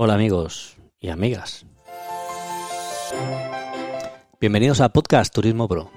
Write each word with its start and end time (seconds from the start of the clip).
Hola 0.00 0.14
amigos 0.14 0.76
y 1.00 1.08
amigas. 1.08 1.66
Bienvenidos 4.40 4.80
a 4.80 4.90
Podcast 4.90 5.34
Turismo 5.34 5.66
Pro. 5.66 5.90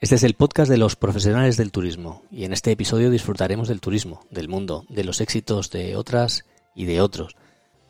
Este 0.00 0.16
es 0.16 0.24
el 0.24 0.34
podcast 0.34 0.68
de 0.68 0.76
los 0.76 0.96
profesionales 0.96 1.56
del 1.56 1.70
turismo 1.70 2.24
y 2.32 2.46
en 2.46 2.52
este 2.52 2.72
episodio 2.72 3.10
disfrutaremos 3.10 3.68
del 3.68 3.80
turismo, 3.80 4.26
del 4.28 4.48
mundo, 4.48 4.86
de 4.88 5.04
los 5.04 5.20
éxitos 5.20 5.70
de 5.70 5.94
otras 5.94 6.44
y 6.74 6.86
de 6.86 7.00
otros. 7.00 7.36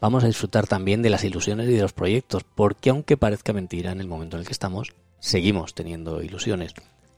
Vamos 0.03 0.23
a 0.23 0.27
disfrutar 0.27 0.67
también 0.67 1.01
de 1.01 1.09
las 1.09 1.25
ilusiones 1.25 1.67
y 1.71 1.73
de 1.73 1.81
los 1.81 1.95
proyectos, 1.95 2.45
porque 2.45 2.91
aunque 2.91 3.17
parezca 3.17 3.55
mentira 3.55 3.91
en 3.91 4.03
el 4.03 4.07
momento 4.07 4.37
en 4.37 4.43
el 4.43 4.47
que 4.47 4.53
estamos, 4.53 4.93
seguimos 5.19 5.73
teniendo 5.73 6.23
ilusiones. 6.23 6.75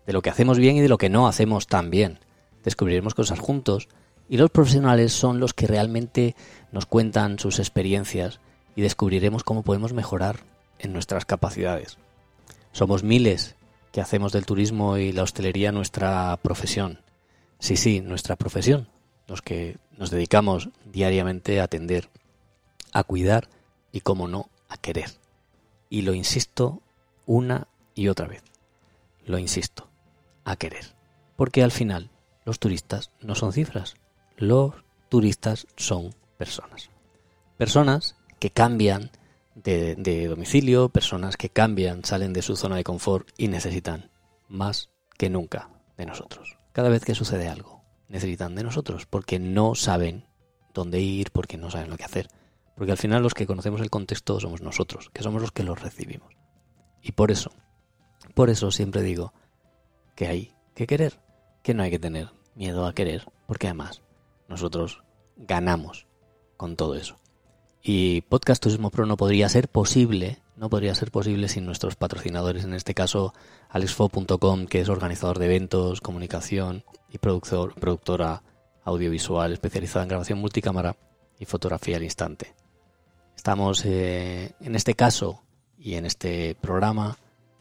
De 0.07 0.12
lo 0.12 0.23
que 0.23 0.31
hacemos 0.31 0.61
bien 0.61 0.77
y 0.77 0.83
de 0.83 0.89
lo 0.89 0.98
que 0.98 1.09
no 1.09 1.27
hacemos 1.27 1.67
tan 1.67 1.91
bien. 1.91 2.20
Descubriremos 2.62 3.15
cosas 3.15 3.41
juntos 3.41 3.89
y 4.29 4.37
los 4.37 4.51
profesionales 4.51 5.13
son 5.13 5.41
los 5.41 5.55
que 5.55 5.67
realmente 5.67 6.37
nos 6.73 6.87
cuentan 6.87 7.39
sus 7.39 7.59
experiencias 7.59 8.41
y 8.77 8.83
descubriremos 8.83 9.43
cómo 9.43 9.63
podemos 9.63 9.93
mejorar 9.93 10.41
en 10.79 10.93
nuestras 10.93 11.25
capacidades. 11.25 11.99
Somos 12.73 13.03
miles 13.03 13.57
que 13.93 14.01
hacemos 14.01 14.33
del 14.33 14.47
turismo 14.47 14.97
y 14.99 15.13
la 15.13 15.23
hostelería 15.23 15.73
nuestra 15.73 16.39
profesión. 16.43 17.01
Sí, 17.59 17.77
sí, 17.77 18.01
nuestra 18.01 18.37
profesión. 18.37 18.89
Los 19.27 19.43
que 19.43 19.79
nos 19.97 20.11
dedicamos 20.11 20.69
diariamente 20.85 21.61
a 21.61 21.65
atender, 21.65 22.09
a 22.93 23.03
cuidar 23.05 23.49
y, 23.93 24.01
como 24.01 24.29
no, 24.29 24.49
a 24.69 24.77
querer. 24.77 25.11
Y 25.91 26.03
lo 26.03 26.15
insisto 26.15 26.83
una 27.27 27.67
y 27.95 28.09
otra 28.09 28.27
vez. 28.27 28.43
Lo 29.27 29.39
insisto, 29.39 29.89
a 30.45 30.57
querer. 30.57 30.95
Porque 31.37 31.63
al 31.63 31.73
final 31.73 32.11
los 32.45 32.59
turistas 32.59 33.11
no 33.20 33.35
son 33.35 33.53
cifras. 33.53 33.97
Los 34.39 34.72
turistas 35.08 35.67
son 35.77 36.14
personas. 36.36 36.91
Personas 37.56 38.14
que 38.39 38.50
cambian 38.50 39.11
de, 39.56 40.28
domicilio, 40.28 40.91
personas 40.91 41.36
que 41.36 41.48
cambian, 41.48 42.05
salen 42.05 42.33
de 42.33 42.42
su 42.42 42.55
zona 42.55 42.77
de 42.77 42.84
confort 42.84 43.28
y 43.36 43.48
necesitan 43.48 44.12
más 44.48 44.91
que 45.17 45.28
nunca 45.28 45.70
de 45.97 46.06
nosotros. 46.06 46.56
Cada 46.70 46.89
vez 46.89 47.05
que 47.05 47.17
sucede 47.17 47.48
algo, 47.48 47.83
necesitan 48.06 48.55
de 48.55 48.62
nosotros 48.62 49.06
porque 49.06 49.41
no 49.41 49.75
saben 49.75 50.25
dónde 50.73 51.00
ir, 51.00 51.33
porque 51.33 51.56
no 51.56 51.73
saben 51.73 51.91
lo 51.91 51.97
que 51.97 52.05
hacer. 52.05 52.28
Porque 52.77 52.92
al 52.92 52.98
final 52.98 53.25
los 53.25 53.34
que 53.34 53.47
conocemos 53.47 53.80
el 53.80 53.91
contexto 53.91 54.39
somos 54.39 54.62
nosotros, 54.62 55.11
que 55.12 55.25
somos 55.25 55.42
los 55.42 55.50
que 55.50 55.64
los 55.64 55.83
recibimos. 55.83 56.36
Y 57.02 57.11
por 57.11 57.33
eso, 57.33 57.50
por 58.34 58.50
eso 58.50 58.70
siempre 58.70 59.02
digo 59.02 59.33
que 60.14 60.28
hay 60.28 60.55
que 60.77 60.86
querer, 60.86 61.19
que 61.64 61.75
no 61.75 61.83
hay 61.83 61.91
que 61.91 61.98
tener 61.98 62.30
miedo 62.55 62.86
a 62.86 62.95
querer, 62.95 63.27
porque 63.48 63.67
además 63.67 64.02
nosotros 64.49 65.03
ganamos 65.37 66.07
con 66.57 66.77
todo 66.77 66.95
eso. 66.95 67.17
Y 67.83 68.23
Podcast 68.23 68.63
Turismo 68.63 68.91
Pro 68.91 69.07
no 69.07 69.17
podría 69.17 69.49
ser 69.49 69.69
posible, 69.69 70.43
no 70.57 70.69
podría 70.69 70.95
ser 70.95 71.11
posible 71.11 71.49
sin 71.49 71.65
nuestros 71.65 71.95
patrocinadores, 71.95 72.65
en 72.65 72.75
este 72.75 72.93
caso 72.93 73.33
alexfo.com, 73.69 74.67
que 74.67 74.81
es 74.81 74.89
organizador 74.89 75.39
de 75.39 75.47
eventos, 75.47 76.01
comunicación 76.01 76.85
y 77.09 77.19
productor, 77.19 77.75
productora 77.75 78.43
audiovisual 78.85 79.53
especializada 79.53 80.03
en 80.03 80.09
grabación 80.09 80.41
multicámara 80.41 80.97
y 81.39 81.45
fotografía 81.45 81.97
al 81.97 82.03
instante. 82.03 82.55
Estamos 83.37 83.85
eh, 83.85 84.55
en 84.61 84.75
este 84.75 84.95
caso 84.95 85.43
y 85.79 85.95
en 85.95 86.07
este 86.07 86.57
programa 86.61 87.17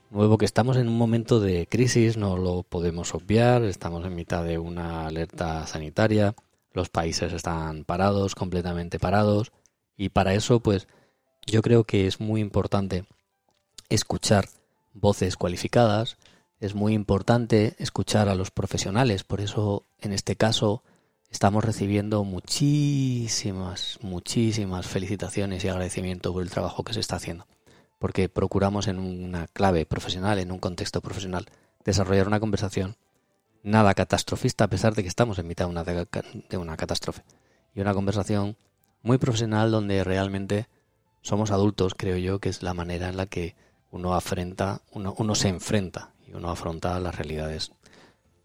nuevo 0.09 0.37
que 0.37 0.45
estamos 0.45 0.77
en 0.77 0.87
un 0.87 0.97
momento 0.97 1.39
de 1.39 1.67
crisis, 1.67 2.17
no 2.17 2.37
lo 2.37 2.63
podemos 2.63 3.13
obviar, 3.13 3.63
estamos 3.63 4.05
en 4.05 4.15
mitad 4.15 4.43
de 4.43 4.57
una 4.57 5.05
alerta 5.05 5.67
sanitaria, 5.67 6.33
los 6.77 6.89
países 6.89 7.33
están 7.33 7.83
parados, 7.83 8.35
completamente 8.35 8.99
parados, 8.99 9.51
y 9.97 10.09
para 10.09 10.33
eso, 10.33 10.61
pues, 10.61 10.87
yo 11.45 11.61
creo 11.61 11.83
que 11.83 12.07
es 12.07 12.21
muy 12.21 12.39
importante 12.39 13.05
escuchar 13.89 14.47
voces 14.93 15.35
cualificadas, 15.35 16.17
es 16.59 16.75
muy 16.75 16.93
importante 16.93 17.75
escuchar 17.79 18.29
a 18.29 18.35
los 18.35 18.51
profesionales, 18.51 19.23
por 19.23 19.41
eso 19.41 19.83
en 19.99 20.13
este 20.13 20.35
caso 20.35 20.83
estamos 21.31 21.65
recibiendo 21.65 22.23
muchísimas, 22.23 23.97
muchísimas 24.01 24.85
felicitaciones 24.85 25.63
y 25.63 25.69
agradecimiento 25.69 26.31
por 26.31 26.43
el 26.43 26.51
trabajo 26.51 26.83
que 26.83 26.93
se 26.93 26.99
está 26.99 27.15
haciendo, 27.15 27.47
porque 27.97 28.29
procuramos 28.29 28.87
en 28.87 28.99
una 28.99 29.47
clave 29.47 29.85
profesional, 29.87 30.37
en 30.37 30.51
un 30.51 30.59
contexto 30.59 31.01
profesional, 31.01 31.47
desarrollar 31.83 32.27
una 32.27 32.39
conversación 32.39 32.97
nada 33.67 33.93
catastrofista 33.93 34.63
a 34.63 34.69
pesar 34.69 34.95
de 34.95 35.03
que 35.03 35.09
estamos 35.09 35.37
en 35.39 35.47
mitad 35.47 35.65
de 35.65 35.71
una, 35.71 35.83
de 35.83 36.57
una 36.57 36.77
catástrofe 36.77 37.23
y 37.75 37.81
una 37.81 37.93
conversación 37.93 38.55
muy 39.03 39.17
profesional 39.17 39.71
donde 39.71 40.03
realmente 40.03 40.67
somos 41.21 41.51
adultos, 41.51 41.93
creo 41.95 42.17
yo, 42.17 42.39
que 42.39 42.49
es 42.49 42.63
la 42.63 42.73
manera 42.73 43.09
en 43.09 43.17
la 43.17 43.25
que 43.25 43.55
uno 43.91 44.13
afrenta, 44.15 44.81
uno, 44.91 45.13
uno 45.17 45.35
se 45.35 45.49
enfrenta 45.49 46.13
y 46.25 46.33
uno 46.33 46.49
afronta 46.49 46.99
las 46.99 47.15
realidades 47.15 47.73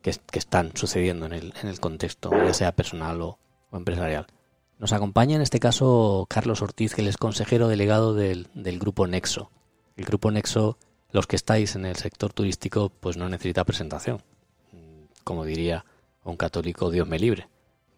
que, 0.02 0.12
que 0.30 0.38
están 0.38 0.72
sucediendo 0.74 1.26
en 1.26 1.34
el, 1.34 1.54
en 1.62 1.68
el, 1.68 1.78
contexto, 1.78 2.30
ya 2.44 2.52
sea 2.52 2.72
personal 2.72 3.20
o, 3.22 3.38
empresarial. 3.72 4.26
Nos 4.78 4.92
acompaña 4.92 5.36
en 5.36 5.42
este 5.42 5.60
caso 5.60 6.26
Carlos 6.28 6.62
Ortiz, 6.62 6.94
que 6.94 7.08
es 7.08 7.16
consejero 7.16 7.68
delegado 7.68 8.14
del, 8.14 8.48
del 8.54 8.80
Grupo 8.80 9.06
Nexo. 9.06 9.50
El 9.96 10.04
Grupo 10.04 10.32
Nexo, 10.32 10.78
los 11.10 11.28
que 11.28 11.36
estáis 11.36 11.76
en 11.76 11.86
el 11.86 11.96
sector 11.96 12.32
turístico, 12.32 12.90
pues 12.90 13.16
no 13.16 13.28
necesita 13.28 13.64
presentación. 13.64 14.22
Como 15.24 15.44
diría 15.44 15.84
un 16.24 16.36
católico, 16.36 16.90
Dios 16.90 17.06
me 17.08 17.18
libre. 17.18 17.48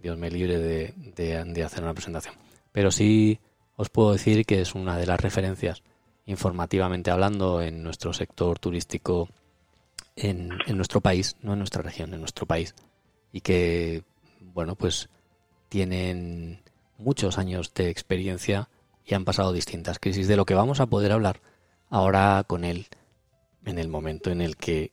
Dios 0.01 0.19
me 0.19 0.31
libre 0.31 0.59
de, 0.59 1.65
hacer 1.65 1.83
una 1.83 1.95
presentación 1.95 2.35
pero 2.75 2.91
sí 2.91 3.39
os 3.77 3.89
puedo 3.89 4.11
decir 4.11 4.45
que 4.45 4.61
es 4.61 4.75
una 4.75 4.99
de 4.99 5.07
las 5.07 5.21
referencias 5.21 5.85
informativamente 6.27 7.13
hablando 7.13 7.63
en 7.63 7.85
nuestro 7.85 8.13
sector 8.13 8.59
turístico 8.59 9.29
en, 10.17 10.59
nuestro 10.77 11.01
país, 11.01 11.37
no 11.41 11.53
en 11.53 11.61
nuestra 11.61 11.83
región, 11.83 12.13
en 12.13 12.21
nuestro 12.21 12.47
país, 12.47 12.75
y 13.33 13.43
que, 13.43 14.03
bueno, 14.41 14.75
pues 14.75 15.09
tienen 15.69 16.63
muchos 16.99 17.39
años 17.39 17.73
de 17.75 17.91
experiencia 17.91 18.69
y 19.05 19.15
han 19.15 19.25
pasado 19.25 19.53
distintas 19.53 20.01
crisis, 20.01 20.27
de 20.27 20.37
lo 20.37 20.45
que 20.45 20.55
vamos 20.55 20.81
a 20.81 20.87
poder 20.87 21.13
hablar 21.13 21.41
ahora 21.91 22.43
con 22.45 22.65
él 22.65 22.89
en 23.65 23.79
el 23.79 23.89
momento 23.89 24.31
en 24.31 24.41
el 24.41 24.57
que 24.57 24.91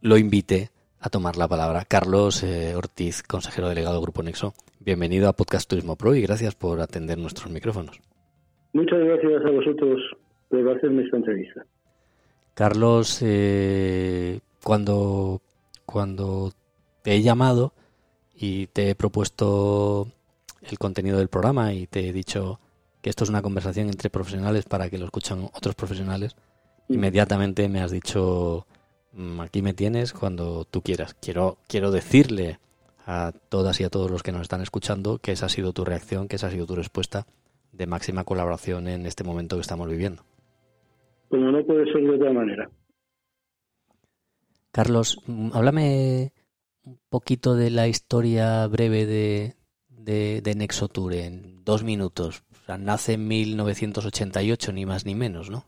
lo 0.00 0.18
invite 0.18 0.70
a 1.00 1.08
tomar 1.08 1.36
la 1.36 1.48
palabra. 1.48 1.84
Carlos 1.84 2.42
eh, 2.42 2.74
Ortiz, 2.76 3.22
consejero 3.22 3.68
delegado 3.68 3.94
del 3.94 4.02
Grupo 4.02 4.22
Nexo, 4.22 4.54
Bienvenido 4.82 5.28
a 5.28 5.34
Podcast 5.34 5.68
Turismo 5.68 5.96
Pro 5.96 6.14
y 6.14 6.22
gracias 6.22 6.54
por 6.54 6.80
atender 6.80 7.18
nuestros 7.18 7.52
micrófonos. 7.52 8.00
Muchas 8.72 8.98
gracias 8.98 9.44
a 9.44 9.50
vosotros 9.50 10.00
por 10.48 10.76
hacerme 10.76 11.02
esta 11.02 11.18
entrevista. 11.18 11.66
Carlos, 12.54 13.20
eh, 13.20 14.40
cuando, 14.64 15.42
cuando 15.84 16.52
te 17.02 17.12
he 17.12 17.20
llamado 17.20 17.74
y 18.34 18.68
te 18.68 18.88
he 18.88 18.94
propuesto 18.94 20.08
el 20.62 20.78
contenido 20.78 21.18
del 21.18 21.28
programa 21.28 21.74
y 21.74 21.86
te 21.86 22.08
he 22.08 22.12
dicho 22.14 22.58
que 23.02 23.10
esto 23.10 23.24
es 23.24 23.30
una 23.30 23.42
conversación 23.42 23.88
entre 23.88 24.08
profesionales 24.08 24.64
para 24.64 24.88
que 24.88 24.96
lo 24.96 25.04
escuchen 25.04 25.46
otros 25.54 25.74
profesionales, 25.74 26.36
mm. 26.88 26.94
inmediatamente 26.94 27.68
me 27.68 27.82
has 27.82 27.90
dicho, 27.90 28.66
aquí 29.40 29.62
me 29.62 29.74
tienes 29.74 30.12
cuando 30.12 30.64
tú 30.64 30.82
quieras. 30.82 31.14
Quiero, 31.14 31.58
quiero 31.68 31.90
decirle 31.90 32.58
a 33.06 33.32
todas 33.48 33.80
y 33.80 33.84
a 33.84 33.90
todos 33.90 34.10
los 34.10 34.22
que 34.22 34.32
nos 34.32 34.42
están 34.42 34.60
escuchando 34.60 35.18
que 35.18 35.32
esa 35.32 35.46
ha 35.46 35.48
sido 35.48 35.72
tu 35.72 35.84
reacción, 35.84 36.28
que 36.28 36.36
esa 36.36 36.46
ha 36.46 36.50
sido 36.50 36.66
tu 36.66 36.76
respuesta 36.76 37.26
de 37.72 37.86
máxima 37.86 38.24
colaboración 38.24 38.88
en 38.88 39.06
este 39.06 39.24
momento 39.24 39.56
que 39.56 39.62
estamos 39.62 39.88
viviendo. 39.88 40.22
Como 41.28 41.50
no 41.50 41.64
puede 41.64 41.84
ser 41.92 42.02
de 42.02 42.10
otra 42.10 42.32
manera. 42.32 42.70
Carlos, 44.72 45.18
mm, 45.26 45.50
háblame 45.54 46.32
un 46.84 46.98
poquito 47.08 47.54
de 47.54 47.70
la 47.70 47.88
historia 47.88 48.66
breve 48.66 49.06
de, 49.06 49.54
de, 49.88 50.40
de 50.42 50.54
Nexotour 50.54 51.14
en 51.14 51.64
dos 51.64 51.82
minutos. 51.84 52.42
nace 52.78 53.14
en 53.14 53.26
1988, 53.26 54.72
ni 54.72 54.86
más 54.86 55.04
ni 55.04 55.14
menos, 55.14 55.50
¿no? 55.50 55.64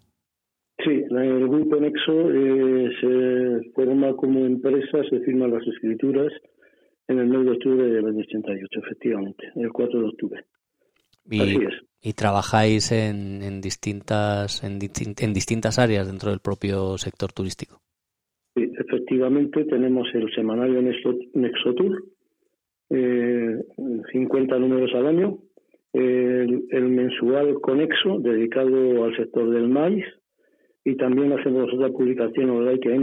Sí, 1.72 1.78
el 1.78 1.80
grupo 1.80 1.80
Nexo 1.80 2.30
eh, 2.30 2.90
se 3.00 3.70
forma 3.72 4.14
como 4.16 4.44
empresa, 4.44 5.02
se 5.08 5.20
firman 5.20 5.52
las 5.52 5.66
escrituras 5.66 6.32
en 7.08 7.18
el 7.18 7.26
mes 7.26 7.44
de 7.44 7.50
octubre 7.52 7.86
del 7.86 8.04
88, 8.04 8.80
efectivamente, 8.84 9.50
el 9.56 9.72
4 9.72 10.00
de 10.00 10.06
octubre. 10.06 10.44
Y, 11.30 11.40
Así 11.40 11.56
es. 11.56 11.74
y 12.02 12.12
trabajáis 12.14 12.92
en, 12.92 13.42
en 13.42 13.60
distintas 13.60 14.64
en, 14.64 14.78
en, 15.20 15.32
distintas 15.32 15.78
áreas 15.78 16.06
dentro 16.08 16.30
del 16.30 16.40
propio 16.40 16.98
sector 16.98 17.32
turístico. 17.32 17.80
Sí, 18.54 18.70
efectivamente 18.78 19.64
tenemos 19.64 20.08
el 20.14 20.32
semanario 20.34 20.82
Nexotour, 20.82 22.04
eh, 22.90 23.64
50 24.12 24.58
números 24.58 24.90
al 24.94 25.06
año, 25.06 25.38
el, 25.92 26.64
el, 26.70 26.88
mensual 26.88 27.60
Conexo, 27.60 28.18
dedicado 28.18 29.04
al 29.04 29.16
sector 29.16 29.50
del 29.50 29.68
maíz, 29.68 30.04
y 30.84 30.96
también 30.96 31.32
hacemos 31.32 31.72
otra 31.72 31.88
publicación 31.88 32.50
online 32.50 32.80
que 32.80 32.94
es 32.94 33.00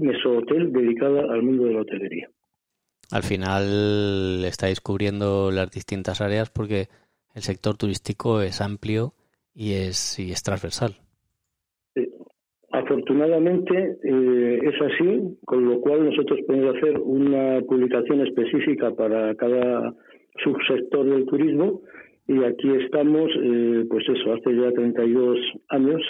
Mesohotel, 0.00 0.72
dedicada 0.72 1.32
al 1.32 1.42
mundo 1.42 1.64
de 1.64 1.74
la 1.74 1.80
hotelería 1.82 2.30
al 3.10 3.22
final 3.22 4.44
estáis 4.44 4.80
cubriendo 4.80 5.50
las 5.50 5.70
distintas 5.70 6.20
áreas 6.20 6.50
porque 6.50 6.86
el 7.34 7.42
sector 7.42 7.76
turístico 7.76 8.40
es 8.40 8.60
amplio 8.60 9.12
y 9.54 9.72
es, 9.72 10.18
y 10.18 10.30
es 10.30 10.42
transversal. 10.42 10.92
Afortunadamente 12.72 13.98
eh, 14.04 14.60
es 14.62 14.80
así, 14.80 15.36
con 15.44 15.68
lo 15.68 15.80
cual 15.80 16.04
nosotros 16.04 16.38
podemos 16.46 16.76
hacer 16.76 16.98
una 16.98 17.60
publicación 17.62 18.24
específica 18.26 18.92
para 18.94 19.34
cada 19.34 19.92
subsector 20.42 21.04
del 21.04 21.26
turismo 21.26 21.82
y 22.28 22.44
aquí 22.44 22.70
estamos, 22.84 23.28
eh, 23.42 23.84
pues 23.90 24.04
eso, 24.08 24.34
hace 24.34 24.54
ya 24.54 24.70
32 24.70 25.36
años 25.70 26.00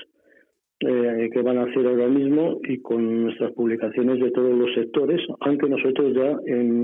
eh, 0.81 1.31
que 1.32 1.43
van 1.43 1.59
a 1.59 1.65
hacer 1.65 1.87
ahora 1.87 2.09
mismo 2.09 2.59
y 2.62 2.81
con 2.81 3.25
nuestras 3.25 3.53
publicaciones 3.53 4.21
de 4.21 4.31
todos 4.31 4.56
los 4.56 4.73
sectores, 4.75 5.21
aunque 5.41 5.69
nosotros 5.69 6.15
ya 6.15 6.38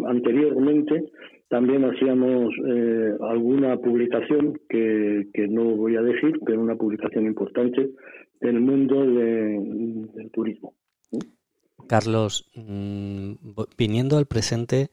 anteriormente 0.08 1.04
también 1.48 1.84
hacíamos 1.84 2.52
alguna 3.20 3.76
publicación 3.76 4.58
que, 4.68 5.28
que 5.32 5.46
no 5.48 5.64
voy 5.76 5.96
a 5.96 6.02
decir, 6.02 6.40
pero 6.44 6.60
una 6.60 6.74
publicación 6.74 7.26
importante 7.26 7.90
del 8.40 8.60
mundo 8.60 9.06
del 9.06 10.30
turismo. 10.32 10.74
Carlos, 11.86 12.50
mm, 12.54 13.32
viniendo 13.76 14.18
al 14.18 14.26
presente 14.26 14.90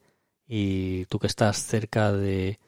y 0.47 1.05
tú 1.05 1.19
que 1.19 1.27
estás 1.27 1.57
cerca 1.57 2.11
de, 2.11 2.59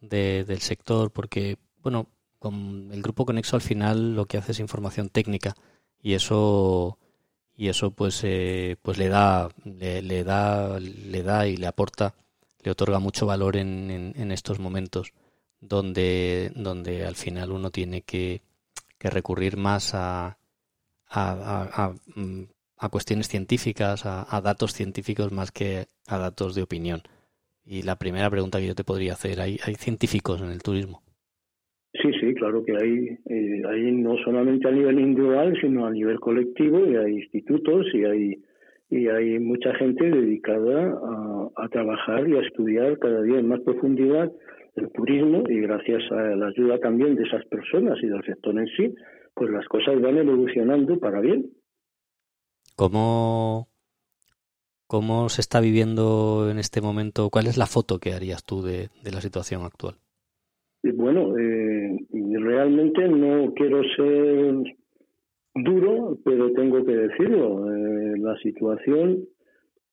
del 0.00 0.58
sector, 0.58 1.10
porque, 1.12 1.56
bueno, 1.82 2.06
con 2.38 2.90
el 2.92 3.02
grupo 3.02 3.24
Conexo 3.24 3.56
al 3.56 3.62
final 3.62 4.14
lo 4.14 4.26
que 4.26 4.36
hace 4.36 4.52
es 4.52 4.60
información 4.60 5.08
técnica 5.08 5.54
y 6.02 6.14
eso 6.14 6.98
y 7.56 7.68
eso 7.68 7.92
pues 7.92 8.22
eh, 8.24 8.76
pues 8.82 8.98
le 8.98 9.08
da 9.08 9.48
le, 9.64 10.24
da 10.24 10.78
le 10.80 11.22
da 11.22 11.46
y 11.46 11.56
le 11.56 11.66
aporta 11.66 12.14
le 12.62 12.70
otorga 12.70 12.98
mucho 12.98 13.26
valor 13.26 13.56
en, 13.56 14.14
en 14.16 14.32
estos 14.32 14.58
momentos 14.58 15.12
donde 15.60 16.52
donde 16.54 17.06
al 17.06 17.16
final 17.16 17.52
uno 17.52 17.70
tiene 17.70 18.02
que 18.02 18.42
que 19.02 19.10
recurrir 19.10 19.56
más 19.56 19.94
a, 19.94 20.38
a, 21.08 21.92
mm, 22.14 22.42
a, 22.78 22.88
cuestiones 22.88 23.26
científicas, 23.26 24.06
a, 24.06 24.40
datos 24.40 24.74
científicos 24.74 25.32
más 25.32 25.50
que 25.50 25.88
a 26.06 26.18
datos 26.18 26.54
de 26.54 26.62
opinión. 26.62 27.02
Y 27.64 27.82
la 27.82 27.96
primera 27.96 28.30
pregunta 28.30 28.60
que 28.60 28.68
yo 28.68 28.76
te 28.76 28.84
podría 28.84 29.14
hacer, 29.14 29.40
¿hay, 29.40 29.58
hay 29.64 29.74
científicos 29.74 30.40
en 30.40 30.50
el 30.50 30.62
turismo? 30.62 31.02
Claro 32.42 32.64
que 32.64 32.76
hay, 32.76 33.18
eh, 33.26 33.62
hay 33.68 33.92
no 33.92 34.16
solamente 34.24 34.66
a 34.66 34.72
nivel 34.72 34.98
individual, 34.98 35.56
sino 35.60 35.86
a 35.86 35.92
nivel 35.92 36.18
colectivo, 36.18 36.84
y 36.84 36.96
hay 36.96 37.12
institutos 37.18 37.86
y 37.94 38.04
hay 38.04 38.42
y 38.90 39.06
hay 39.06 39.38
mucha 39.38 39.72
gente 39.76 40.10
dedicada 40.10 40.90
a, 40.90 41.48
a 41.54 41.68
trabajar 41.68 42.28
y 42.28 42.36
a 42.36 42.40
estudiar 42.40 42.98
cada 42.98 43.22
día 43.22 43.38
en 43.38 43.46
más 43.46 43.60
profundidad 43.60 44.32
el 44.74 44.90
turismo 44.90 45.44
y 45.48 45.60
gracias 45.60 46.02
a 46.10 46.34
la 46.34 46.48
ayuda 46.48 46.78
también 46.80 47.14
de 47.14 47.22
esas 47.22 47.44
personas 47.46 47.96
y 48.02 48.08
del 48.08 48.24
sector 48.24 48.58
en 48.58 48.66
sí, 48.76 48.92
pues 49.34 49.48
las 49.48 49.68
cosas 49.68 50.00
van 50.00 50.18
evolucionando 50.18 50.98
para 50.98 51.20
bien. 51.20 51.48
¿Cómo, 52.74 53.68
cómo 54.88 55.28
se 55.28 55.42
está 55.42 55.60
viviendo 55.60 56.48
en 56.50 56.58
este 56.58 56.80
momento? 56.80 57.30
¿Cuál 57.30 57.46
es 57.46 57.56
la 57.56 57.66
foto 57.66 58.00
que 58.00 58.14
harías 58.14 58.44
tú 58.44 58.62
de, 58.62 58.88
la 59.04 59.20
situación 59.20 59.62
actual? 59.62 59.94
Bueno, 60.82 61.38
eh, 61.38 61.51
realmente 62.52 63.08
no 63.08 63.52
quiero 63.54 63.82
ser 63.96 64.54
duro, 65.54 66.18
pero 66.24 66.52
tengo 66.52 66.84
que 66.84 66.96
decirlo. 66.96 67.74
Eh, 67.74 68.18
la 68.18 68.36
situación 68.38 69.24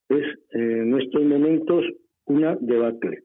es 0.09 0.25
eh, 0.53 0.81
en 0.83 0.99
estos 0.99 1.23
momentos 1.23 1.85
una 2.25 2.57
debacle 2.59 3.23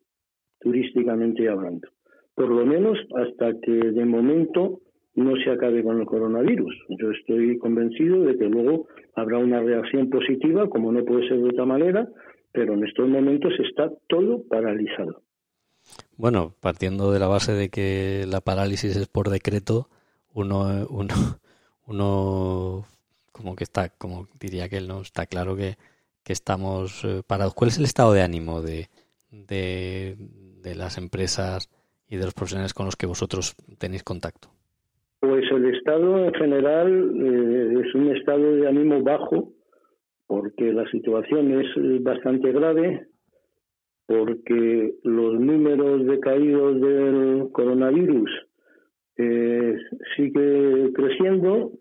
turísticamente 0.61 1.49
hablando. 1.49 1.89
Por 2.35 2.49
lo 2.49 2.65
menos 2.65 2.99
hasta 3.17 3.59
que 3.61 3.73
de 3.73 4.05
momento 4.05 4.81
no 5.17 5.37
se 5.37 5.51
acabe 5.51 5.83
con 5.83 6.01
el 6.01 6.07
coronavirus. 6.07 6.75
Yo 7.01 7.11
estoy 7.11 7.59
convencido 7.59 8.23
de 8.23 8.37
que 8.37 8.49
luego 8.49 8.87
habrá 9.15 9.39
una 9.39 9.61
reacción 9.61 10.11
positiva, 10.11 10.69
como 10.69 10.93
no 10.93 11.05
puede 11.05 11.29
ser 11.29 11.39
de 11.39 11.51
otra 11.51 11.65
manera, 11.65 12.09
pero 12.53 12.75
en 12.75 12.85
estos 12.85 13.09
momentos 13.09 13.53
está 13.61 13.93
todo 14.09 14.43
paralizado. 14.49 15.23
Bueno, 16.17 16.55
partiendo 16.61 17.13
de 17.13 17.19
la 17.19 17.27
base 17.27 17.53
de 17.53 17.69
que 17.69 18.25
la 18.29 18.41
parálisis 18.41 18.97
es 18.97 19.09
por 19.09 19.31
decreto, 19.31 19.89
uno, 20.33 20.87
uno, 21.87 22.87
como 23.33 23.57
que 23.57 23.65
está, 23.65 23.89
como 23.89 24.29
diría 24.39 24.69
que 24.69 24.77
él, 24.77 24.89
¿no? 24.89 25.01
Está 25.01 25.27
claro 25.27 25.57
que, 25.57 25.77
que 26.23 26.33
estamos 26.33 27.05
eh, 27.05 27.23
parados. 27.27 27.55
¿Cuál 27.55 27.69
es 27.69 27.79
el 27.79 27.85
estado 27.85 28.13
de 28.13 28.23
ánimo 28.23 28.63
de, 28.63 28.89
de, 29.31 30.17
de 30.63 30.75
las 30.75 30.99
empresas 30.99 31.69
y 32.09 32.17
de 32.17 32.25
los 32.25 32.35
profesionales 32.35 32.75
con 32.75 32.87
los 32.87 32.97
que 32.97 33.07
vosotros 33.07 33.55
tenéis 33.79 34.05
contacto? 34.05 34.49
Pues 35.21 35.45
el 35.51 35.75
estado 35.75 36.19
en 36.27 36.35
general 36.35 37.13
eh, 37.17 37.81
es 37.83 37.95
un 37.95 38.15
estado 38.15 38.57
de 38.57 38.69
ánimo 38.69 39.03
bajo, 39.03 39.53
porque 40.27 40.73
la 40.73 40.89
situación 40.91 41.61
es 41.61 41.67
eh, 41.77 41.99
bastante 42.01 42.53
grave, 42.53 43.09
porque 44.07 44.95
los 45.03 45.41
números 45.41 46.07
de 46.07 46.21
caídos 46.21 46.81
del 46.81 47.49
coronavirus 47.53 48.31
eh, 49.17 49.77
sigue 50.17 50.93
creciendo 50.93 51.73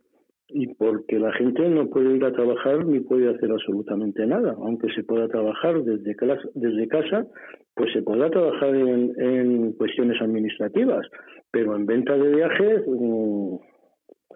y 0.48 0.68
porque 0.76 1.18
la 1.18 1.34
gente 1.34 1.68
no 1.68 1.90
puede 1.90 2.16
ir 2.16 2.24
a 2.24 2.32
trabajar 2.32 2.86
ni 2.86 3.00
puede 3.00 3.34
hacer 3.34 3.52
absolutamente 3.52 4.26
nada, 4.28 4.56
aunque 4.60 4.88
se 4.94 5.04
pueda 5.04 5.28
trabajar 5.28 5.84
desde, 5.84 6.16
desde 6.54 6.88
casa, 6.88 7.26
pues 7.74 7.92
se 7.92 8.04
podrá 8.04 8.30
trabajar 8.30 8.76
en, 8.76 9.74
cuestiones 9.74 10.22
administrativas, 10.22 11.08
pero 11.50 11.76
en 11.76 11.88
venta 11.88 12.16
de 12.16 12.36
viajes, 12.36 12.84
mm, 12.86 13.56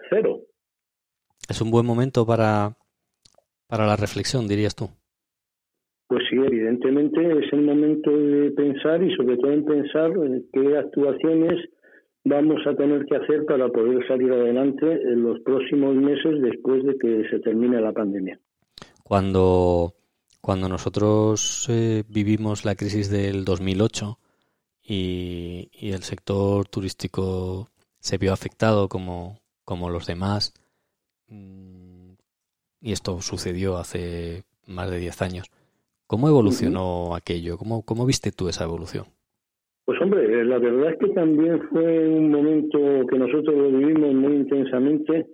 cero. 0.09 0.41
Es 1.47 1.61
un 1.61 1.69
buen 1.69 1.85
momento 1.85 2.25
para, 2.25 2.75
para 3.67 3.85
la 3.85 3.95
reflexión, 3.95 4.47
dirías 4.47 4.75
tú. 4.75 4.89
Es 7.15 7.53
el 7.53 7.61
momento 7.61 8.11
de 8.11 8.51
pensar 8.51 9.01
y 9.01 9.15
sobre 9.15 9.37
todo 9.37 9.51
en 9.51 9.65
pensar 9.65 10.11
qué 10.51 10.77
actuaciones 10.77 11.69
vamos 12.25 12.59
a 12.67 12.75
tener 12.75 13.05
que 13.05 13.15
hacer 13.15 13.45
para 13.45 13.69
poder 13.69 14.05
salir 14.07 14.31
adelante 14.31 14.85
en 14.91 15.23
los 15.23 15.39
próximos 15.39 15.95
meses 15.95 16.41
después 16.41 16.83
de 16.83 16.97
que 16.97 17.23
se 17.29 17.39
termine 17.39 17.79
la 17.79 17.93
pandemia. 17.93 18.39
Cuando, 19.03 19.93
cuando 20.41 20.67
nosotros 20.67 21.67
eh, 21.69 22.03
vivimos 22.09 22.65
la 22.65 22.75
crisis 22.75 23.09
del 23.09 23.45
2008 23.45 24.19
y, 24.83 25.69
y, 25.71 25.91
el 25.91 26.03
sector 26.03 26.67
turístico 26.67 27.69
se 27.99 28.17
vio 28.17 28.33
afectado 28.33 28.89
como, 28.89 29.39
como 29.63 29.89
los 29.89 30.05
demás, 30.07 30.53
mm, 31.29 32.11
y 32.81 32.91
esto 32.91 33.21
sucedió 33.21 33.77
hace 33.77 34.43
más 34.65 34.91
de 34.91 34.99
10 34.99 35.21
años, 35.21 35.45
¿cómo 36.07 36.27
evolucionó 36.27 37.15
aquello? 37.15 37.57
¿Cómo, 37.57 37.83
¿Cómo 37.85 38.05
viste 38.05 38.31
tú 38.31 38.49
esa 38.49 38.63
evolución? 38.63 39.05
Pues 39.85 40.01
hombre, 40.01 40.43
la 40.43 40.57
verdad 40.57 40.91
es 40.91 40.99
que 40.99 41.13
también 41.13 41.61
fue 41.69 42.09
un 42.09 42.29
momento 42.29 42.77
que 43.09 43.17
nosotros 43.17 43.55
lo 43.55 43.77
vivimos 43.77 44.13
muy 44.13 44.33
intensamente. 44.33 45.27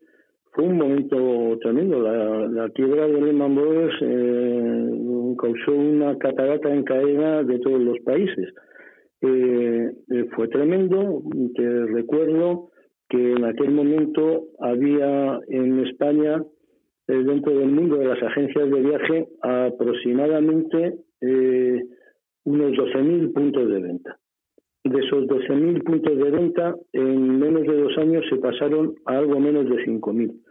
Fue 0.52 0.66
un 0.66 0.78
momento 0.78 1.58
tremendo. 1.62 2.00
La, 2.00 2.70
quiebra 2.70 3.08
de 3.08 3.20
Lehman 3.20 3.56
Brothers 3.56 3.96
eh, 4.02 5.36
causó 5.40 5.72
una 5.72 6.16
catarata 6.20 6.72
en 6.72 6.84
cadena 6.84 7.42
de 7.42 7.58
todos 7.58 7.82
los 7.82 7.98
países. 8.02 8.54
Eh, 9.22 9.92
eh, 10.12 10.26
fue 10.36 10.48
tremendo. 10.50 11.24
Te 11.56 11.86
recuerdo 11.88 12.70
que 13.10 13.32
en 13.32 13.46
aquel 13.46 13.72
momento 13.72 14.50
había 14.60 15.40
en 15.48 15.80
España, 15.80 16.44
dentro 17.08 17.58
del 17.58 17.70
mundo 17.70 17.98
de 17.98 18.06
las 18.06 18.22
agencias 18.24 18.70
de 18.70 18.82
viaje, 18.82 19.28
aproximadamente 19.42 21.00
unos 22.46 22.72
12.000 22.72 23.34
puntos 23.34 23.70
de 23.70 23.80
venta 23.82 24.20
de 24.84 25.00
esos 25.00 25.24
12.000 25.24 25.84
puntos 25.84 26.18
de 26.18 26.30
venta, 26.30 26.76
en 26.92 27.40
menos 27.40 27.64
de 27.64 27.82
dos 27.82 27.98
años 27.98 28.24
se 28.30 28.36
pasaron 28.38 28.96
a 29.06 29.18
algo 29.18 29.40
menos 29.40 29.66
de 29.66 29.86
5.000. 29.86 30.42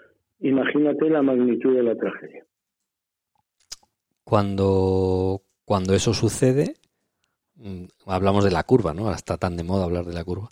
Imagínate 0.40 1.10
la 1.10 1.22
magnitud 1.22 1.74
de 1.74 1.82
la 1.82 1.94
tragedia. 1.94 2.44
Cuando, 4.24 5.42
cuando 5.64 5.94
eso 5.94 6.14
sucede, 6.14 6.74
mm, 7.56 7.84
hablamos 8.06 8.44
de 8.44 8.50
la 8.50 8.64
curva, 8.64 8.94
¿no? 8.94 9.02
Ahora 9.02 9.16
está 9.16 9.36
tan 9.36 9.56
de 9.56 9.64
moda 9.64 9.84
hablar 9.84 10.06
de 10.06 10.14
la 10.14 10.24
curva. 10.24 10.48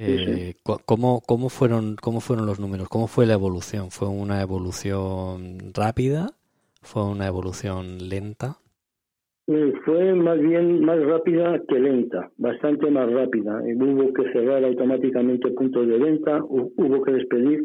Eh, 0.00 0.54
¿cómo, 0.62 1.20
¿cómo, 1.26 1.48
fueron, 1.48 1.96
¿Cómo 2.00 2.20
fueron 2.20 2.46
los 2.46 2.60
números? 2.60 2.88
¿Cómo 2.88 3.08
fue 3.08 3.26
la 3.26 3.34
evolución? 3.34 3.90
¿Fue 3.90 4.08
una 4.08 4.40
evolución 4.40 5.58
rápida? 5.74 6.30
¿Fue 6.82 7.04
una 7.04 7.26
evolución 7.26 8.08
lenta? 8.08 8.58
Eh, 9.48 9.72
fue 9.84 10.14
más 10.14 10.38
bien 10.38 10.84
más 10.84 11.02
rápida 11.04 11.60
que 11.66 11.80
lenta, 11.80 12.30
bastante 12.36 12.90
más 12.90 13.10
rápida. 13.10 13.60
Eh, 13.66 13.74
hubo 13.74 14.12
que 14.12 14.30
cerrar 14.32 14.62
automáticamente 14.62 15.50
puntos 15.50 15.88
de 15.88 15.98
venta, 15.98 16.44
hubo 16.44 17.02
que 17.02 17.12
despedir 17.12 17.62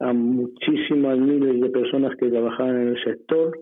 a 0.00 0.12
muchísimas 0.12 1.18
miles 1.18 1.60
de 1.60 1.70
personas 1.70 2.16
que 2.16 2.30
trabajaban 2.30 2.82
en 2.82 2.88
el 2.88 3.04
sector, 3.04 3.58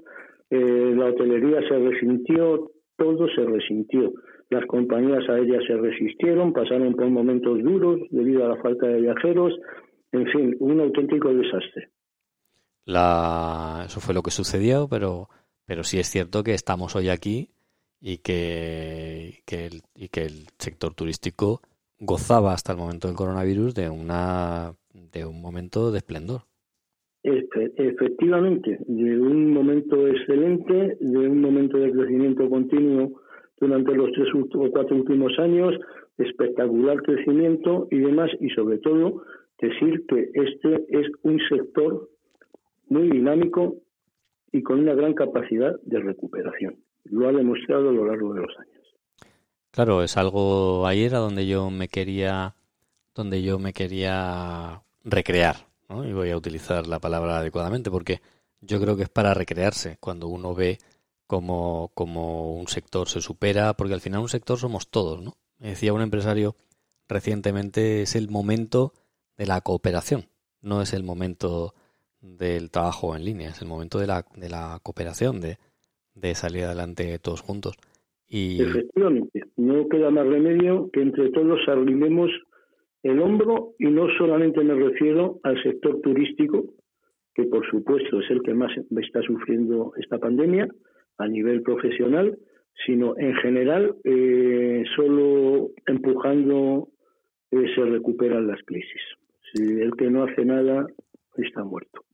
eh, 0.51 0.95
la 0.97 1.07
hotelería 1.07 1.61
se 1.69 1.79
resintió, 1.79 2.71
todo 2.97 3.29
se 3.35 3.45
resintió. 3.45 4.13
Las 4.51 4.65
compañías 4.67 5.29
aéreas 5.29 5.63
se 5.67 5.77
resistieron, 5.77 6.53
pasaron 6.53 6.95
por 6.95 7.09
momentos 7.09 7.63
duros 7.63 8.01
debido 8.11 8.45
a 8.45 8.49
la 8.49 8.63
falta 8.63 8.87
de 8.87 9.03
viajeros, 9.03 9.53
en 10.13 10.27
fin, 10.27 10.57
un 10.61 10.81
auténtico 10.81 11.33
desastre. 11.33 11.91
La... 12.85 13.83
Eso 13.87 14.01
fue 14.01 14.15
lo 14.15 14.23
que 14.23 14.31
sucedió, 14.31 14.89
pero, 14.89 15.29
pero 15.67 15.85
sí 15.85 15.99
es 15.99 16.09
cierto 16.09 16.43
que 16.43 16.55
estamos 16.55 16.97
hoy 16.97 17.11
aquí 17.11 17.51
y 18.01 18.19
que, 18.19 19.41
que 19.47 19.67
el, 19.67 19.83
y 19.95 20.09
que 20.09 20.23
el 20.23 20.47
sector 20.59 20.95
turístico 20.95 21.61
gozaba 21.99 22.53
hasta 22.53 22.73
el 22.73 22.79
momento 22.79 23.09
del 23.09 23.17
coronavirus 23.17 23.75
de 23.75 23.91
una 23.91 24.73
de 25.13 25.25
un 25.25 25.41
momento 25.41 25.91
de 25.91 25.99
esplendor. 25.99 26.43
Efectivamente, 27.23 28.79
de 28.87 29.21
un 29.21 29.53
momento 29.53 30.07
excelente, 30.07 30.97
de 31.01 31.19
un 31.19 31.41
momento 31.41 31.77
de 31.77 31.93
crecimiento 31.93 32.49
continuo 32.49 33.21
durante 33.61 33.95
los 33.95 34.11
tres 34.13 34.29
o 34.35 34.71
cuatro 34.71 34.97
últimos 34.97 35.39
años, 35.39 35.75
espectacular 36.19 37.03
crecimiento 37.03 37.89
y 37.91 37.99
demás, 37.99 38.31
y 38.41 38.51
sobre 38.51 38.79
todo 38.79 39.23
decir 39.61 40.05
que 40.07 40.31
este 40.35 40.87
es 40.89 41.07
un 41.23 41.39
sector 41.49 42.09
muy 42.89 43.11
dinámico 43.11 43.77
y 44.53 44.63
con 44.63 44.81
una 44.81 44.95
gran 44.95 45.15
capacidad 45.15 45.79
de 45.83 46.01
recuperación. 46.01 46.77
Lo 47.05 47.29
ha 47.29 47.33
demostrado 47.33 47.91
a 47.91 47.93
lo 47.93 48.07
largo 48.07 48.35
de 48.35 48.41
los 48.43 48.59
años. 48.59 48.79
Claro, 49.71 50.03
es 50.03 50.17
algo 50.17 50.87
ahí 50.87 51.05
era 51.05 51.19
donde 51.19 51.47
yo 51.47 51.71
me 51.71 51.89
quería 51.89 52.55
donde 53.15 53.43
yo 53.43 53.59
me 53.59 53.73
quería 53.73 54.83
recrear, 55.05 55.57
¿no? 55.89 56.09
Y 56.09 56.13
voy 56.13 56.31
a 56.31 56.37
utilizar 56.37 56.87
la 56.87 57.01
palabra 57.01 57.39
adecuadamente 57.39 57.91
porque 57.91 58.21
yo 58.61 58.81
creo 58.81 58.97
que 58.97 59.03
es 59.05 59.09
para 59.09 59.35
recrearse 59.35 59.97
cuando 60.01 60.29
uno 60.29 60.55
ve 60.55 60.79
cómo, 61.29 61.93
cómo 61.95 62.59
un 62.59 62.67
sector 62.67 63.07
se 63.07 63.21
supera, 63.21 63.75
porque 63.75 63.95
al 63.95 64.01
final 64.01 64.23
un 64.23 64.29
sector 64.29 64.59
somos 64.59 64.91
todos, 64.91 65.23
¿no? 65.23 65.35
Me 65.59 65.69
decía 65.69 65.93
un 65.93 66.01
empresario 66.01 66.57
recientemente, 67.09 68.03
es 68.03 68.17
el 68.17 68.29
momento 68.29 68.93
de 69.37 69.47
la 69.47 69.61
cooperación, 69.61 70.25
no 70.63 70.83
es 70.83 70.93
el 70.95 71.05
momento 71.05 71.75
del 72.21 72.71
trabajo 72.71 73.15
en 73.15 73.25
línea, 73.25 73.51
es 73.51 73.63
el 73.63 73.69
momento 73.69 73.99
de 73.99 74.07
la, 74.07 74.25
de 74.37 74.49
la 74.49 74.81
cooperación, 74.83 75.41
de, 75.41 75.59
de 76.15 76.35
salir 76.35 76.65
adelante 76.65 77.19
todos 77.19 77.43
juntos. 77.43 77.77
Y... 78.27 78.63
Efectivamente, 78.63 79.43
no 79.57 79.87
queda 79.89 80.11
más 80.11 80.27
remedio 80.27 80.91
que 80.93 81.03
entre 81.03 81.31
todos 81.31 81.61
arrimemos 81.69 82.31
el 83.03 83.21
hombro 83.21 83.75
y 83.79 83.87
no 83.87 84.07
solamente 84.17 84.65
me 84.65 84.75
refiero 84.75 85.41
al 85.43 85.63
sector 85.63 86.01
turístico, 86.01 86.65
que 87.35 87.45
por 87.45 87.69
supuesto 87.71 88.21
es 88.21 88.31
el 88.31 88.43
que 88.43 88.55
más 88.55 88.73
está 89.01 89.23
sufriendo 89.23 89.93
esta 89.97 90.19
pandemia 90.19 90.69
a 91.19 91.27
nivel 91.27 91.63
profesional, 91.63 92.39
sino 92.87 93.17
en 93.19 93.35
general 93.37 93.97
eh, 94.05 94.85
solo 94.97 95.71
empujando 95.87 96.89
eh, 97.51 97.67
se 97.75 97.85
recuperan 97.85 98.47
las 98.47 98.61
crisis. 98.65 99.01
Si 99.53 99.63
el 99.63 99.97
que 99.97 100.11
no 100.11 100.25
hace 100.25 100.45
nada 100.45 100.87
está 101.37 101.65
muerto. 101.65 102.05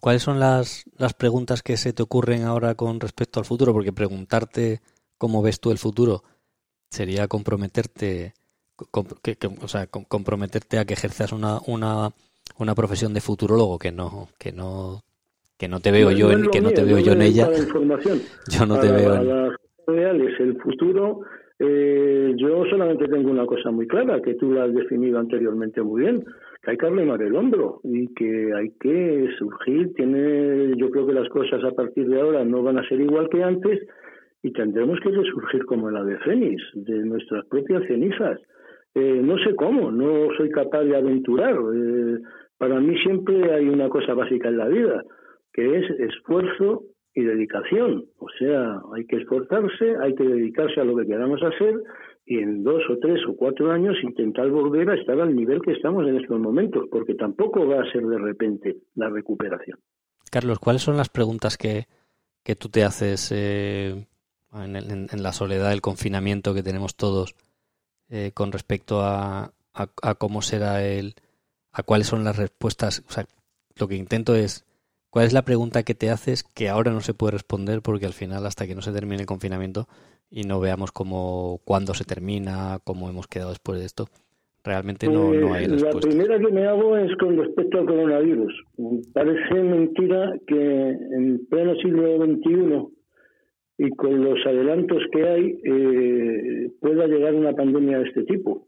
¿Cuáles 0.00 0.22
son 0.22 0.38
las, 0.38 0.84
las 0.98 1.14
preguntas 1.14 1.62
que 1.62 1.76
se 1.76 1.92
te 1.92 2.02
ocurren 2.02 2.42
ahora 2.42 2.74
con 2.74 3.00
respecto 3.00 3.40
al 3.40 3.46
futuro? 3.46 3.72
Porque 3.72 3.92
preguntarte 3.92 4.80
cómo 5.18 5.42
ves 5.42 5.60
tú 5.60 5.70
el 5.70 5.78
futuro 5.78 6.22
sería 6.90 7.26
comprometerte, 7.28 8.34
o 9.60 9.68
sea, 9.68 9.86
comprometerte 9.86 10.78
a 10.78 10.84
que 10.84 10.94
ejerzas 10.94 11.32
una, 11.32 11.58
una, 11.66 12.10
una 12.58 12.74
profesión 12.74 13.14
de 13.14 13.20
futurólogo 13.20 13.78
que 13.78 13.90
no, 13.90 14.28
que 14.38 14.52
no, 14.52 15.02
que 15.58 15.68
no 15.68 15.80
te 15.80 15.90
veo 15.90 16.10
yo 16.10 16.30
en, 16.30 16.48
que 16.50 16.60
no 16.60 16.70
te 16.70 16.84
veo 16.84 16.98
yo 16.98 17.12
en 17.12 17.22
ella. 17.22 17.48
Yo 18.48 18.66
no 18.66 18.78
te 18.78 18.92
veo 18.92 19.14
en... 19.14 19.28
las 19.28 19.56
reales, 19.86 20.38
el 20.40 20.56
futuro, 20.60 21.20
eh, 21.58 22.34
yo 22.36 22.64
solamente 22.66 23.08
tengo 23.08 23.30
una 23.30 23.46
cosa 23.46 23.70
muy 23.70 23.86
clara, 23.86 24.20
que 24.20 24.34
tú 24.34 24.52
la 24.52 24.64
has 24.64 24.74
definido 24.74 25.18
anteriormente 25.18 25.80
muy 25.80 26.02
bien, 26.02 26.24
que 26.62 26.70
hay 26.70 26.76
que 26.76 26.86
arrimar 26.86 27.22
el 27.22 27.34
hombro 27.34 27.80
y 27.82 28.12
que 28.14 28.52
hay 28.54 28.70
que 28.80 29.28
surgir. 29.38 29.94
Tiene, 29.94 30.76
yo 30.76 30.90
creo 30.90 31.06
que 31.06 31.14
las 31.14 31.28
cosas 31.28 31.64
a 31.64 31.70
partir 31.70 32.08
de 32.08 32.20
ahora 32.20 32.44
no 32.44 32.62
van 32.62 32.78
a 32.78 32.88
ser 32.88 33.00
igual 33.00 33.28
que 33.30 33.42
antes 33.42 33.80
y 34.42 34.52
tendremos 34.52 35.00
que 35.00 35.10
resurgir 35.10 35.64
como 35.64 35.90
la 35.90 36.04
de 36.04 36.18
Fénix, 36.18 36.62
de 36.74 37.04
nuestras 37.06 37.46
propias 37.46 37.84
cenizas. 37.86 38.38
Eh, 38.94 39.20
no 39.22 39.38
sé 39.38 39.54
cómo, 39.54 39.90
no 39.90 40.28
soy 40.36 40.50
capaz 40.50 40.84
de 40.84 40.96
aventurar. 40.96 41.54
Eh, 41.54 42.18
para 42.58 42.80
mí 42.80 42.96
siempre 42.98 43.52
hay 43.52 43.68
una 43.68 43.88
cosa 43.88 44.14
básica 44.14 44.48
en 44.48 44.58
la 44.58 44.68
vida, 44.68 45.02
que 45.56 45.78
es 45.78 45.90
esfuerzo 45.98 46.84
y 47.14 47.24
dedicación. 47.24 48.04
O 48.18 48.26
sea, 48.38 48.78
hay 48.94 49.06
que 49.06 49.16
esforzarse, 49.16 49.96
hay 50.02 50.14
que 50.14 50.22
dedicarse 50.22 50.82
a 50.82 50.84
lo 50.84 50.94
que 50.98 51.06
queramos 51.06 51.40
hacer 51.42 51.82
y 52.26 52.38
en 52.38 52.62
dos 52.62 52.82
o 52.90 52.98
tres 53.00 53.20
o 53.26 53.34
cuatro 53.34 53.70
años 53.72 53.96
intentar 54.02 54.50
volver 54.50 54.90
a 54.90 54.96
estar 54.96 55.18
al 55.18 55.34
nivel 55.34 55.62
que 55.62 55.72
estamos 55.72 56.06
en 56.06 56.16
estos 56.16 56.38
momentos, 56.38 56.84
porque 56.90 57.14
tampoco 57.14 57.66
va 57.66 57.80
a 57.80 57.90
ser 57.90 58.04
de 58.04 58.18
repente 58.18 58.76
la 58.96 59.08
recuperación. 59.08 59.78
Carlos, 60.30 60.58
¿cuáles 60.58 60.82
son 60.82 60.98
las 60.98 61.08
preguntas 61.08 61.56
que, 61.56 61.86
que 62.42 62.54
tú 62.54 62.68
te 62.68 62.84
haces 62.84 63.32
eh, 63.32 64.06
en, 64.52 65.22
la 65.22 65.32
soledad 65.32 65.70
del 65.70 65.80
confinamiento 65.80 66.52
que 66.52 66.62
tenemos 66.62 66.96
todos 66.96 67.34
eh, 68.10 68.32
con 68.34 68.52
respecto 68.52 69.00
a, 69.00 69.52
a, 69.72 70.14
cómo 70.16 70.42
será 70.42 70.84
el, 70.84 71.14
a 71.72 71.82
cuáles 71.82 72.08
son 72.08 72.24
las 72.24 72.36
respuestas. 72.36 73.02
O 73.08 73.10
sea, 73.10 73.24
lo 73.76 73.88
que 73.88 73.94
intento 73.94 74.34
es, 74.34 74.65
¿cuál 75.16 75.24
es 75.24 75.32
la 75.32 75.46
pregunta 75.46 75.82
que 75.82 75.94
te 75.94 76.10
haces 76.10 76.42
que 76.42 76.68
ahora 76.68 76.92
no 76.92 77.00
se 77.00 77.14
puede 77.14 77.30
responder 77.30 77.80
porque 77.80 78.04
al 78.04 78.12
final, 78.12 78.44
hasta 78.44 78.66
que 78.66 78.74
no 78.74 78.82
se 78.82 78.92
termine 78.92 79.22
el 79.22 79.26
confinamiento 79.26 79.86
y 80.30 80.42
no 80.42 80.60
veamos 80.60 80.92
cómo, 80.92 81.58
cuándo 81.64 81.94
se 81.94 82.04
termina, 82.04 82.80
cómo 82.84 83.08
hemos 83.08 83.26
quedado 83.26 83.48
después 83.48 83.78
de 83.78 83.86
esto, 83.86 84.08
realmente 84.62 85.06
no, 85.06 85.32
no 85.32 85.54
hay 85.54 85.68
pues, 85.68 85.80
respuesta. 85.80 86.06
La 86.06 86.14
primera 86.14 86.38
que 86.38 86.52
me 86.52 86.66
hago 86.66 86.98
es 86.98 87.16
con 87.16 87.34
respecto 87.38 87.78
al 87.78 87.86
coronavirus. 87.86 88.52
Parece 89.14 89.54
mentira 89.54 90.34
que 90.46 90.90
en 90.90 91.46
pleno 91.48 91.76
siglo 91.76 92.22
XXI 92.22 92.86
y 93.78 93.90
con 93.92 94.22
los 94.22 94.38
adelantos 94.44 95.02
que 95.12 95.26
hay 95.26 95.60
eh, 95.64 96.72
pueda 96.78 97.06
llegar 97.06 97.34
una 97.34 97.54
pandemia 97.54 98.00
de 98.00 98.04
este 98.04 98.24
tipo. 98.24 98.65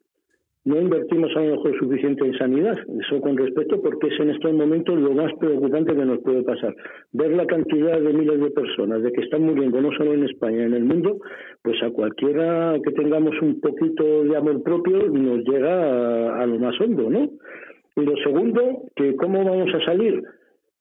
No 0.68 0.78
invertimos 0.78 1.34
a 1.34 1.40
lo 1.40 1.56
mejor 1.56 1.78
suficiente 1.78 2.26
en 2.26 2.36
sanidad, 2.36 2.76
eso 3.00 3.22
con 3.22 3.38
respecto, 3.38 3.80
porque 3.80 4.08
es 4.08 4.20
en 4.20 4.28
estos 4.28 4.52
momentos 4.52 5.00
lo 5.00 5.14
más 5.14 5.32
preocupante 5.40 5.96
que 5.96 6.04
nos 6.04 6.18
puede 6.18 6.42
pasar. 6.42 6.76
Ver 7.12 7.30
la 7.30 7.46
cantidad 7.46 7.98
de 7.98 8.12
miles 8.12 8.38
de 8.38 8.50
personas 8.50 9.02
de 9.02 9.10
que 9.10 9.22
están 9.22 9.44
muriendo, 9.44 9.80
no 9.80 9.90
solo 9.92 10.12
en 10.12 10.24
España, 10.24 10.66
en 10.66 10.74
el 10.74 10.84
mundo, 10.84 11.20
pues 11.62 11.82
a 11.82 11.88
cualquiera 11.88 12.76
que 12.84 12.92
tengamos 12.92 13.34
un 13.40 13.58
poquito 13.62 14.24
de 14.24 14.36
amor 14.36 14.62
propio 14.62 15.08
nos 15.08 15.38
llega 15.48 16.38
a, 16.38 16.44
lo 16.44 16.58
más 16.58 16.78
hondo, 16.82 17.08
¿no? 17.08 17.30
Y 17.96 18.04
lo 18.04 18.14
segundo, 18.18 18.82
que 18.94 19.16
cómo 19.16 19.42
vamos 19.42 19.72
a 19.74 19.82
salir 19.86 20.22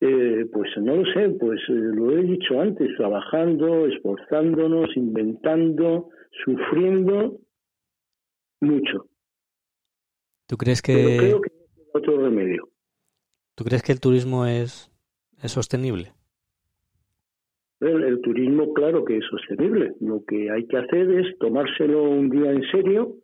eh, 0.01 0.47
pues 0.51 0.69
no 0.81 0.97
lo 0.97 1.05
sé, 1.13 1.29
pues 1.39 1.61
eh, 1.69 1.71
lo 1.71 2.11
he 2.11 2.23
dicho 2.23 2.59
antes, 2.59 2.93
trabajando, 2.97 3.87
esforzándonos, 3.87 4.97
inventando, 4.97 6.09
sufriendo 6.43 7.37
mucho. 8.59 9.05
¿Tú 10.47 10.57
crees 10.57 10.81
que... 10.81 11.17
creo 11.19 11.41
que 11.41 11.51
otro 11.93 12.21
remedio. 12.21 12.69
¿Tú 13.55 13.63
crees 13.63 13.83
que 13.83 13.91
el 13.91 13.99
turismo 13.99 14.45
es, 14.45 14.91
es 15.41 15.51
sostenible? 15.51 16.13
El, 17.79 18.03
el, 18.03 18.21
turismo, 18.21 18.73
claro 18.73 19.05
que 19.05 19.17
es 19.17 19.25
sostenible. 19.29 19.93
Lo 19.99 20.23
que 20.25 20.49
hay 20.49 20.65
que 20.67 20.77
hacer 20.77 21.11
es 21.11 21.37
tomárselo 21.39 22.03
un 22.03 22.29
día 22.29 22.51
en 22.51 22.63
serio, 22.71 23.15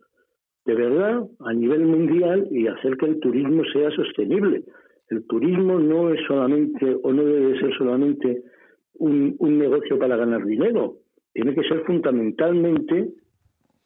de 0.64 0.74
verdad, 0.74 1.24
a 1.40 1.52
nivel 1.52 1.84
mundial, 1.86 2.48
y 2.50 2.68
hacer 2.68 2.96
que 2.96 3.06
el 3.06 3.20
turismo 3.20 3.62
sea 3.72 3.90
sostenible 3.90 4.64
el 5.10 5.26
turismo 5.26 5.78
no 5.78 6.12
es 6.12 6.20
solamente 6.26 6.96
o 7.02 7.12
no 7.12 7.24
debe 7.24 7.58
ser 7.58 7.76
solamente 7.76 8.42
un, 8.94 9.36
negocio 9.40 9.98
para 9.98 10.16
ganar 10.16 10.44
dinero, 10.44 10.98
tiene 11.32 11.54
que 11.54 11.62
ser 11.62 11.84
fundamentalmente 11.84 13.10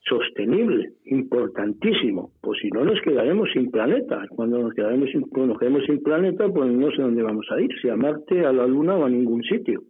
sostenible, 0.05 0.93
importantísimo, 1.05 2.33
pues 2.41 2.61
si 2.63 2.69
no 2.69 2.85
nos 2.85 3.01
quedaremos 3.03 3.49
sin 3.53 3.71
planeta. 3.71 4.27
Cuando 4.31 4.59
nos 4.59 4.75
quedaremos 4.75 5.11
sin, 5.11 5.25
nos 5.47 5.59
quedemos 5.59 5.85
sin 5.87 6.03
planeta, 6.03 6.49
pues 6.49 6.71
no 6.71 6.91
sé 6.91 7.03
dónde 7.03 7.23
vamos 7.23 7.47
a 7.51 7.61
ir, 7.61 7.71
si 7.81 7.89
a 7.89 7.97
Marte, 7.97 8.45
a 8.45 8.53
la 8.53 8.67
Luna 8.67 8.97
o 8.97 9.05
a 9.05 9.11
ningún 9.11 9.43
sitio. 9.43 9.83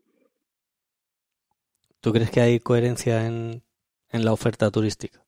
¿Tú 2.00 2.12
crees 2.12 2.30
que 2.30 2.40
hay 2.40 2.58
coherencia 2.58 3.26
en, 3.26 3.62
en 4.12 4.24
la 4.24 4.32
oferta 4.32 4.70
turística? 4.70 5.20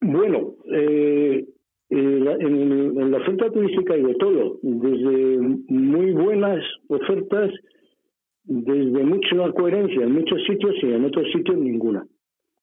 Bueno, 0.00 0.54
eh, 0.72 1.44
eh, 1.90 2.36
en, 2.40 3.10
la 3.10 3.18
oferta 3.18 3.50
turística 3.50 3.94
hay 3.94 4.02
de 4.02 4.14
todo, 4.14 4.58
desde 4.62 5.38
muy 5.68 6.12
buenas 6.12 6.64
ofertas, 6.88 7.50
desde 8.44 9.04
mucha 9.04 9.52
coherencia 9.52 10.02
en 10.02 10.12
muchos 10.12 10.42
sitios 10.46 10.74
y 10.82 10.86
en 10.86 11.04
otros 11.04 11.26
sitios 11.32 11.58
ninguna. 11.58 12.06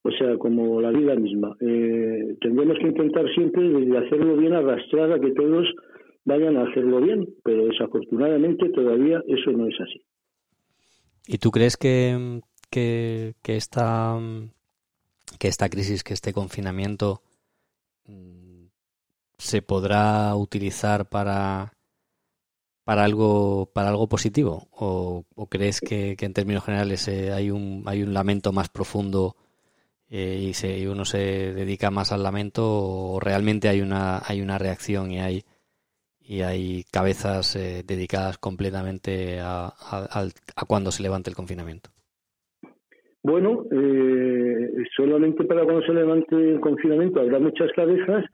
O 0.08 0.12
sea, 0.12 0.38
como 0.38 0.80
la 0.80 0.92
vida 0.92 1.16
misma. 1.16 1.54
Eh, 1.60 2.38
tendremos 2.40 2.78
que 2.80 2.88
intentar 2.88 3.26
siempre 3.36 3.62
desde 3.62 3.98
hacerlo 3.98 4.38
bien 4.38 4.54
arrastrar 4.54 5.12
a 5.12 5.20
que 5.20 5.32
todos 5.32 5.68
vayan 6.24 6.56
a 6.56 6.64
hacerlo 6.64 7.02
bien, 7.02 7.28
pero 7.44 7.66
desafortunadamente 7.66 8.70
todavía 8.70 9.22
eso 9.28 9.52
no 9.52 9.68
es 9.68 9.76
así. 9.82 10.02
¿Y 11.28 11.40
tú 11.40 11.52
crees 11.52 11.76
que, 11.76 12.40
que, 12.70 13.34
esta 13.44 14.18
que 15.40 15.48
esta 15.50 15.68
crisis, 15.68 16.06
que 16.06 16.14
este 16.14 16.32
confinamiento 16.32 17.20
mm, 18.08 18.68
se 19.38 19.62
podrá 19.62 20.34
utilizar 20.36 21.10
para 21.10 21.74
para 22.86 23.04
algo 23.04 23.70
para 23.74 23.90
algo 23.90 24.08
positivo 24.08 24.70
o, 24.72 25.26
crees 25.50 25.82
que, 25.82 26.16
en 26.18 26.34
términos 26.34 26.64
generales 26.64 27.10
eh, 27.10 27.34
hay 27.34 27.52
un 27.52 27.84
hay 27.88 28.04
un 28.04 28.14
lamento 28.14 28.54
más 28.54 28.70
profundo 28.70 29.36
eh, 30.10 30.40
y, 30.50 30.54
se, 30.54 30.78
y 30.78 30.88
uno 30.88 31.06
se 31.06 31.54
dedica 31.54 31.92
más 31.92 32.12
al 32.12 32.24
lamento 32.24 32.64
o 32.66 33.20
realmente 33.20 33.68
hay 33.68 33.82
una 33.82 34.22
hay 34.26 34.42
una 34.42 34.58
reacción 34.58 35.12
y 35.12 35.20
hay 35.20 35.44
y 36.28 36.42
hay 36.42 36.84
cabezas 36.92 37.56
eh, 37.56 37.84
dedicadas 37.88 38.38
completamente 38.38 39.40
a, 39.40 39.68
a, 39.68 40.66
cuando 40.68 40.92
se 40.92 41.02
levante 41.02 41.30
el 41.30 41.38
confinamiento? 41.38 41.90
Bueno, 43.24 43.66
eh, 43.72 44.72
solamente 44.96 45.46
para 45.46 45.64
cuando 45.64 45.86
se 45.86 45.94
levante 45.94 46.36
el 46.36 46.60
confinamiento 46.60 47.22
habrá 47.22 47.40
muchas 47.40 47.72
cabezas, 47.74 48.26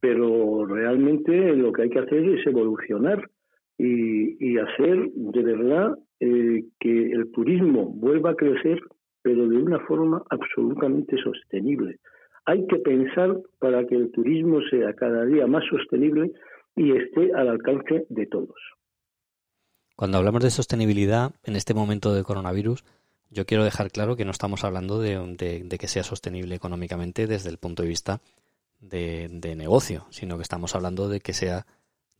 pero 0.00 0.66
realmente 0.66 1.56
lo 1.56 1.72
que 1.72 1.82
hay 1.82 1.90
que 1.90 2.00
hacer 2.00 2.24
es 2.28 2.46
evolucionar 2.46 3.30
y, 3.78 4.58
hacer 4.58 5.10
de 5.14 5.42
verdad 5.42 5.98
eh, 6.20 6.64
que 6.78 7.12
el 7.12 7.32
turismo 7.32 7.86
vuelva 7.86 8.30
a 8.30 8.36
crecer, 8.36 8.80
pero 9.22 9.48
de 9.48 9.56
una 9.56 9.78
forma 9.80 10.22
absolutamente 10.30 11.16
sostenible. 11.22 11.98
Hay 12.44 12.66
que 12.66 12.78
pensar 12.78 13.38
para 13.58 13.86
que 13.86 13.94
el 13.94 14.10
turismo 14.10 14.60
sea 14.68 14.92
cada 14.94 15.24
día 15.24 15.46
más 15.46 15.64
sostenible 15.70 16.32
y 16.74 16.96
esté 16.96 17.32
al 17.34 17.48
alcance 17.48 18.06
de 18.08 18.26
todos. 18.26 18.56
Cuando 19.94 20.18
hablamos 20.18 20.42
de 20.42 20.50
sostenibilidad 20.50 21.32
en 21.44 21.54
este 21.54 21.74
momento 21.74 22.12
de 22.12 22.24
coronavirus, 22.24 22.84
yo 23.30 23.46
quiero 23.46 23.64
dejar 23.64 23.90
claro 23.90 24.16
que 24.16 24.24
no 24.24 24.30
estamos 24.30 24.64
hablando 24.64 25.00
de, 25.00 25.68
que 25.78 25.88
sea 25.88 26.02
sostenible 26.02 26.54
económicamente 26.54 27.26
desde 27.26 27.50
el 27.50 27.58
punto 27.58 27.82
de 27.82 27.88
vista 27.88 28.20
de, 28.80 29.54
negocio, 29.56 30.06
sino 30.10 30.36
que 30.36 30.42
estamos 30.42 30.74
hablando 30.74 31.08
de 31.08 31.20
que 31.20 31.32
sea 31.32 31.66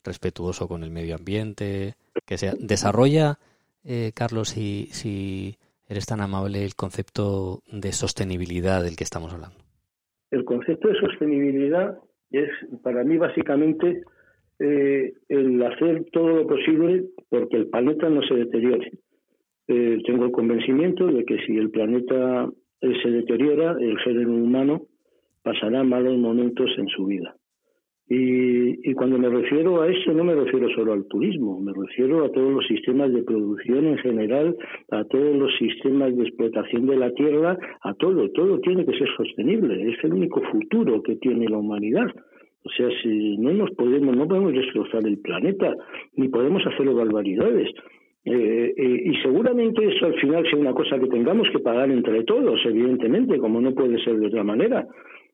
respetuoso 0.05 0.69
con 0.69 0.85
el 0.85 0.91
medio 0.91 1.17
ambiente, 1.17 1.97
que 2.25 2.39
sea 2.39 2.55
desarrolla, 2.59 3.39
eh, 3.85 4.13
Carlos, 4.15 4.51
si, 4.51 4.89
si 4.93 5.59
eres 5.89 6.07
tan 6.07 6.21
amable, 6.21 6.65
el 6.65 6.75
concepto 6.75 7.63
de 7.71 7.93
sostenibilidad 7.93 8.83
del 8.83 8.97
que 8.97 9.05
estamos 9.05 9.33
hablando. 9.33 9.57
El 10.31 10.45
concepto 10.45 10.89
de 10.89 10.99
sostenibilidad 10.99 11.99
es 12.31 12.49
para 12.83 13.05
mí 13.05 13.19
básicamente 13.19 14.03
eh, 14.59 15.13
el 15.29 15.63
hacer 15.63 16.05
todo 16.13 16.29
lo 16.29 16.47
posible 16.47 17.05
porque 17.29 17.57
el 17.57 17.69
planeta 17.69 18.09
no 18.09 18.23
se 18.23 18.35
deteriore. 18.35 18.93
Eh, 19.69 19.99
tengo 20.07 20.25
el 20.25 20.33
convencimiento 20.33 21.07
de 21.07 21.25
que 21.25 21.39
si 21.47 21.57
el 21.57 21.71
planeta 21.71 22.49
eh, 22.81 22.93
se 23.03 23.11
deteriora, 23.11 23.77
el 23.79 23.99
género 23.99 24.31
humano 24.31 24.87
pasará 25.43 25.83
malos 25.85 26.17
momentos 26.17 26.71
en 26.79 26.89
su 26.89 27.07
vida. 27.07 27.37
Y, 28.09 28.91
y, 28.91 28.95
cuando 28.95 29.17
me 29.17 29.29
refiero 29.29 29.81
a 29.81 29.89
eso, 29.89 30.13
no 30.13 30.25
me 30.25 30.35
refiero 30.35 30.69
solo 30.75 30.93
al 30.93 31.07
turismo, 31.07 31.61
me 31.61 31.73
refiero 31.73 32.25
a 32.25 32.33
todos 32.33 32.53
los 32.53 32.67
sistemas 32.67 33.13
de 33.13 33.23
producción 33.23 33.87
en 33.87 33.97
general, 33.99 34.57
a 34.91 35.05
todos 35.05 35.37
los 35.37 35.51
sistemas 35.57 36.15
de 36.17 36.25
explotación 36.25 36.87
de 36.87 36.97
la 36.97 37.11
tierra, 37.13 37.57
a 37.83 37.95
todo, 37.95 38.29
todo 38.31 38.59
tiene 38.59 38.85
que 38.85 38.99
ser 38.99 39.09
sostenible, 39.17 39.91
es 39.91 40.05
el 40.05 40.15
único 40.15 40.43
futuro 40.43 41.03
que 41.03 41.17
tiene 41.17 41.49
la 41.49 41.59
humanidad. 41.59 42.07
O 42.65 42.71
sea, 42.71 42.89
si 43.03 43.39
no 43.39 43.53
nos 43.53 43.71
podemos, 43.73 44.17
no 44.17 44.29
podemos 44.29 44.53
destrozar 44.53 45.07
el 45.07 45.19
planeta, 45.19 45.75
ni 46.17 46.29
podemos 46.29 46.63
hacerlo 46.67 46.95
barbaridades. 46.95 47.71
Eh, 48.25 48.73
eh, 48.77 49.03
y 49.05 49.17
seguramente 49.21 49.85
eso 49.85 50.07
al 50.07 50.15
final 50.15 50.45
sea 50.49 50.59
una 50.59 50.73
cosa 50.73 50.99
que 50.99 51.09
tengamos 51.09 51.49
que 51.51 51.59
pagar 51.59 51.91
entre 51.91 52.23
todos, 52.23 52.61
evidentemente, 52.65 53.39
como 53.39 53.61
no 53.61 53.75
puede 53.75 53.99
ser 54.05 54.17
de 54.19 54.29
otra 54.29 54.45
manera. 54.45 54.87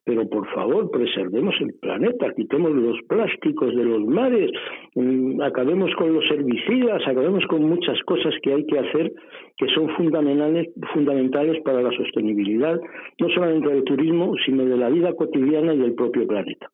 Pero 0.08 0.26
por 0.26 0.48
favor, 0.54 0.90
preservemos 0.90 1.54
el 1.60 1.74
planeta, 1.74 2.32
quitemos 2.34 2.72
los 2.72 2.96
plásticos 3.06 3.76
de 3.76 3.84
los 3.84 4.06
mares, 4.06 4.50
mm, 4.94 5.42
acabemos 5.42 5.90
con 5.98 6.14
los 6.14 6.24
herbicidas, 6.30 7.02
acabemos 7.06 7.44
con 7.46 7.64
muchas 7.64 8.00
cosas 8.06 8.32
que 8.42 8.54
hay 8.54 8.64
que 8.64 8.78
hacer 8.78 9.12
que 9.58 9.66
son 9.74 9.90
fundamentales, 9.96 10.68
fundamentales 10.94 11.62
para 11.62 11.82
la 11.82 11.90
sostenibilidad, 11.94 12.80
no 13.20 13.28
solamente 13.34 13.68
del 13.68 13.84
turismo, 13.84 14.32
sino 14.46 14.64
de 14.64 14.78
la 14.78 14.88
vida 14.88 15.12
cotidiana 15.12 15.74
y 15.74 15.78
del 15.78 15.92
propio 15.92 16.26
planeta. 16.26 16.70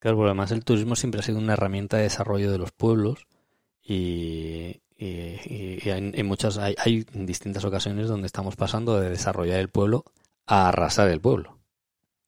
Claro, 0.00 0.24
además 0.24 0.50
el 0.50 0.64
turismo 0.64 0.96
siempre 0.96 1.20
ha 1.20 1.22
sido 1.22 1.38
una 1.38 1.52
herramienta 1.52 1.98
de 1.98 2.02
desarrollo 2.02 2.50
de 2.50 2.58
los 2.58 2.72
pueblos 2.72 3.28
y, 3.80 4.72
en, 4.98 6.26
muchas 6.26 6.58
hay, 6.58 6.74
hay 6.84 7.04
distintas 7.14 7.64
ocasiones 7.64 8.08
donde 8.08 8.26
estamos 8.26 8.56
pasando 8.56 8.98
de 8.98 9.10
desarrollar 9.10 9.60
el 9.60 9.68
pueblo 9.68 10.02
a 10.48 10.70
arrasar 10.70 11.08
el 11.10 11.20
pueblo. 11.20 11.63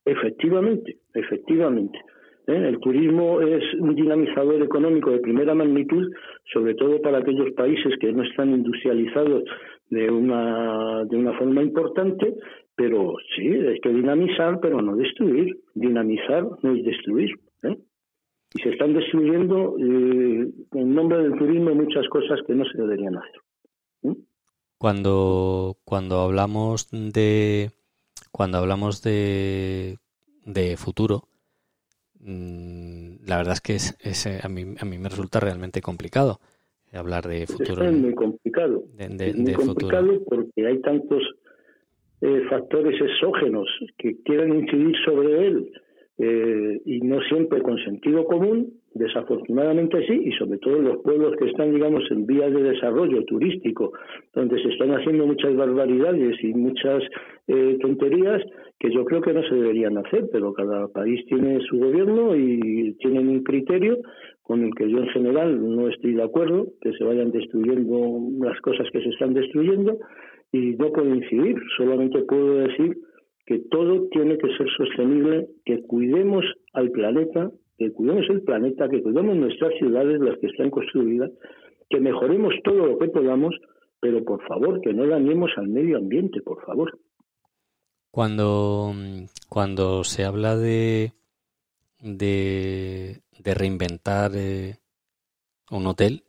Efectivamente, 0.07 0.99
efectivamente. 1.15 1.99
¿eh? 2.47 2.69
El 2.69 2.79
turismo 2.79 3.41
es 3.41 3.63
un 3.81 3.95
dinamizador 3.95 4.63
económico 4.63 5.11
de 5.11 5.19
primera 5.19 5.55
magnitud, 5.55 6.11
sobre 6.53 6.75
todo 6.75 7.03
para 7.03 7.19
aquellos 7.19 7.53
países 7.55 7.93
que 8.01 8.13
no 8.13 8.23
están 8.23 8.51
industrializados 8.51 9.43
de 9.91 10.11
una, 10.11 11.05
de 11.05 11.17
una 11.17 11.37
forma 11.37 11.63
importante, 11.63 12.35
pero 12.77 13.15
sí, 13.35 13.49
hay 13.49 13.81
que 13.81 13.89
dinamizar, 13.89 14.61
pero 14.61 14.81
no 14.81 14.95
destruir. 14.97 15.59
Dinamizar 15.75 16.47
no 16.63 16.73
es 16.77 16.85
destruir. 16.85 17.31
¿eh? 17.65 17.77
Y 18.55 18.63
se 18.63 18.71
están 18.71 18.95
destruyendo 18.95 19.77
eh, 19.79 20.49
en 20.73 20.95
nombre 20.95 21.19
del 21.19 21.37
turismo 21.37 21.75
muchas 21.75 22.07
cosas 22.09 22.39
que 22.47 22.55
no 22.55 22.65
se 22.65 22.79
deberían 22.79 23.17
hacer. 23.17 23.41
¿eh? 24.05 24.17
Cuando, 24.79 25.79
cuando 25.85 26.21
hablamos 26.21 26.91
de 26.91 27.71
cuando 28.31 28.59
hablamos 28.59 29.03
de, 29.03 29.99
de 30.45 30.77
futuro, 30.77 31.25
mm, 32.21 33.27
la 33.27 33.39
verdad 33.39 33.55
es 33.55 33.61
que 33.61 33.75
es, 33.75 34.27
a, 34.45 34.49
mí, 34.49 34.75
a 34.79 34.85
mí 34.85 34.99
me 34.99 35.09
resulta 35.09 35.41
realmente 35.41 35.81
complicado 35.81 36.39
hablar 36.93 37.27
de 37.27 37.47
futuro. 37.47 37.85
Es 37.85 37.93
muy 37.93 38.15
complicado. 38.15 38.85
es 38.99 39.37
muy 39.37 39.53
complicado 39.53 40.25
porque 40.25 40.67
hay 40.67 40.81
tantos 40.81 41.23
factores 42.49 43.01
exógenos 43.01 43.69
que 43.99 44.17
quieren 44.25 44.55
incidir 44.57 44.97
sobre 45.05 45.47
él 45.47 45.71
eh, 46.19 46.81
y 46.85 47.01
no 47.01 47.21
siempre 47.23 47.61
con 47.61 47.77
sentido 47.79 48.25
común, 48.25 48.73
desafortunadamente 48.95 50.07
sí, 50.07 50.23
y 50.25 50.33
sobre 50.33 50.59
todo 50.59 50.77
en 50.77 50.85
los 50.85 51.03
pueblos 51.03 51.37
que 51.37 51.51
están, 51.51 51.75
digamos, 51.75 52.03
en 52.11 52.27
vías 52.27 52.53
de 52.53 52.63
desarrollo 52.63 53.25
turístico, 53.25 53.93
donde 54.35 54.61
se 54.63 54.69
están 54.71 54.93
haciendo 54.93 55.27
muchas 55.27 55.55
barbaridades 55.55 56.43
y 56.43 56.55
muchas 56.55 57.03
eh, 57.49 57.77
tonterías 57.81 58.43
que 58.79 58.91
yo 58.91 59.05
creo 59.05 59.21
que 59.21 59.35
no 59.35 59.43
se 59.43 59.55
deberían 59.55 59.99
hacer, 59.99 60.29
pero 60.33 60.55
cada 60.55 60.89
país 60.89 61.25
tiene 61.27 61.61
su 61.69 61.79
gobierno 61.79 62.35
y 62.35 62.95
tienen 62.99 63.29
un 63.29 63.43
criterio 63.43 63.99
con 64.43 64.65
el 64.65 64.75
que 64.75 64.89
yo 64.89 64.99
en 64.99 65.09
general 65.09 65.77
no 65.77 65.89
estoy 65.89 66.15
de 66.15 66.23
acuerdo, 66.23 66.69
que 66.81 66.93
se 66.93 67.05
vayan 67.05 67.33
destruyendo 67.33 68.21
las 68.41 68.59
cosas 68.61 68.87
que 68.93 69.03
se 69.03 69.09
están 69.11 69.35
destruyendo, 69.35 69.99
y 70.53 70.77
no 70.77 70.93
puedo 70.93 71.15
incidir, 71.15 71.57
solamente 71.77 72.23
puedo 72.23 72.59
decir 72.59 72.97
que 73.47 73.61
todo 73.71 74.09
tiene 74.09 74.37
que 74.39 74.49
ser 74.57 74.67
sostenible, 74.77 75.49
que 75.65 75.81
cuidemos 75.83 76.45
al 76.73 76.91
planeta, 76.91 77.51
que 77.79 77.93
cuidemos 77.93 78.29
el 78.29 78.43
planeta, 78.43 78.89
que 78.89 79.03
cuidemos 79.03 79.37
nuestras 79.37 79.73
ciudades, 79.79 80.21
las 80.21 80.37
que 80.39 80.49
están 80.49 80.71
construidas, 80.71 81.31
que 81.89 82.01
mejoremos 82.01 82.55
todo 82.65 82.87
lo 82.87 82.99
que 82.99 83.07
podamos, 83.09 83.55
pero 84.01 84.25
por 84.25 84.43
favor, 84.49 84.81
que 84.81 84.93
no 84.93 85.07
dañemos 85.07 85.53
al 85.57 85.69
medio 85.69 85.99
ambiente, 85.99 86.43
por 86.43 86.61
favor. 86.65 86.99
Cuando, 88.11 88.93
cuando 89.49 90.03
se 90.03 90.25
habla 90.25 90.57
de, 90.57 91.13
de, 92.01 93.21
reinventar 93.45 94.33
eh, 94.35 94.79
un 95.71 95.87
hotel, 95.87 96.23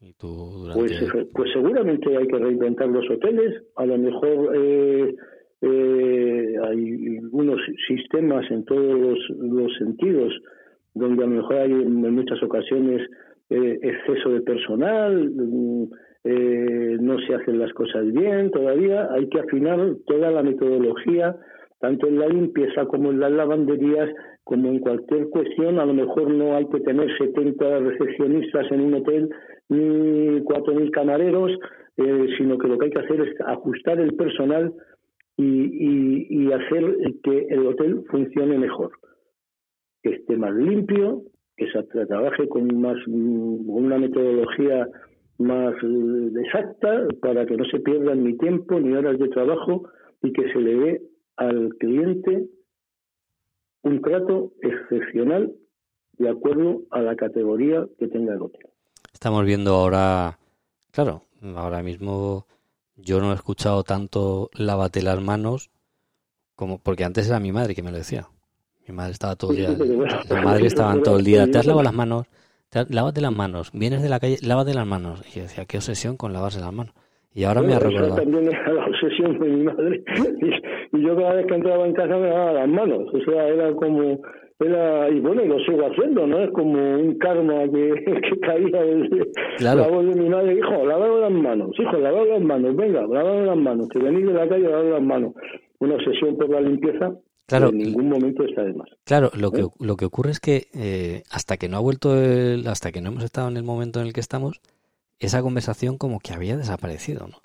y 0.00 0.14
tú 0.14 0.70
pues, 0.72 0.92
pues 1.34 1.52
seguramente 1.52 2.16
hay 2.16 2.26
que 2.26 2.38
reinventar 2.38 2.88
los 2.88 3.04
hoteles, 3.10 3.62
a 3.76 3.84
lo 3.84 3.98
mejor... 3.98 4.56
Eh, 4.56 5.14
eh, 5.62 6.56
hay 6.64 7.18
algunos 7.18 7.60
sistemas 7.86 8.50
en 8.50 8.64
todos 8.64 9.18
los, 9.38 9.72
sentidos 9.78 10.32
donde 10.94 11.22
a 11.22 11.26
lo 11.26 11.36
mejor 11.36 11.56
hay 11.56 11.70
en 11.70 12.14
muchas 12.14 12.42
ocasiones 12.42 13.08
eh, 13.48 13.78
exceso 13.82 14.30
de 14.30 14.40
personal, 14.40 15.30
mm, 15.30 15.84
eh, 16.24 16.96
no 17.00 17.18
se 17.20 17.34
hacen 17.34 17.58
las 17.58 17.72
cosas 17.74 18.12
bien 18.12 18.50
todavía, 18.50 19.08
hay 19.12 19.28
que 19.28 19.40
afinar 19.40 19.78
toda 20.06 20.30
la 20.30 20.42
metodología, 20.42 21.36
tanto 21.80 22.08
en 22.08 22.18
la 22.18 22.28
limpieza 22.28 22.86
como 22.86 23.10
en 23.10 23.20
las 23.20 23.30
lavanderías, 23.30 24.08
como 24.44 24.68
en 24.68 24.80
cualquier 24.80 25.28
cuestión, 25.28 25.78
a 25.78 25.86
lo 25.86 25.94
mejor 25.94 26.30
no 26.30 26.56
hay 26.56 26.66
que 26.70 26.80
tener 26.80 27.08
70 27.18 27.78
recepcionistas 27.80 28.70
en 28.72 28.80
un 28.80 28.94
hotel 28.94 29.30
ni 29.68 30.40
4.000 30.40 30.90
camareros, 30.90 31.52
eh, 31.98 32.26
sino 32.36 32.58
que 32.58 32.68
lo 32.68 32.78
que 32.78 32.86
hay 32.86 32.90
que 32.90 33.00
hacer 33.00 33.20
es 33.20 33.40
ajustar 33.46 34.00
el 34.00 34.14
personal 34.14 34.72
y, 35.42 36.26
y, 36.28 36.52
hacer 36.52 36.96
que 37.22 37.46
el 37.48 37.66
hotel 37.66 38.04
funcione 38.10 38.58
mejor, 38.58 38.92
que 40.02 40.10
esté 40.10 40.36
más 40.36 40.54
limpio, 40.54 41.22
que 41.56 41.70
se 41.70 41.82
trabaje 42.06 42.48
con 42.48 42.80
más 42.80 42.96
una 43.06 43.98
metodología 43.98 44.88
más 45.38 45.74
eh, 45.82 46.30
exacta 46.44 47.06
para 47.20 47.46
que 47.46 47.56
no 47.56 47.64
se 47.64 47.80
pierdan 47.80 48.24
ni 48.24 48.36
tiempo 48.38 48.78
ni 48.78 48.94
horas 48.94 49.18
de 49.18 49.28
trabajo 49.28 49.88
y 50.22 50.32
que 50.32 50.52
se 50.52 50.58
le 50.58 50.74
dé 50.74 51.02
al 51.36 51.70
cliente 51.78 52.46
un 53.82 54.00
trato 54.00 54.52
excepcional 54.60 55.52
de 56.18 56.28
acuerdo 56.28 56.82
a 56.90 57.02
la 57.02 57.16
categoría 57.16 57.86
que 57.98 58.08
tenga 58.08 58.34
el 58.34 58.42
hotel. 58.42 58.66
Estamos 59.12 59.44
viendo 59.44 59.72
ahora, 59.74 60.38
claro, 60.92 61.22
ahora 61.56 61.82
mismo 61.82 62.46
yo 62.96 63.20
no 63.20 63.32
he 63.32 63.34
escuchado 63.34 63.82
tanto 63.82 64.50
lávate 64.54 65.02
las 65.02 65.20
manos 65.20 65.70
como 66.54 66.78
porque 66.78 67.04
antes 67.04 67.28
era 67.28 67.40
mi 67.40 67.52
madre 67.52 67.74
que 67.74 67.82
me 67.82 67.90
lo 67.90 67.96
decía. 67.96 68.28
Mi 68.86 68.94
madre 68.94 69.12
estaba 69.12 69.36
todo 69.36 69.52
el 69.52 69.56
día, 69.58 69.68
mi 70.30 70.44
madre 70.44 70.66
estaba 70.66 71.00
todo 71.02 71.18
el 71.18 71.24
día, 71.24 71.50
te 71.50 71.58
has 71.58 71.66
lavado 71.66 71.84
las 71.84 71.94
manos, 71.94 72.26
lávate 72.88 73.20
las 73.20 73.32
manos, 73.32 73.70
vienes 73.72 74.02
de 74.02 74.08
la 74.08 74.18
calle, 74.20 74.38
lávate 74.42 74.74
las 74.74 74.86
manos. 74.86 75.22
Y 75.28 75.36
yo 75.36 75.42
decía, 75.42 75.64
qué 75.64 75.78
obsesión 75.78 76.16
con 76.16 76.32
lavarse 76.32 76.60
las 76.60 76.72
manos. 76.72 76.94
Y 77.34 77.44
ahora 77.44 77.62
me 77.62 77.74
ha 77.74 77.78
recordado. 77.78 78.16
también 78.16 78.46
era 78.46 78.72
la 78.72 78.86
obsesión 78.86 79.38
de 79.38 79.48
mi 79.48 79.62
madre. 79.64 80.04
Y, 80.94 81.02
yo 81.02 81.16
cada 81.16 81.34
vez 81.36 81.46
que 81.46 81.54
entraba 81.54 81.86
en 81.86 81.94
casa 81.94 82.18
me 82.18 82.28
lavaba 82.28 82.52
las 82.52 82.68
manos. 82.68 83.08
O 83.14 83.18
sea, 83.24 83.48
era 83.48 83.72
como. 83.72 84.20
Era, 84.64 85.08
y 85.10 85.20
bueno, 85.20 85.44
lo 85.44 85.58
sigo 85.60 85.86
haciendo, 85.86 86.26
¿no? 86.26 86.38
Es 86.40 86.50
como 86.50 86.72
un 86.72 87.18
karma 87.18 87.64
que, 87.64 87.94
que 88.04 88.40
caía 88.40 88.82
desde 88.82 89.30
la 89.60 89.88
voz 89.88 90.06
de 90.06 90.20
mi 90.20 90.28
madre. 90.28 90.54
Hijo, 90.54 90.86
lavado 90.86 91.20
las 91.20 91.32
manos. 91.32 91.70
Hijo, 91.78 91.98
lavado 91.98 92.26
las 92.26 92.42
manos. 92.42 92.76
Venga, 92.76 93.02
lavado 93.02 93.44
las 93.44 93.56
manos. 93.56 93.88
Que 93.88 93.98
venís 93.98 94.26
de 94.26 94.32
la 94.32 94.48
calle, 94.48 94.64
lavado 94.64 94.90
las 94.90 95.02
manos. 95.02 95.34
Una 95.78 95.94
obsesión 95.94 96.36
por 96.36 96.48
la 96.50 96.60
limpieza 96.60 97.12
Claro, 97.46 97.68
en 97.68 97.78
ningún 97.78 98.08
momento 98.08 98.44
está 98.44 98.64
de 98.64 98.72
más. 98.72 98.88
Claro, 99.04 99.30
lo 99.38 99.50
que, 99.50 99.62
¿Eh? 99.62 99.68
lo 99.80 99.96
que 99.96 100.04
ocurre 100.04 100.30
es 100.30 100.40
que 100.40 100.68
eh, 100.74 101.22
hasta 101.30 101.56
que 101.56 101.68
no 101.68 101.76
ha 101.76 101.80
vuelto, 101.80 102.16
el, 102.16 102.66
hasta 102.66 102.92
que 102.92 103.00
no 103.00 103.10
hemos 103.10 103.24
estado 103.24 103.48
en 103.48 103.56
el 103.56 103.62
momento 103.62 104.00
en 104.00 104.06
el 104.06 104.12
que 104.12 104.20
estamos, 104.20 104.60
esa 105.18 105.42
conversación 105.42 105.98
como 105.98 106.18
que 106.20 106.32
había 106.32 106.56
desaparecido, 106.56 107.26
¿no? 107.26 107.38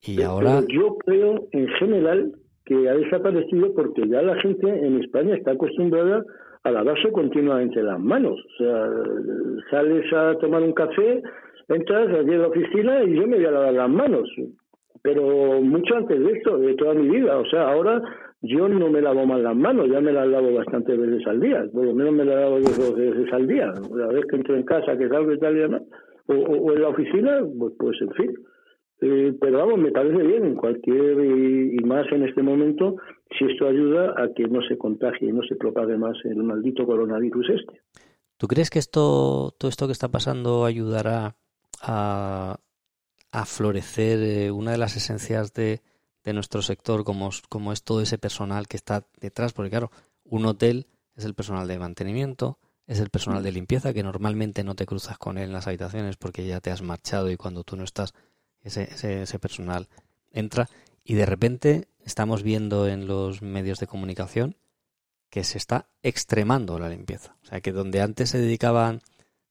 Y 0.00 0.22
ahora... 0.22 0.62
yo 0.68 0.96
creo 1.04 1.46
en 1.52 1.68
general 1.78 2.32
que 2.64 2.88
ha 2.88 2.94
desaparecido 2.94 3.74
porque 3.74 4.08
ya 4.08 4.22
la 4.22 4.40
gente 4.40 4.68
en 4.68 5.00
España 5.00 5.36
está 5.36 5.52
acostumbrada 5.52 6.24
a 6.64 6.70
lavarse 6.70 7.10
continuamente 7.10 7.82
las 7.82 8.00
manos. 8.00 8.38
O 8.38 8.56
sea, 8.58 8.88
sales 9.70 10.12
a 10.12 10.34
tomar 10.38 10.62
un 10.62 10.72
café, 10.72 11.22
entras 11.68 12.08
allí 12.08 12.32
en 12.32 12.42
la 12.42 12.48
oficina 12.48 13.04
y 13.04 13.14
yo 13.16 13.26
me 13.26 13.36
voy 13.36 13.46
a 13.46 13.50
lavar 13.50 13.74
las 13.74 13.90
manos. 13.90 14.28
Pero 15.02 15.60
mucho 15.60 15.96
antes 15.96 16.18
de 16.18 16.32
esto, 16.32 16.58
de 16.58 16.74
toda 16.74 16.94
mi 16.94 17.08
vida. 17.08 17.36
O 17.38 17.44
sea, 17.46 17.72
ahora 17.72 18.00
yo 18.42 18.68
no 18.68 18.88
me 18.88 19.00
lavo 19.00 19.26
mal 19.26 19.42
las 19.42 19.56
manos, 19.56 19.88
ya 19.90 20.00
me 20.00 20.12
las 20.12 20.28
lavo 20.28 20.54
bastantes 20.54 20.98
veces 20.98 21.26
al 21.26 21.40
día. 21.40 21.64
Por 21.72 21.84
lo 21.84 21.94
menos 21.94 22.12
me 22.14 22.24
las 22.24 22.36
lavo 22.36 22.60
dos 22.60 22.96
veces 22.96 23.32
al 23.32 23.46
día. 23.46 23.72
La 23.94 24.06
vez 24.06 24.24
que 24.26 24.36
entro 24.36 24.56
en 24.56 24.62
casa, 24.62 24.96
que 24.96 25.08
salgo 25.08 25.32
y 25.32 25.38
tal 25.38 25.56
y 25.56 25.60
demás 25.60 25.82
o, 26.26 26.72
en 26.72 26.82
la 26.82 26.88
oficina, 26.88 27.40
pues, 27.58 27.74
pues 27.78 28.00
en 28.00 28.10
fin. 28.12 28.34
Eh, 29.00 29.34
pero 29.40 29.58
vamos, 29.58 29.78
me 29.78 29.90
parece 29.90 30.22
bien, 30.22 30.54
cualquier, 30.54 31.24
y, 31.24 31.76
más 31.84 32.06
en 32.12 32.22
este 32.22 32.42
momento, 32.42 32.96
si 33.38 33.44
esto 33.44 33.66
ayuda 33.66 34.14
a 34.16 34.32
que 34.34 34.46
no 34.46 34.62
se 34.62 34.76
contagie 34.76 35.28
y 35.28 35.32
no 35.32 35.42
se 35.42 35.56
propague 35.56 35.96
más 35.96 36.16
el 36.24 36.42
maldito 36.42 36.86
coronavirus 36.86 37.50
este. 37.50 37.80
¿Tú 38.36 38.48
crees 38.48 38.70
que 38.70 38.78
esto, 38.78 39.54
todo 39.58 39.68
esto 39.68 39.86
que 39.86 39.92
está 39.92 40.08
pasando 40.08 40.64
ayudará 40.64 41.36
a, 41.80 42.56
a 43.32 43.46
florecer 43.46 44.18
eh, 44.20 44.50
una 44.50 44.72
de 44.72 44.78
las 44.78 44.96
esencias 44.96 45.52
de, 45.54 45.80
nuestro 46.26 46.62
sector, 46.62 47.02
como, 47.02 47.30
como 47.48 47.72
es 47.72 47.82
todo 47.82 48.00
ese 48.00 48.18
personal 48.18 48.68
que 48.68 48.76
está 48.76 49.06
detrás? 49.20 49.52
Porque 49.52 49.70
claro, 49.70 49.90
un 50.24 50.46
hotel 50.46 50.86
es 51.16 51.24
el 51.24 51.34
personal 51.34 51.66
de 51.66 51.78
mantenimiento, 51.78 52.58
es 52.86 53.00
el 53.00 53.10
personal 53.10 53.42
de 53.42 53.52
limpieza 53.52 53.92
que 53.92 54.02
normalmente 54.02 54.64
no 54.64 54.74
te 54.74 54.86
cruzas 54.86 55.18
con 55.18 55.38
él 55.38 55.44
en 55.44 55.52
las 55.52 55.66
habitaciones 55.66 56.16
porque 56.16 56.46
ya 56.46 56.60
te 56.60 56.70
has 56.70 56.82
marchado 56.82 57.30
y 57.30 57.36
cuando 57.36 57.64
tú 57.64 57.76
no 57.76 57.84
estás 57.84 58.12
ese, 58.60 59.22
ese, 59.22 59.38
personal 59.38 59.88
entra 60.30 60.68
y 61.04 61.14
de 61.14 61.26
repente 61.26 61.84
estamos 62.04 62.42
viendo 62.42 62.88
en 62.88 63.06
los 63.06 63.42
medios 63.42 63.78
de 63.78 63.86
comunicación 63.86 64.56
que 65.30 65.44
se 65.44 65.58
está 65.58 65.86
extremando 66.02 66.78
la 66.78 66.88
limpieza. 66.88 67.36
O 67.42 67.46
sea 67.46 67.60
que 67.60 67.72
donde 67.72 68.00
antes 68.00 68.30
se 68.30 68.38
dedicaban 68.38 68.98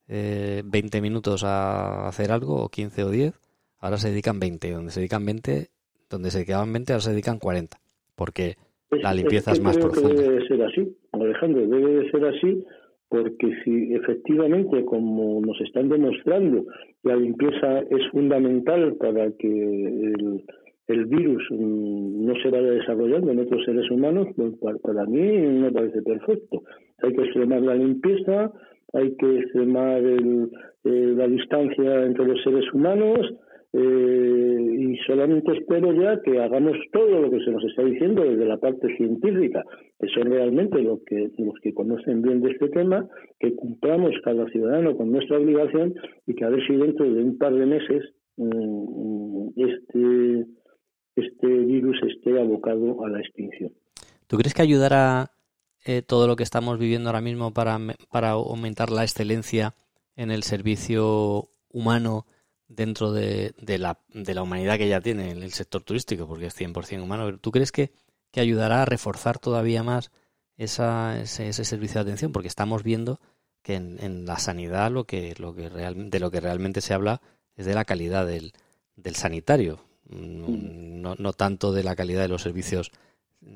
eh, 0.08 0.62
20 0.64 1.00
minutos 1.00 1.44
a 1.44 2.06
hacer 2.08 2.30
algo, 2.30 2.62
o 2.62 2.68
15 2.68 3.04
o 3.04 3.10
10, 3.10 3.34
ahora 3.80 3.96
se 3.96 4.10
dedican 4.10 4.38
20. 4.38 4.70
Donde 4.70 4.92
se 4.92 5.00
dedican 5.00 5.26
20, 5.26 5.68
donde 6.08 6.30
se 6.30 6.44
quedaban 6.44 6.72
20, 6.72 6.92
ahora 6.92 7.02
se 7.02 7.10
dedican 7.10 7.38
40. 7.38 7.78
Porque 8.14 8.56
la 8.90 9.12
limpieza 9.12 9.52
es, 9.52 9.60
más 9.60 9.76
profunda. 9.76 10.14
Debe 10.14 10.46
ser 10.46 10.62
así, 10.62 10.96
Alejandro, 11.12 11.66
debe 11.66 12.04
de 12.04 12.10
ser 12.10 12.24
así 12.26 12.64
porque 13.12 13.52
si 13.62 13.92
efectivamente, 13.92 14.86
como 14.86 15.42
nos 15.42 15.60
están 15.60 15.90
demostrando, 15.90 16.64
la 17.02 17.14
limpieza 17.14 17.80
es 17.80 18.10
fundamental 18.10 18.94
para 18.94 19.30
que 19.32 19.48
el, 19.48 20.44
el 20.88 21.06
virus 21.06 21.42
mm, 21.50 22.26
no 22.26 22.34
se 22.42 22.50
vaya 22.50 22.70
desarrollando 22.70 23.32
en 23.32 23.40
otros 23.40 23.64
seres 23.64 23.90
humanos, 23.90 24.28
pues 24.36 24.54
para, 24.82 25.04
mí 25.06 25.38
me 25.38 25.70
parece 25.70 26.02
perfecto. 26.02 26.62
Hay 27.02 27.12
que 27.12 27.22
extremar 27.22 27.62
la 27.62 27.74
limpieza, 27.74 28.52
hay 28.92 29.14
que 29.16 29.38
extremar 29.38 29.98
el, 29.98 30.50
eh, 30.84 31.14
la 31.16 31.28
distancia 31.28 32.04
entre 32.04 32.26
los 32.26 32.42
seres 32.42 32.64
humanos, 32.72 33.34
eh, 33.74 34.76
y 34.80 34.96
solamente 35.06 35.50
espero 35.52 35.94
ya 35.94 36.20
que 36.20 36.38
hagamos 36.38 36.76
todo 36.92 37.22
lo 37.22 37.30
que 37.30 37.40
se 37.40 37.50
nos 37.50 37.64
está 37.64 37.82
diciendo 37.82 38.22
desde 38.22 38.44
la 38.44 38.58
parte 38.58 38.94
científica, 38.96 39.64
que 39.98 40.08
son 40.08 40.30
realmente 40.30 40.82
los 40.82 41.02
que, 41.06 41.30
los 41.38 41.54
que 41.62 41.72
conocen 41.72 42.20
bien 42.20 42.42
de 42.42 42.50
este 42.50 42.68
tema, 42.68 43.08
que 43.40 43.54
cumplamos 43.54 44.12
cada 44.24 44.46
ciudadano 44.50 44.94
con 44.94 45.10
nuestra 45.10 45.38
obligación 45.38 45.94
y 46.26 46.34
que 46.34 46.44
a 46.44 46.50
ver 46.50 46.66
si 46.66 46.76
dentro 46.76 47.10
de 47.10 47.22
un 47.22 47.38
par 47.38 47.54
de 47.54 47.64
meses 47.64 48.14
mm, 48.36 49.48
este, 49.56 50.40
este 50.40 50.46
abocado 52.40 53.04
a 53.04 53.08
la 53.08 53.20
extinción. 53.20 53.72
¿Tú 54.26 54.36
crees 54.38 54.54
que 54.54 54.62
ayudará 54.62 55.32
eh, 55.84 56.02
todo 56.02 56.26
lo 56.26 56.36
que 56.36 56.42
estamos 56.42 56.78
viviendo 56.78 57.08
ahora 57.08 57.20
mismo 57.20 57.52
para, 57.52 57.78
para 58.10 58.30
aumentar 58.30 58.90
la 58.90 59.02
excelencia 59.02 59.74
en 60.16 60.30
el 60.30 60.42
servicio 60.42 61.48
humano? 61.68 62.26
dentro 62.74 63.12
de, 63.12 63.54
de, 63.58 63.78
la, 63.78 63.98
de 64.08 64.34
la 64.34 64.42
humanidad 64.42 64.78
que 64.78 64.88
ya 64.88 65.00
tiene 65.00 65.30
el 65.30 65.52
sector 65.52 65.82
turístico, 65.82 66.26
porque 66.26 66.46
es 66.46 66.58
100% 66.58 67.02
humano. 67.02 67.38
¿Tú 67.38 67.50
crees 67.50 67.72
que, 67.72 67.92
que 68.30 68.40
ayudará 68.40 68.82
a 68.82 68.86
reforzar 68.86 69.38
todavía 69.38 69.82
más 69.82 70.10
esa, 70.56 71.20
ese, 71.20 71.52
servicio 71.52 71.96
de 71.96 72.10
atención? 72.10 72.32
Porque 72.32 72.48
estamos 72.48 72.82
viendo 72.82 73.20
que 73.62 73.74
en, 73.74 74.02
en, 74.02 74.26
la 74.26 74.38
sanidad 74.38 74.90
lo 74.90 75.04
que, 75.04 75.34
lo 75.38 75.54
que 75.54 75.68
real, 75.68 76.10
de 76.10 76.20
lo 76.20 76.30
que 76.30 76.40
realmente 76.40 76.80
se 76.80 76.94
habla 76.94 77.20
es 77.54 77.66
de 77.66 77.74
la 77.74 77.84
calidad 77.84 78.26
del, 78.26 78.52
del 78.96 79.14
sanitario, 79.14 79.80
no, 80.12 81.14
no 81.18 81.32
tanto 81.32 81.72
de 81.72 81.82
la 81.82 81.96
calidad 81.96 82.22
de 82.22 82.28
los 82.28 82.42
servicios 82.42 82.90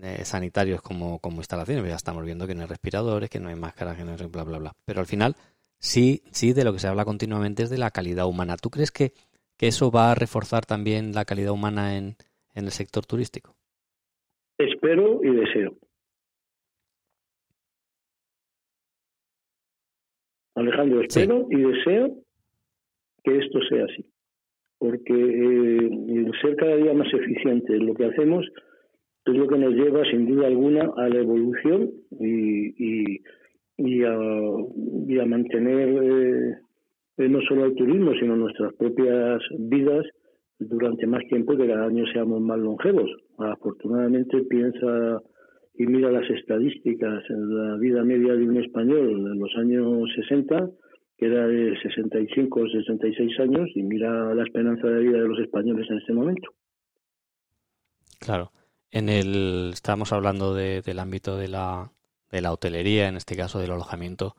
eh, 0.03 0.25
sanitarios 0.25 0.83
como, 0.83 1.19
como 1.19 1.38
instalaciones. 1.38 1.88
Ya 1.88 1.97
estamos 1.97 2.25
viendo 2.25 2.47
que 2.47 2.55
no 2.55 2.62
hay 2.62 2.66
respiradores, 2.69 3.31
que 3.31 3.40
no 3.40 3.49
hay 3.49 3.57
máscaras, 3.57 3.97
que 3.97 4.05
no 4.05 4.12
hay 4.12 4.27
bla, 4.27 4.45
bla, 4.45 4.59
bla. 4.59 4.73
Pero 4.85 5.01
al 5.01 5.07
final 5.07 5.37
sí, 5.79 6.23
sí, 6.31 6.53
de 6.53 6.64
lo 6.64 6.73
que 6.73 6.79
se 6.79 6.88
habla 6.88 7.05
continuamente 7.05 7.62
es 7.62 7.71
de 7.71 7.79
la 7.79 7.90
calidad 7.90 8.27
humana. 8.27 8.57
¿Tú 8.57 8.71
crees 8.71 8.90
que, 8.90 9.12
que 9.57 9.69
eso 9.69 9.90
va 9.90 10.11
a 10.11 10.14
reforzar 10.14 10.66
también 10.66 11.12
la 11.12 11.25
calidad 11.25 11.53
humana 11.53 11.97
en, 11.97 12.16
en 12.55 12.64
el 12.64 12.71
sector 12.73 13.07
turístico? 13.07 13.55
Espero 14.59 15.23
y 15.23 15.35
deseo. 15.35 15.77
Alejandro, 20.55 21.03
espero 21.03 21.47
y 21.51 21.61
deseo 21.61 22.16
que 23.23 23.37
esto 23.37 23.59
sea 23.69 23.85
así, 23.85 24.07
porque 24.78 25.14
eh, 25.14 26.30
ser 26.40 26.56
cada 26.56 26.76
día 26.76 26.92
más 26.92 27.12
eficiente 27.12 27.74
en 27.74 27.86
lo 27.86 27.94
que 27.94 28.06
hacemos 28.06 28.46
es 29.26 29.34
lo 29.34 29.48
que 29.48 29.58
nos 29.58 29.74
lleva 29.74 30.04
sin 30.04 30.26
duda 30.26 30.46
alguna 30.46 30.90
a 30.96 31.08
la 31.08 31.18
evolución 31.18 31.90
y, 32.20 33.20
y 33.76 34.04
a, 34.04 35.26
mantener 35.26 35.88
eh, 35.88 36.54
eh, 37.18 37.28
no 37.28 37.40
solo 37.42 37.64
el 37.66 37.74
turismo, 37.74 38.12
sino 38.20 38.36
nuestras 38.36 38.72
propias 38.74 39.42
vidas 39.58 40.06
durante 40.58 41.06
más 41.06 41.24
tiempo 41.28 41.56
que 41.56 41.66
cada 41.66 41.86
año 41.86 42.04
seamos 42.12 42.40
más 42.40 42.58
longevos. 42.58 43.10
Afortunadamente 43.38 44.42
piensa 44.44 45.20
y 45.74 45.86
mira 45.86 46.10
las 46.10 46.28
estadísticas 46.30 47.22
la 47.28 47.76
vida 47.78 48.04
media 48.04 48.34
de 48.34 48.48
un 48.48 48.56
español 48.58 49.10
en 49.10 49.38
los 49.38 49.54
años 49.56 50.08
60, 50.14 50.70
que 51.16 51.26
era 51.26 51.46
de 51.46 51.79
65 51.81 52.61
o 52.61 52.68
66 52.68 53.40
años, 53.40 53.68
y 53.74 53.83
mira 53.83 54.35
la 54.35 54.42
esperanza 54.42 54.87
de 54.87 55.00
vida 55.00 55.18
de 55.18 55.29
los 55.29 55.38
españoles 55.38 55.87
en 55.90 55.98
este 55.98 56.12
momento. 56.12 56.50
Claro. 58.18 58.50
En 58.90 59.09
el, 59.09 59.70
estábamos 59.72 60.12
hablando 60.12 60.55
de, 60.55 60.83
del 60.83 60.98
ámbito 60.98 61.37
de 61.37 61.48
la, 61.48 61.90
de 62.31 62.40
la 62.40 62.52
hotelería, 62.52 63.09
en 63.09 63.16
este 63.16 63.37
caso 63.37 63.59
del 63.61 63.72
alojamiento. 63.72 64.35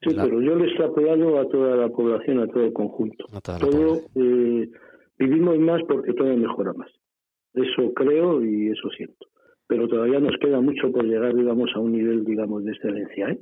Sí, 0.00 0.10
pero 0.14 0.40
yo 0.40 0.54
le 0.54 0.64
he 0.64 0.68
extrapolado 0.68 1.40
a 1.40 1.48
toda 1.48 1.76
la 1.76 1.88
población, 1.88 2.40
a 2.40 2.46
todo 2.46 2.64
el 2.64 2.72
conjunto. 2.72 3.26
todo, 3.42 4.00
eh, 4.14 4.70
vivimos 5.18 5.58
más 5.58 5.82
porque 5.88 6.12
todo 6.12 6.36
mejora 6.36 6.72
más. 6.72 6.90
Eso 7.54 7.92
creo 7.94 8.44
y 8.44 8.68
eso 8.68 8.88
siento. 8.96 9.26
Pero 9.66 9.88
todavía 9.88 10.20
nos 10.20 10.36
queda 10.40 10.60
mucho 10.60 10.92
por 10.92 11.04
llegar, 11.04 11.34
digamos, 11.34 11.70
a 11.74 11.80
un 11.80 11.92
nivel, 11.92 12.24
digamos, 12.24 12.64
de 12.64 12.72
excelencia. 12.72 13.30
¿eh? 13.30 13.40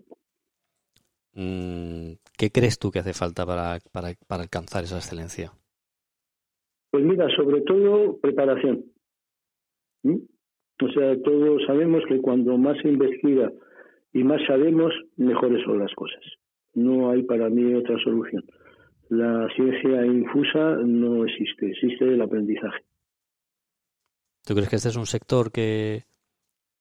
Mm, 1.35 2.15
¿Qué 2.37 2.51
crees 2.51 2.79
tú 2.79 2.91
que 2.91 2.99
hace 2.99 3.15
falta 3.15 3.47
para, 3.47 3.79
para, 3.93 4.13
para 4.27 4.43
alcanzar 4.43 4.85
esa 4.85 4.97
excelencia? 4.97 5.53
Pues 6.91 7.05
mira, 7.05 7.29
sobre 7.35 7.63
todo 7.63 8.19
preparación. 8.21 8.85
O 10.05 10.89
sea, 10.93 11.21
todos 11.23 11.63
sabemos 11.67 12.03
que 12.09 12.21
cuando 12.21 12.59
más 12.59 12.77
se 12.83 12.89
investiga 12.89 13.51
y 14.13 14.23
más 14.23 14.41
sabemos, 14.47 14.93
mejores 15.17 15.65
son 15.65 15.79
las 15.79 15.93
cosas. 15.95 16.23
No 16.75 17.11
hay 17.11 17.23
para 17.23 17.49
mí 17.49 17.75
otra 17.75 17.97
solución. 18.05 18.45
La 19.09 19.49
ciencia 19.55 20.05
infusa 20.05 20.77
no 20.85 21.25
existe, 21.25 21.71
existe 21.71 22.05
el 22.05 22.21
aprendizaje. 22.21 22.85
¿Tú 24.45 24.55
crees 24.55 24.69
que 24.69 24.77
este 24.77 24.91
es 24.91 24.97
un 24.97 25.07
sector 25.07 25.51
que, 25.51 26.05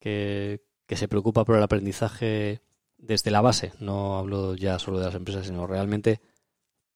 que, 0.00 0.60
que 0.86 0.96
se 0.96 1.08
preocupa 1.08 1.44
por 1.44 1.56
el 1.56 1.62
aprendizaje 1.62 2.60
desde 2.98 3.30
la 3.30 3.40
base? 3.40 3.72
No 3.80 4.18
hablo 4.18 4.54
ya 4.54 4.78
solo 4.78 4.98
de 4.98 5.06
las 5.06 5.14
empresas, 5.14 5.46
sino 5.46 5.66
realmente 5.66 6.20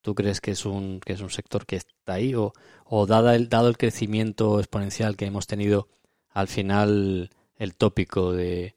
¿Tú 0.03 0.15
crees 0.15 0.41
que 0.41 0.53
es 0.53 0.65
un, 0.65 1.01
que 1.05 1.13
es 1.13 1.21
un 1.21 1.29
sector 1.29 1.67
que 1.67 1.77
está 1.77 2.15
ahí 2.15 2.35
o, 2.35 2.53
o 2.87 3.07
dado, 3.07 3.31
el, 3.33 3.51
dado 3.51 3.69
el 3.69 3.77
crecimiento 3.77 4.59
exponencial 4.59 5.17
que 5.17 5.27
hemos 5.27 5.47
tenido, 5.47 5.89
al 6.33 6.47
final 6.47 7.29
el 7.59 7.77
tópico 7.77 8.33
de 8.33 8.73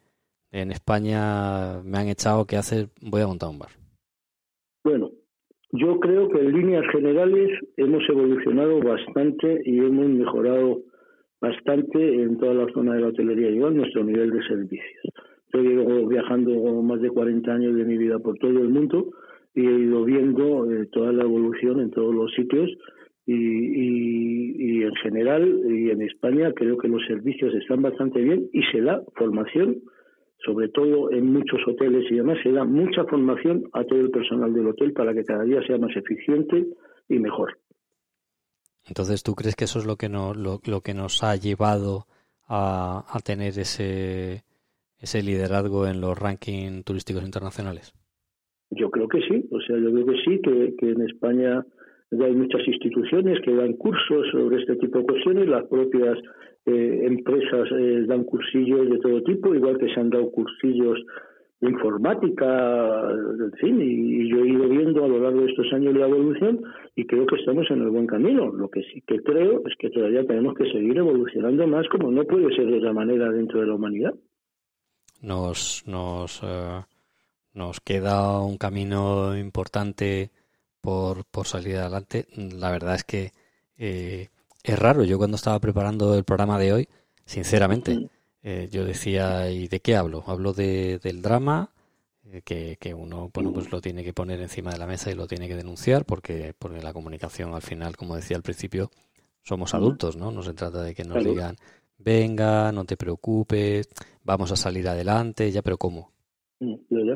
en 0.52 0.72
España 0.72 1.82
me 1.84 1.98
han 1.98 2.10
echado 2.10 2.46
que 2.46 2.58
hace 2.58 2.88
voy 3.02 3.22
a 3.22 3.28
montar 3.28 3.50
un 3.50 3.60
bar? 3.60 3.70
Bueno, 4.84 5.12
yo 5.72 5.98
creo 6.00 6.28
que 6.30 6.40
en 6.40 6.52
líneas 6.52 6.84
generales 6.92 7.58
hemos 7.78 8.04
evolucionado 8.10 8.80
bastante 8.82 9.62
y 9.66 9.80
hemos 9.80 10.08
mejorado 10.10 10.82
bastante 11.40 12.22
en 12.22 12.38
toda 12.38 12.54
la 12.54 12.74
zona 12.74 12.96
de 12.96 13.02
la 13.02 13.08
hotelería 13.08 13.48
en 13.48 13.78
nuestro 13.78 14.04
nivel 14.04 14.30
de 14.30 14.44
servicios. 14.44 15.14
Yo 15.54 15.62
llevo 15.62 16.08
viajando 16.08 16.52
más 16.82 17.00
de 17.00 17.12
40 17.12 17.52
años 17.52 17.76
de 17.76 17.86
mi 17.86 17.98
vida 17.98 18.18
por 18.18 18.38
todo 18.40 18.50
el 18.50 18.70
mundo 18.70 19.12
y 19.54 19.62
he 19.62 19.72
ido 19.72 20.04
viendo 20.04 20.72
eh, 20.72 20.88
toda 20.92 21.12
la 21.12 21.24
evolución 21.24 21.80
en 21.80 21.92
todos 21.92 22.14
los 22.14 22.34
sitios 22.34 22.72
y, 23.26 24.84
en 24.84 24.96
general 24.96 25.62
y 25.70 25.92
en 25.92 26.02
España 26.02 26.52
creo 26.54 26.78
que 26.78 26.88
los 26.88 27.06
servicios 27.08 27.54
están 27.54 27.82
bastante 27.82 28.20
bien 28.20 28.50
y 28.52 28.64
se 28.72 28.82
da 28.82 29.02
formación, 29.16 29.82
sobre 30.44 30.70
todo 30.70 31.12
en 31.12 31.32
muchos 31.32 31.60
hoteles 31.68 32.12
y 32.12 32.16
demás, 32.16 32.38
se 32.44 32.52
da 32.52 32.66
mucha 32.66 33.06
formación 33.06 33.64
a 33.74 33.84
todo 33.84 34.00
el 34.00 34.10
personal 34.10 34.54
del 34.54 34.68
hotel 34.68 34.92
para 34.92 35.14
que 35.14 35.24
cada 35.24 35.44
día 35.44 35.62
sea 35.66 35.78
más 35.78 35.96
eficiente 35.96 36.66
y 37.08 37.20
mejor. 37.20 37.60
Entonces, 38.88 39.24
¿tú 39.24 39.36
crees 39.36 39.56
que 39.56 39.66
eso 39.66 39.80
es 39.80 39.86
lo 39.86 39.96
que, 39.96 40.10
no, 40.10 40.34
lo 40.34 40.82
que 40.82 40.94
nos 40.94 41.24
ha 41.24 41.36
llevado 41.38 42.08
a, 42.48 43.06
a 43.08 43.20
tener 43.20 43.58
ese, 43.58 44.44
ese 45.04 45.22
liderazgo 45.22 45.86
en 45.86 46.00
los 46.00 46.18
rankings 46.18 46.86
turísticos 46.86 47.24
internacionales? 47.24 47.94
Yo 48.72 48.90
creo 48.90 49.08
que 49.08 49.20
sí, 49.22 49.46
o 49.52 49.60
sea, 49.62 49.78
yo 49.78 49.92
creo 49.92 50.06
que 50.06 50.18
sí, 50.26 50.42
que, 50.42 50.90
en 50.90 51.02
España 51.02 51.64
hay 52.12 52.34
muchas 52.34 52.66
instituciones 52.68 53.40
que 53.42 53.54
dan 53.54 53.74
cursos 53.74 54.28
sobre 54.32 54.62
este 54.62 54.78
tipo 54.78 55.00
de 55.00 55.06
cuestiones, 55.06 55.48
las 55.48 55.66
propias 55.66 56.18
eh, 56.66 57.02
empresas 57.04 57.70
eh, 57.78 58.06
dan 58.08 58.24
cursillos 58.24 58.90
de 58.90 59.00
todo 59.00 59.22
tipo, 59.24 59.54
igual 59.54 59.78
que 59.78 59.94
se 59.94 60.00
han 60.00 60.10
dado 60.10 60.32
cursillos 60.32 61.00
de 61.60 61.70
informática, 61.70 63.10
en 63.40 63.52
fin, 63.54 63.82
y, 63.82 64.30
yo 64.30 64.44
he 64.44 64.50
ido 64.50 64.70
viendo 64.70 65.04
a 65.04 65.08
lo 65.08 65.20
largo 65.20 65.42
de 65.42 65.52
estos 65.52 65.72
años 65.74 65.96
la 65.96 66.08
evolución 66.08 66.62
y 66.96 67.06
creo 67.06 67.26
que 67.26 67.36
estamos 67.36 67.70
en 67.72 67.82
el 67.82 67.90
buen 67.90 68.08
camino. 68.08 68.52
Lo 68.52 68.70
que 68.70 68.82
sí 68.84 69.02
que 69.06 69.20
creo 69.20 69.62
es 69.66 69.74
que 69.80 69.90
todavía 69.90 70.26
tenemos 70.26 70.56
que 70.56 70.70
seguir 70.72 70.98
evolucionando 70.98 71.68
más, 71.68 71.88
como 71.90 72.12
no 72.12 72.24
puede 72.26 72.54
ser 72.56 72.68
de 72.68 72.78
otra 72.78 72.94
manera 72.94 73.32
dentro 73.32 73.62
de 73.62 73.68
la 73.68 73.76
humanidad. 73.76 74.14
Nos, 75.24 75.84
nos 75.88 76.42
eh, 76.44 76.82
nos 77.54 77.80
queda 77.82 78.40
un 78.40 78.58
camino 78.58 79.38
importante 79.38 80.32
por, 80.82 81.26
por 81.26 81.48
salir 81.48 81.78
adelante. 81.78 82.28
La 82.36 82.72
verdad 82.72 82.96
es 82.96 83.04
que 83.04 83.32
eh, 83.78 84.30
es 84.64 84.80
raro. 84.80 85.04
Yo 85.04 85.18
cuando 85.18 85.36
estaba 85.36 85.60
preparando 85.60 86.16
el 86.16 86.24
programa 86.24 86.60
de 86.60 86.74
hoy, 86.74 86.90
sinceramente, 87.26 88.10
eh, 88.42 88.68
yo 88.72 88.86
decía, 88.86 89.50
¿y 89.50 89.68
de 89.68 89.80
qué 89.80 89.96
hablo? 89.96 90.24
Hablo 90.28 90.54
de, 90.54 91.00
del 91.00 91.22
drama, 91.22 91.70
que, 92.44 92.78
que, 92.80 92.94
uno 92.94 93.30
bueno, 93.34 93.54
pues 93.54 93.72
lo 93.72 93.80
tiene 93.80 94.04
que 94.04 94.14
poner 94.14 94.42
encima 94.42 94.72
de 94.72 94.80
la 94.80 94.88
mesa 94.88 95.12
y 95.12 95.16
lo 95.16 95.28
tiene 95.28 95.48
que 95.48 95.56
denunciar, 95.56 96.04
porque, 96.06 96.56
porque 96.58 96.82
la 96.82 96.94
comunicación 96.94 97.54
al 97.54 97.62
final, 97.62 97.96
como 97.96 98.16
decía 98.16 98.36
al 98.36 98.44
principio, 98.44 98.90
somos 99.44 99.74
adultos, 99.74 100.16
¿no? 100.16 100.32
No 100.32 100.42
se 100.42 100.54
trata 100.54 100.82
de 100.82 100.96
que 100.96 101.04
nos 101.04 101.24
digan, 101.24 101.58
venga, 102.04 102.72
no 102.72 102.86
te 102.86 102.98
preocupes, 102.98 103.90
vamos 104.24 104.52
a 104.52 104.56
salir 104.56 104.88
adelante, 104.88 105.50
ya, 105.52 105.62
pero 105.62 105.78
¿cómo? 105.78 106.12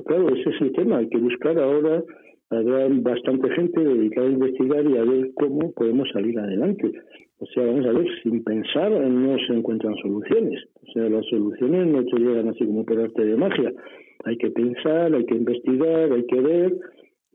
Claro, 0.05 0.29
ese 0.29 0.49
es 0.49 0.61
el 0.61 0.71
tema. 0.73 0.97
Hay 0.97 1.09
que 1.09 1.17
buscar 1.17 1.57
ahora, 1.57 2.03
habrá 2.49 2.87
bastante 2.89 3.49
gente 3.51 3.83
dedicada 3.83 4.27
a 4.27 4.31
investigar 4.31 4.85
y 4.85 4.97
a 4.97 5.03
ver 5.03 5.31
cómo 5.35 5.71
podemos 5.71 6.07
salir 6.13 6.37
adelante. 6.39 6.91
O 7.39 7.45
sea, 7.47 7.65
vamos 7.65 7.85
a 7.85 7.91
ver, 7.91 8.07
sin 8.23 8.43
pensar 8.43 8.91
no 8.91 9.37
se 9.45 9.53
encuentran 9.53 9.95
soluciones. 10.01 10.63
O 10.81 10.91
sea, 10.91 11.09
las 11.09 11.25
soluciones 11.27 11.87
no 11.87 12.03
te 12.05 12.19
llegan 12.19 12.49
así 12.49 12.65
como 12.65 12.85
por 12.85 12.99
arte 12.99 13.25
de 13.25 13.35
magia. 13.35 13.73
Hay 14.25 14.37
que 14.37 14.49
pensar, 14.49 15.13
hay 15.13 15.25
que 15.25 15.35
investigar, 15.35 16.11
hay 16.11 16.25
que 16.25 16.41
ver 16.41 16.77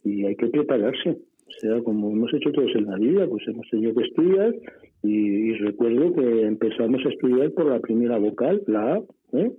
y 0.05 0.25
hay 0.25 0.35
que 0.37 0.49
prepararse. 0.49 1.11
O 1.11 1.61
sea, 1.61 1.83
como 1.83 2.11
hemos 2.11 2.33
hecho 2.35 2.51
todos 2.51 2.75
en 2.75 2.87
la 2.87 2.97
vida, 2.97 3.27
pues 3.29 3.47
hemos 3.47 3.69
tenido 3.71 3.95
que 3.95 4.05
estudiar 4.05 4.55
y, 5.03 5.53
recuerdo 5.55 6.15
que 6.15 6.43
empezamos 6.47 7.01
a 7.05 7.09
estudiar 7.09 7.51
por 7.53 7.67
la 7.67 7.81
primera 7.81 8.19
vocal, 8.19 8.63
la 8.67 8.95
A, 8.95 9.03
¿eh? 9.33 9.51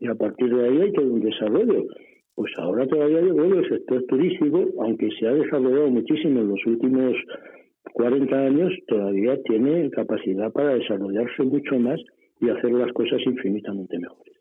y 0.00 0.08
a 0.08 0.14
partir 0.14 0.54
de 0.54 0.66
ahí 0.66 0.80
hay 0.80 0.92
todo 0.92 1.06
un 1.06 1.20
desarrollo. 1.20 1.84
Pues 2.34 2.52
ahora 2.56 2.86
todavía 2.86 3.20
yo 3.20 3.44
el 3.44 3.68
sector 3.68 4.04
turístico, 4.04 4.64
aunque 4.80 5.08
se 5.18 5.26
ha 5.26 5.32
desarrollado 5.32 5.90
muchísimo 5.90 6.40
en 6.40 6.48
los 6.48 6.66
últimos 6.66 7.14
40 7.92 8.36
años, 8.36 8.72
todavía 8.86 9.36
tiene 9.42 9.90
capacidad 9.90 10.52
para 10.52 10.74
desarrollarse 10.74 11.42
mucho 11.42 11.78
más 11.78 12.00
y 12.40 12.48
hacer 12.48 12.70
las 12.72 12.92
cosas 12.92 13.20
infinitamente 13.26 13.98
mejores. 13.98 14.34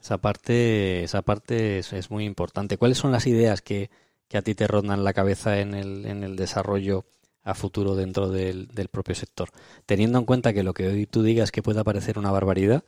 Esa 0.00 0.18
parte, 0.18 1.04
esa 1.04 1.22
parte 1.22 1.78
es, 1.78 2.10
muy 2.10 2.24
importante. 2.24 2.76
¿Cuáles 2.76 2.98
son 2.98 3.12
las 3.12 3.26
ideas 3.26 3.62
que, 3.62 3.88
que, 4.28 4.38
a 4.38 4.42
ti 4.42 4.54
te 4.54 4.66
rondan 4.66 5.04
la 5.04 5.12
cabeza 5.12 5.60
en 5.60 5.74
el, 5.74 6.06
en 6.06 6.24
el 6.24 6.36
desarrollo 6.36 7.04
a 7.48 7.54
futuro 7.54 7.96
dentro 7.96 8.28
del, 8.28 8.68
propio 8.90 9.14
sector? 9.14 9.48
Teniendo 9.86 10.18
en 10.18 10.26
cuenta 10.26 10.52
que 10.52 10.62
lo 10.62 10.74
que 10.74 10.86
hoy 10.86 11.06
tú 11.06 11.22
digas 11.22 11.50
que 11.50 11.62
pueda 11.62 11.82
parecer 11.82 12.18
una 12.18 12.30
barbaridad, 12.30 12.84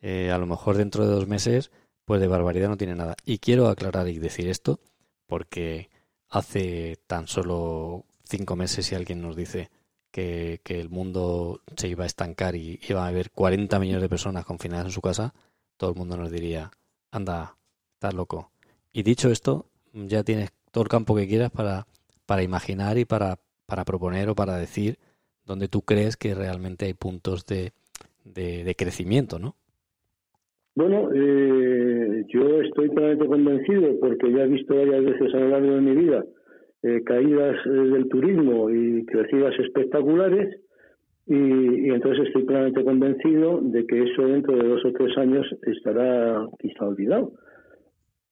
eh, 0.00 0.30
a 0.30 0.38
lo 0.38 0.46
mejor 0.46 0.76
dentro 0.76 1.06
de 1.06 1.14
dos 1.14 1.26
meses, 1.26 1.70
pues 2.04 2.20
de 2.20 2.26
barbaridad 2.26 2.68
no 2.68 2.76
tiene 2.76 2.94
nada. 2.94 3.16
Y 3.24 3.38
quiero 3.38 3.68
aclarar 3.68 4.08
y 4.08 4.18
decir 4.18 4.48
esto 4.48 4.80
porque 5.26 5.88
hace 6.28 6.98
tan 7.06 7.26
solo 7.26 8.04
cinco 8.24 8.54
meses 8.54 8.86
si 8.86 8.94
alguien 8.94 9.22
nos 9.22 9.34
dice 9.34 9.70
que, 10.10 10.60
el 10.66 10.90
mundo 10.90 11.62
se 11.76 11.88
iba 11.88 12.04
a 12.04 12.06
estancar 12.06 12.54
y 12.54 12.80
iba 12.88 13.04
a 13.04 13.08
haber 13.08 13.30
40 13.30 13.78
millones 13.78 14.02
de 14.02 14.08
personas 14.10 14.44
confinadas 14.44 14.86
en 14.86 14.92
su 14.92 15.00
casa, 15.00 15.32
todo 15.78 15.90
el 15.90 15.96
mundo 15.96 16.18
nos 16.18 16.30
diría, 16.30 16.70
anda, 17.10 17.56
estás 17.94 18.12
loco. 18.12 18.50
Y 18.92 19.04
dicho 19.04 19.30
esto, 19.30 19.70
ya 19.94 20.22
tienes 20.22 20.50
todo 20.70 20.84
el 20.84 20.90
campo 20.90 21.14
que 21.14 21.26
quieras 21.26 21.50
para 21.50 22.42
imaginar 22.42 22.98
y 22.98 23.06
para, 23.06 23.38
para 23.72 23.86
proponer 23.86 24.28
o 24.28 24.34
para 24.34 24.58
decir 24.58 24.96
donde 25.46 25.66
tú 25.66 25.80
crees 25.80 26.18
que 26.18 26.34
realmente 26.34 26.84
hay 26.84 26.92
puntos 26.92 27.46
de, 27.46 27.72
de, 28.22 28.74
crecimiento, 28.76 29.38
¿no? 29.38 29.54
Bueno, 30.74 31.08
eh, 31.14 32.22
yo 32.28 32.60
estoy 32.60 32.90
totalmente 32.90 33.24
convencido 33.24 33.98
porque 33.98 34.30
ya 34.30 34.42
he 34.44 34.48
visto 34.48 34.76
varias 34.76 35.02
veces 35.02 35.34
a 35.34 35.38
lo 35.38 35.48
largo 35.48 35.70
de 35.76 35.80
mi 35.80 35.96
vida 35.96 36.22
eh, 36.82 37.00
caídas 37.02 37.56
eh, 37.64 37.70
del 37.70 38.08
turismo 38.10 38.68
y 38.68 39.06
crecidas 39.06 39.58
espectaculares 39.58 40.54
y, 41.26 41.34
y, 41.34 41.88
entonces 41.88 42.26
estoy 42.26 42.44
plenamente 42.44 42.84
convencido 42.84 43.62
de 43.62 43.86
que 43.86 44.02
eso 44.02 44.26
dentro 44.26 44.54
de 44.54 44.68
dos 44.68 44.84
o 44.84 44.92
tres 44.92 45.16
años 45.16 45.46
estará 45.62 46.46
quizá 46.58 46.84
olvidado. 46.84 47.32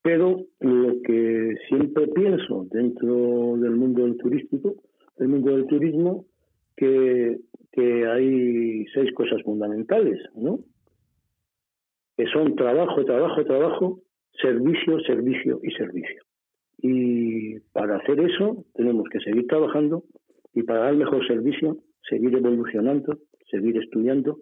Pero 0.03 0.45
lo 0.61 1.01
que 1.01 1.55
siempre 1.71 2.09
pienso 2.09 2.67
dentro 2.71 3.57
del 3.57 3.77
mundo 3.77 4.03
del 4.03 4.19
turístico, 4.19 4.75
del 5.21 5.29
mundo 5.29 5.55
del 5.55 5.67
turismo, 5.67 6.25
que, 6.77 7.39
que 7.71 8.07
hay 8.07 8.87
seis 8.95 9.13
cosas 9.13 9.43
fundamentales, 9.43 10.19
¿no? 10.35 10.61
que 12.17 12.27
son 12.27 12.57
trabajo, 12.57 13.05
trabajo, 13.05 13.45
trabajo, 13.45 14.01
servicio, 14.43 15.01
servicio 15.01 15.61
y 15.63 15.71
servicio. 15.73 16.23
Y 16.83 17.61
para 17.73 17.97
hacer 17.97 18.21
eso 18.21 18.65
tenemos 18.75 19.09
que 19.11 19.21
seguir 19.21 19.47
trabajando 19.47 20.05
y 20.55 20.63
para 20.63 20.81
dar 20.81 20.97
mejor 20.97 21.27
servicio, 21.27 21.79
seguir 22.09 22.35
evolucionando, 22.35 23.19
seguir 23.51 23.77
estudiando 23.77 24.39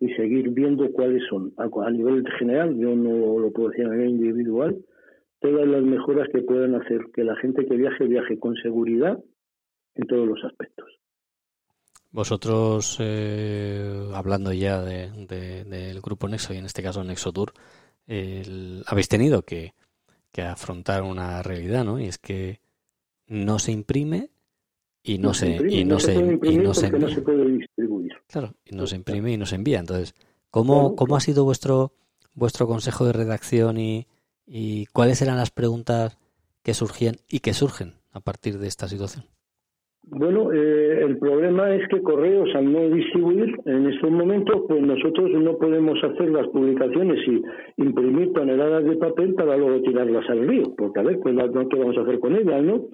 y 0.00 0.12
seguir 0.14 0.50
viendo 0.50 0.90
cuáles 0.92 1.22
son, 1.28 1.52
a, 1.56 1.90
nivel 1.90 2.24
general, 2.38 2.76
yo 2.76 2.96
no 2.96 3.38
lo 3.38 3.52
puedo 3.52 3.70
decir 3.70 3.86
a 3.86 3.90
nivel 3.90 4.10
individual, 4.10 4.76
todas 5.40 5.66
las 5.66 5.82
mejoras 5.82 6.28
que 6.28 6.42
puedan 6.42 6.74
hacer 6.74 7.06
que 7.14 7.24
la 7.24 7.36
gente 7.36 7.66
que 7.66 7.76
viaje 7.76 8.06
viaje 8.06 8.38
con 8.38 8.54
seguridad 8.56 9.18
en 9.94 10.06
todos 10.06 10.26
los 10.26 10.44
aspectos. 10.44 10.86
Vosotros, 12.10 12.98
eh, 13.00 14.10
hablando 14.12 14.52
ya 14.52 14.82
del 14.82 16.00
grupo 16.02 16.28
Nexo 16.28 16.52
y 16.52 16.58
en 16.58 16.66
este 16.66 16.82
caso 16.82 17.02
Nexo 17.02 17.32
Tour, 17.32 17.52
habéis 18.86 19.08
tenido 19.08 19.42
que, 19.42 19.74
afrontar 20.36 21.02
una 21.02 21.42
realidad, 21.42 21.84
¿no? 21.84 21.98
Y 21.98 22.06
es 22.06 22.18
que 22.18 22.60
no 23.26 23.58
se 23.58 23.72
imprime 23.72 24.30
y 25.02 25.18
no, 25.18 25.32
se, 25.32 25.56
y 25.68 25.84
no, 25.84 25.98
se, 25.98 26.14
y 26.14 26.58
no 26.58 26.74
se, 26.74 26.90
puede 27.22 27.50
distribuir. 27.50 28.12
Claro, 28.28 28.54
y 28.64 28.74
no 28.74 28.86
se 28.86 28.96
imprime 28.96 29.32
y 29.32 29.36
no 29.36 29.46
se 29.46 29.56
envía. 29.56 29.80
Entonces, 29.80 30.14
¿Cómo, 30.52 30.96
¿Cómo 30.96 31.16
ha 31.16 31.20
sido 31.20 31.44
vuestro, 31.44 31.94
vuestro 32.34 32.66
consejo 32.66 33.06
de 33.06 33.14
redacción 33.14 33.78
y, 33.78 34.06
y 34.46 34.84
cuáles 34.92 35.22
eran 35.22 35.38
las 35.38 35.50
preguntas 35.50 36.18
que 36.62 36.74
surgían 36.74 37.16
y 37.26 37.40
que 37.40 37.54
surgen 37.54 37.94
a 38.12 38.20
partir 38.20 38.58
de 38.58 38.68
esta 38.68 38.86
situación? 38.86 39.24
Bueno, 40.04 40.52
eh, 40.52 41.04
el 41.04 41.16
problema 41.18 41.74
es 41.74 41.86
que 41.88 42.02
Correos, 42.02 42.48
al 42.56 42.72
no 42.72 42.90
distribuir 42.90 43.54
en 43.66 43.86
estos 43.86 44.10
momentos, 44.10 44.62
pues 44.66 44.82
nosotros 44.82 45.30
no 45.30 45.56
podemos 45.56 46.02
hacer 46.02 46.28
las 46.30 46.48
publicaciones 46.48 47.20
y 47.28 47.40
imprimir 47.80 48.32
toneladas 48.32 48.84
de 48.84 48.96
papel 48.96 49.34
para 49.34 49.56
luego 49.56 49.80
tirarlas 49.82 50.28
al 50.28 50.46
río, 50.48 50.64
porque 50.76 51.00
a 51.00 51.04
ver, 51.04 51.20
pues 51.22 51.36
¿qué 51.36 51.78
vamos 51.78 51.96
a 51.96 52.00
hacer 52.00 52.18
con 52.18 52.34
ellas, 52.34 52.62
no? 52.64 52.88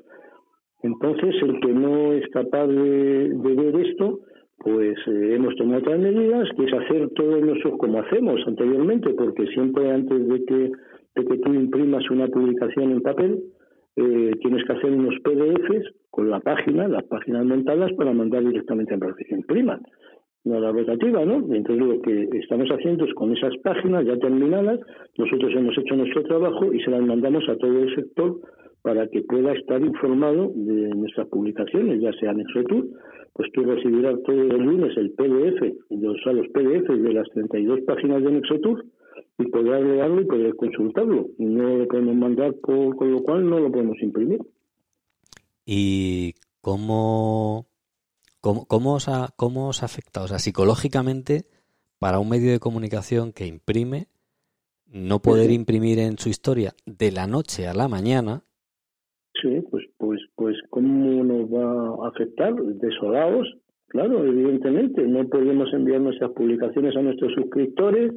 Entonces, 0.83 1.35
el 1.43 1.61
que 1.61 1.73
no 1.73 2.13
es 2.13 2.29
capaz 2.29 2.67
de, 2.67 3.33
ver 3.35 3.87
esto, 3.87 4.21
pues 4.59 4.99
eh, 5.07 5.35
hemos 5.35 5.57
tomado 5.57 5.81
otras 5.81 5.99
medidas, 5.99 6.49
que 6.57 6.65
es 6.67 6.73
hacer 6.75 7.09
todo 7.17 7.41
nosotros 7.41 7.79
como 7.79 8.01
hacemos 8.01 8.41
anteriormente, 8.47 9.11
porque 9.15 9.47
siempre 9.47 9.91
antes 9.91 10.29
de 10.29 10.45
que, 10.45 10.71
de 11.17 11.25
que 11.25 11.39
tú 11.39 11.55
imprimas 11.55 12.09
una 12.11 12.29
publicación 12.29 12.93
en 12.93 13.01
papel, 13.01 13.43
eh, 13.97 14.31
tienes 14.41 14.65
que 14.65 14.73
hacer 14.75 14.93
unos 14.93 15.15
PDFs 15.25 15.95
con 16.11 16.31
la 16.31 16.41
página, 16.41 16.89
las 16.89 17.05
páginas 17.05 17.45
montadas 17.45 17.93
para 17.95 18.13
mandar 18.13 18.45
directamente 18.45 18.95
a 18.95 18.99
se 18.99 19.35
impriman. 19.35 19.83
No 20.45 20.61
la 20.61 20.73
rotativa, 20.73 21.25
¿no? 21.25 21.37
Entonces 21.55 21.87
lo 21.87 22.01
que 22.01 22.29
estamos 22.39 22.69
haciendo 22.71 23.05
es 23.05 23.15
con 23.15 23.37
esas 23.37 23.57
páginas 23.59 24.07
ya 24.07 24.17
terminadas, 24.19 24.81
nosotros 25.17 25.53
hemos 25.55 25.77
hecho 25.77 25.97
nuestro 25.97 26.23
trabajo 26.23 26.73
y 26.73 26.81
se 26.81 26.91
las 26.91 27.03
mandamos 27.03 27.49
a 27.49 27.57
todo 27.57 27.83
el 27.83 27.95
sector 27.95 28.41
para 28.83 29.09
que 29.09 29.23
pueda 29.23 29.53
estar 29.53 29.83
informado 29.83 30.53
de 30.55 30.89
nuestras 30.95 31.29
publicaciones, 31.29 32.01
ya 32.01 32.13
sea 32.15 32.31
en 32.31 32.41
Exotur, 32.41 32.87
pues 33.39 33.53
tú 33.53 33.63
recibirás 33.63 34.21
todo 34.25 34.43
el 34.43 34.63
lunes 34.63 34.97
el 34.97 35.11
PDF, 35.13 35.63
o 35.91 36.15
sea, 36.25 36.33
los 36.33 36.49
PDF 36.49 36.89
de 36.89 37.13
las 37.13 37.29
32 37.31 37.81
páginas 37.83 38.23
de 38.23 38.33
Nexotour 38.33 38.85
y 39.39 39.45
podrás 39.47 39.83
leerlo 39.83 40.21
y 40.23 40.25
poder 40.25 40.57
consultarlo. 40.57 41.27
No 41.39 41.79
lo 41.79 41.87
podemos 41.87 42.17
mandar, 42.17 42.55
por, 42.61 42.97
con 42.97 43.13
lo 43.13 43.23
cual 43.23 43.49
no 43.49 43.61
lo 43.61 43.71
podemos 43.71 43.97
imprimir. 44.03 44.41
¿Y 45.71 46.33
cómo, 46.63 47.67
cómo, 48.41 48.65
cómo, 48.67 48.95
os 48.95 49.07
ha, 49.11 49.29
cómo 49.37 49.69
os 49.69 49.83
afecta, 49.83 50.23
o 50.23 50.27
sea, 50.27 50.39
psicológicamente, 50.39 51.43
para 51.99 52.21
un 52.21 52.31
medio 52.31 52.51
de 52.53 52.59
comunicación 52.59 53.33
que 53.33 53.47
imprime, 53.47 54.07
no 54.91 55.19
poder 55.19 55.51
imprimir 55.51 55.99
en 55.99 56.17
su 56.17 56.31
historia 56.31 56.73
de 56.87 57.13
la 57.13 57.27
noche 57.27 57.67
a 57.67 57.75
la 57.75 57.87
mañana? 57.87 58.45
Sí, 59.43 59.61
pues, 59.71 59.85
pues, 59.99 60.23
pues, 60.37 60.57
¿cómo 60.71 61.23
nos 61.23 61.53
va 61.53 62.07
a 62.07 62.09
afectar? 62.09 62.55
Desolados, 62.55 63.47
claro, 63.89 64.25
evidentemente. 64.25 65.03
No 65.03 65.29
podemos 65.29 65.71
enviar 65.75 66.01
nuestras 66.01 66.31
publicaciones 66.31 66.97
a 66.97 67.03
nuestros 67.03 67.35
suscriptores, 67.35 68.15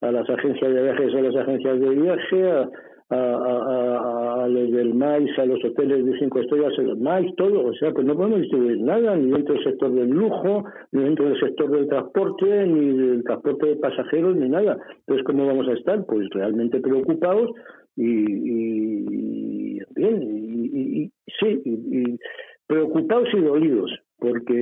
a 0.00 0.10
las 0.10 0.28
agencias 0.28 0.74
de 0.74 0.82
viajes, 0.82 1.14
a 1.14 1.20
las 1.20 1.36
agencias 1.36 1.78
de 1.78 1.90
viaje, 1.90 2.50
a, 2.50 2.68
a, 3.10 4.44
a, 4.44 4.48
los 4.48 4.70
del 4.70 4.94
MAIS, 4.94 5.38
a 5.38 5.46
los 5.46 5.64
hoteles 5.64 6.04
de 6.04 6.18
cinco 6.18 6.40
estrellas, 6.40 6.72
a 6.78 6.82
los 6.82 6.98
MAIS, 6.98 7.34
todo. 7.36 7.66
O 7.66 7.74
sea, 7.74 7.92
pues 7.92 8.06
no 8.06 8.16
podemos 8.16 8.40
distribuir 8.40 8.80
nada, 8.80 9.16
ni 9.16 9.32
dentro 9.32 9.54
del 9.54 9.64
sector 9.64 9.92
del 9.92 10.10
lujo, 10.10 10.64
ni 10.92 11.02
dentro 11.02 11.28
del 11.28 11.40
sector 11.40 11.70
del 11.70 11.88
transporte, 11.88 12.66
ni 12.66 12.96
del 12.96 13.24
transporte 13.24 13.66
de 13.66 13.76
pasajeros, 13.76 14.36
ni 14.36 14.48
nada. 14.48 14.78
Entonces, 15.00 15.24
¿cómo 15.26 15.46
vamos 15.46 15.68
a 15.68 15.72
estar? 15.72 16.04
Pues 16.06 16.28
realmente 16.30 16.80
preocupados 16.80 17.50
y, 17.96 18.04
y 18.04 19.80
bien, 19.94 20.22
y, 20.22 21.02
y 21.02 21.12
sí, 21.40 21.62
y, 21.64 22.18
preocupados 22.66 23.28
y 23.34 23.40
dolidos, 23.40 23.90
porque 24.18 24.54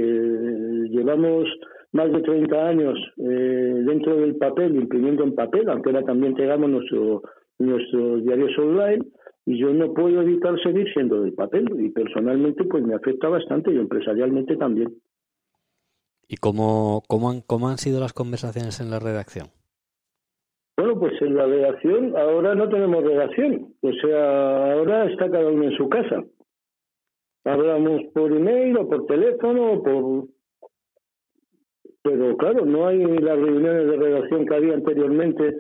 llevamos 0.91 1.45
más 1.93 2.11
de 2.13 2.21
30 2.21 2.69
años 2.69 2.99
eh, 3.19 3.83
dentro 3.87 4.17
del 4.17 4.37
papel, 4.37 4.77
imprimiendo 4.77 5.25
en 5.25 5.35
papel, 5.35 5.69
aunque 5.69 5.91
ahora 5.91 6.03
también 6.05 6.35
tengamos 6.35 6.71
nuestro, 6.71 7.23
nuestros 7.59 8.25
diarios 8.25 8.57
online, 8.59 9.05
y 9.47 9.59
yo 9.59 9.73
no 9.73 9.93
puedo 9.95 10.23
evitar 10.23 10.61
seguir 10.63 10.87
siendo 10.93 11.23
del 11.23 11.33
papel, 11.33 11.69
y 11.79 11.91
personalmente 11.91 12.65
pues 12.65 12.85
me 12.85 12.95
afecta 12.95 13.29
bastante 13.29 13.73
y 13.73 13.77
empresarialmente 13.77 14.57
también. 14.57 14.95
¿Y 16.29 16.37
cómo, 16.37 17.03
cómo, 17.09 17.31
han, 17.31 17.41
cómo 17.41 17.69
han 17.69 17.79
sido 17.79 18.01
las 18.01 18.13
conversaciones 18.13 18.81
en 18.81 18.91
la 18.91 18.99
redacción? 18.99 19.49
Bueno, 20.77 20.99
pues 21.01 21.21
en 21.23 21.35
la 21.35 21.47
redacción 21.47 22.17
ahora 22.17 22.55
no 22.55 22.69
tenemos 22.69 23.03
redacción, 23.03 23.75
o 23.81 23.93
sea, 23.93 24.75
ahora 24.75 25.11
está 25.11 25.31
cada 25.31 25.51
uno 25.51 25.65
en 25.65 25.77
su 25.77 25.89
casa. 25.89 26.23
Hablamos 27.45 28.03
por 28.13 28.31
email 28.31 28.77
o 28.77 28.89
por 28.89 29.07
teléfono 29.07 29.73
o 29.73 29.83
por 29.83 30.29
pero 32.03 32.37
claro, 32.37 32.65
no 32.65 32.87
hay 32.87 32.99
las 32.99 33.39
reuniones 33.39 33.87
de 33.87 33.97
redacción 33.97 34.47
que 34.47 34.55
había 34.55 34.75
anteriormente, 34.75 35.57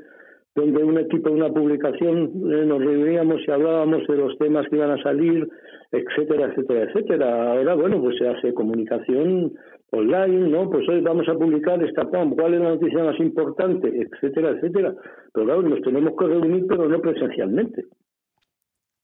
donde 0.59 0.83
un 0.83 0.99
equipo 0.99 1.29
de 1.29 1.37
una 1.37 1.53
publicación 1.53 2.33
eh, 2.53 2.65
nos 2.67 2.85
reuníamos 2.85 3.41
y 3.47 3.51
hablábamos 3.51 4.07
de 4.09 4.17
los 4.17 4.37
temas 4.39 4.67
que 4.69 4.77
iban 4.77 4.91
a 4.91 5.03
salir, 5.03 5.49
etcétera, 5.93 6.47
etcétera, 6.51 6.85
etcétera. 6.85 7.53
Ahora, 7.53 7.75
bueno, 7.75 8.01
pues 8.01 8.17
se 8.19 8.29
hace 8.29 8.53
comunicación 8.53 9.53
online, 9.91 10.49
¿no? 10.49 10.69
Pues 10.69 10.89
hoy 10.89 11.01
vamos 11.01 11.29
a 11.29 11.35
publicar 11.35 11.83
esta 11.83 12.11
PAM, 12.11 12.35
cuál 12.35 12.55
es 12.55 12.61
la 12.61 12.71
noticia 12.71 13.05
más 13.05 13.19
importante, 13.21 13.89
etcétera, 13.89 14.51
etcétera. 14.51 14.95
Pero 15.33 15.47
claro, 15.47 15.63
nos 15.63 15.81
tenemos 15.83 16.13
que 16.19 16.27
reunir, 16.27 16.67
pero 16.69 16.89
no 16.89 17.01
presencialmente. 17.01 17.85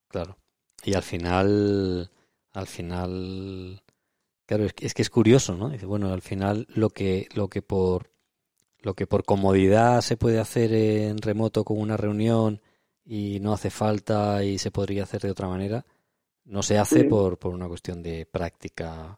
Claro. 0.09 0.35
Y 0.83 0.93
al 0.93 1.03
final, 1.03 2.09
al 2.53 2.67
final, 2.67 3.81
Claro, 4.45 4.65
es 4.65 4.93
que, 4.93 5.01
es 5.01 5.09
curioso, 5.09 5.55
¿no? 5.55 5.71
Bueno, 5.87 6.13
al 6.13 6.21
final 6.21 6.67
lo 6.75 6.89
que, 6.89 7.27
lo 7.35 7.47
que 7.47 7.63
por 7.63 8.11
lo 8.85 8.93
que 8.93 9.07
por 9.07 9.23
comodidad 9.23 10.01
se 10.01 10.15
puede 10.15 10.39
hacer 10.39 10.71
en 10.71 11.17
remoto 11.17 11.63
con 11.63 11.79
una 11.79 11.97
reunión 11.97 12.59
y 13.03 13.39
no 13.41 13.51
hace 13.51 13.71
falta 13.71 14.43
y 14.43 14.59
se 14.59 14.69
podría 14.69 15.03
hacer 15.03 15.21
de 15.21 15.31
otra 15.31 15.47
manera, 15.47 15.83
no 16.45 16.61
se 16.61 16.77
hace 16.77 17.05
por, 17.05 17.39
por 17.39 17.55
una 17.55 17.67
cuestión 17.67 18.03
de 18.03 18.27
práctica 18.31 19.17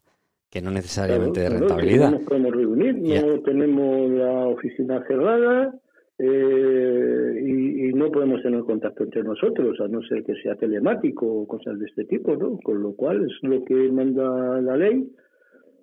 que 0.50 0.62
no 0.62 0.72
necesariamente 0.72 1.42
de 1.42 1.50
rentabilidad. 1.50 2.12
no 2.12 2.20
podemos 2.22 2.52
reunir, 2.54 2.96
no 2.96 3.42
tenemos 3.42 4.10
la 4.12 4.48
oficina 4.48 5.04
cerrada 5.06 5.76
eh, 6.18 7.42
y, 7.44 7.90
y, 7.90 7.94
no 7.94 8.10
podemos 8.10 8.42
tener 8.42 8.62
contacto 8.62 9.04
entre 9.04 9.24
nosotros, 9.24 9.80
a 9.82 9.90
no 9.90 10.02
ser 10.04 10.24
que 10.24 10.34
sea 10.42 10.56
telemático 10.56 11.28
o 11.28 11.46
cosas 11.46 11.78
de 11.78 11.88
este 11.88 12.06
tipo, 12.06 12.38
¿no? 12.38 12.58
Con 12.64 12.82
lo 12.82 12.94
cual 12.96 13.26
es 13.26 13.34
lo 13.42 13.64
que 13.66 13.76
manda 13.92 14.62
la 14.62 14.78
ley. 14.78 15.12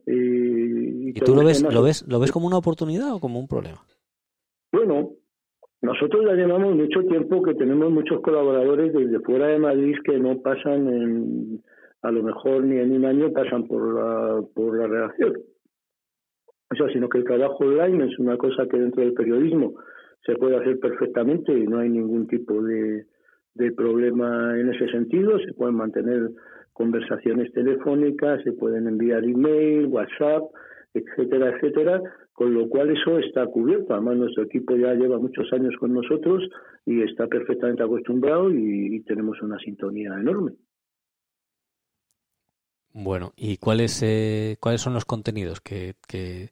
¿Y, 0.07 1.13
tú 1.15 1.35
lo 1.35 1.45
ves, 1.45 1.63
lo, 1.63 1.83
ves, 1.83 2.05
lo 2.09 2.21
ves 2.21 2.31
como 2.31 2.47
una 2.47 2.59
oportunidad 2.59 3.15
o 3.15 3.21
como 3.21 3.39
un 3.39 3.49
problema? 3.49 3.81
Bueno, 4.73 5.13
nosotros 5.81 6.25
ya 6.27 6.35
llevamos 6.35 6.75
mucho 6.75 7.03
tiempo 7.03 7.43
que 7.43 7.55
tenemos 7.55 7.91
muchos 7.91 8.21
colaboradores 8.21 8.93
desde 8.93 9.21
fuera 9.21 9.49
de 9.49 9.59
Madrid 9.59 9.95
que 10.05 10.19
no 10.19 10.41
pasan 10.41 10.89
en, 10.89 11.63
a 12.03 12.11
lo 12.11 12.23
mejor 12.23 12.65
ni 12.65 12.79
en 12.79 12.93
un 12.93 13.05
año 13.05 13.33
pasan 13.33 13.67
por 13.67 13.95
la, 13.95 14.43
por 14.55 14.79
la 14.79 14.87
redacción. 14.87 15.35
O 16.71 16.75
sea, 16.77 16.89
sino 16.93 17.09
que 17.09 17.19
el 17.19 17.25
trabajo 17.25 17.65
online 17.65 18.07
es 18.07 18.19
una 18.19 18.37
cosa 18.37 18.67
que 18.67 18.79
dentro 18.79 19.03
del 19.03 19.15
periodismo 19.15 19.75
se 20.25 20.35
puede 20.37 20.57
hacer 20.57 20.79
perfectamente 20.81 21.53
y 21.53 21.67
no 21.67 21.79
hay 21.79 21.89
ningún 21.89 22.27
tipo 22.27 22.63
de, 22.63 23.07
de 23.55 23.73
problema 23.73 24.59
en 24.59 24.71
ese 24.73 24.89
sentido. 24.89 25.39
Se 25.39 25.53
pueden 25.53 25.77
mantener 25.77 26.31
conversaciones 26.75 27.51
telefónicas, 27.53 28.43
se 28.45 28.53
pueden 28.53 28.87
enviar 28.87 29.25
email, 29.25 29.87
WhatsApp, 29.87 30.43
etcétera, 30.93 31.57
etcétera, 31.57 32.03
con 32.33 32.53
lo 32.53 32.69
cual 32.69 32.91
eso 32.91 33.19
está 33.19 33.47
cubierto. 33.47 33.95
Además, 33.95 34.17
nuestro 34.17 34.43
equipo 34.43 34.77
ya 34.77 34.93
lleva 34.93 35.19
muchos 35.19 35.51
años 35.53 35.75
con 35.81 35.95
nosotros 35.95 36.43
y 36.85 37.01
está 37.03 37.27
perfectamente 37.27 37.83
acostumbrado 37.83 38.51
y, 38.51 39.01
tenemos 39.07 39.41
una 39.41 39.59
sintonía 39.59 40.13
enorme. 40.19 40.53
Bueno, 42.93 43.33
¿y 43.37 43.57
cuáles 43.57 44.03
eh, 44.03 44.57
cuáles 44.61 44.81
son 44.81 44.95
los 44.95 45.05
contenidos 45.05 45.61
que, 45.61 45.95
que, 46.07 46.51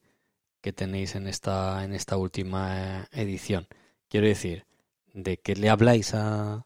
que 0.63 0.73
tenéis 0.73 1.17
en 1.17 1.27
esta, 1.27 1.85
en 1.85 1.93
esta 1.93 2.17
última 2.17 3.09
edición. 3.13 3.67
Quiero 4.09 4.29
decir, 4.29 4.65
¿de 5.13 5.37
qué 5.37 5.57
le 5.57 5.69
habláis 5.69 6.15
a, 6.15 6.65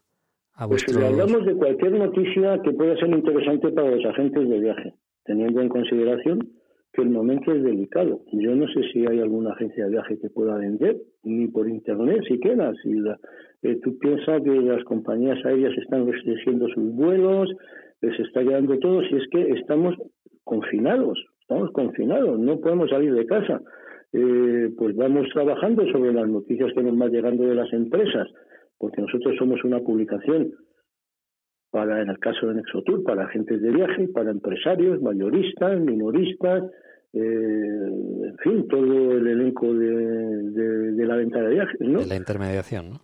Pues 0.65 0.95
le 0.95 1.05
hablamos 1.05 1.45
de 1.45 1.53
cualquier 1.55 1.91
noticia 1.91 2.59
que 2.63 2.71
pueda 2.71 2.95
ser 2.97 3.09
interesante 3.09 3.69
para 3.71 3.91
los 3.91 4.03
agentes 4.05 4.49
de 4.49 4.59
viaje, 4.59 4.93
teniendo 5.23 5.61
en 5.61 5.69
consideración 5.69 6.49
que 6.93 7.03
el 7.03 7.09
momento 7.09 7.51
es 7.53 7.63
delicado. 7.63 8.21
Yo 8.31 8.55
no 8.55 8.67
sé 8.69 8.81
si 8.91 9.05
hay 9.05 9.19
alguna 9.19 9.51
agencia 9.51 9.85
de 9.85 9.91
viaje 9.91 10.17
que 10.19 10.29
pueda 10.31 10.57
vender, 10.57 10.97
ni 11.23 11.47
por 11.47 11.69
internet 11.69 12.23
siquiera. 12.27 12.73
Si 12.81 12.91
la, 12.91 13.19
eh, 13.61 13.79
tú 13.83 13.99
piensas 13.99 14.41
que 14.41 14.49
las 14.49 14.83
compañías 14.85 15.37
aéreas 15.45 15.77
están 15.77 16.11
restringiendo 16.11 16.67
sus 16.69 16.91
vuelos, 16.95 17.53
les 18.01 18.19
está 18.19 18.43
quedando 18.43 18.79
todo, 18.79 19.03
si 19.03 19.15
es 19.15 19.27
que 19.29 19.51
estamos 19.59 19.95
confinados, 20.43 21.23
estamos 21.41 21.71
confinados, 21.71 22.39
no 22.39 22.59
podemos 22.59 22.89
salir 22.89 23.13
de 23.13 23.25
casa 23.27 23.61
eh, 24.13 24.71
pues 24.77 24.95
vamos 24.95 25.27
trabajando 25.33 25.85
sobre 25.91 26.13
las 26.13 26.27
noticias 26.27 26.71
que 26.73 26.83
nos 26.83 26.97
van 26.97 27.11
llegando 27.11 27.45
de 27.45 27.55
las 27.55 27.71
empresas, 27.73 28.27
porque 28.77 29.01
nosotros 29.01 29.35
somos 29.37 29.63
una 29.63 29.79
publicación 29.79 30.53
para, 31.71 32.01
en 32.01 32.09
el 32.09 32.19
caso 32.19 32.47
de 32.47 32.55
Nexotour, 32.55 33.03
para 33.03 33.25
agentes 33.25 33.61
de 33.61 33.71
viaje, 33.71 34.07
para 34.09 34.31
empresarios, 34.31 35.01
mayoristas, 35.01 35.79
minoristas, 35.79 36.63
en 37.13 38.37
fin, 38.43 38.67
todo 38.67 39.13
el 39.13 39.27
elenco 39.27 39.73
de, 39.73 40.91
de, 40.91 41.05
la 41.05 41.15
venta 41.15 41.41
de 41.41 41.55
viajes, 41.55 41.79
¿no? 41.81 41.99
De 41.99 42.07
la 42.07 42.15
intermediación, 42.15 42.89
¿no? 42.91 43.01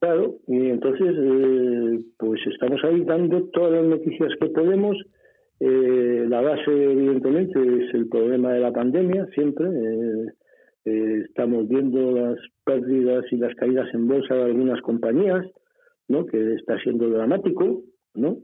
Claro, 0.00 0.38
y 0.46 0.70
entonces, 0.70 1.14
pues 2.16 2.40
estamos 2.46 2.80
ahí 2.84 3.04
dando 3.04 3.48
todas 3.50 3.72
las 3.72 3.84
noticias 3.84 4.30
que 4.40 4.48
podemos. 4.48 4.96
la 5.60 6.40
base, 6.40 6.70
evidentemente, 6.70 7.60
es 7.60 7.94
el 7.94 8.08
problema 8.08 8.52
de 8.52 8.60
la 8.60 8.72
pandemia, 8.72 9.26
siempre. 9.34 9.66
Estamos 10.84 11.68
viendo 11.68 12.12
las 12.12 12.38
pérdidas 12.64 13.24
y 13.30 13.36
las 13.36 13.54
caídas 13.54 13.92
en 13.92 14.08
bolsa 14.08 14.34
de 14.34 14.44
algunas 14.44 14.80
compañías, 14.82 15.46
¿no? 16.08 16.26
Que 16.26 16.54
está 16.54 16.78
siendo 16.82 17.08
dramático, 17.10 17.82
¿no? 18.14 18.38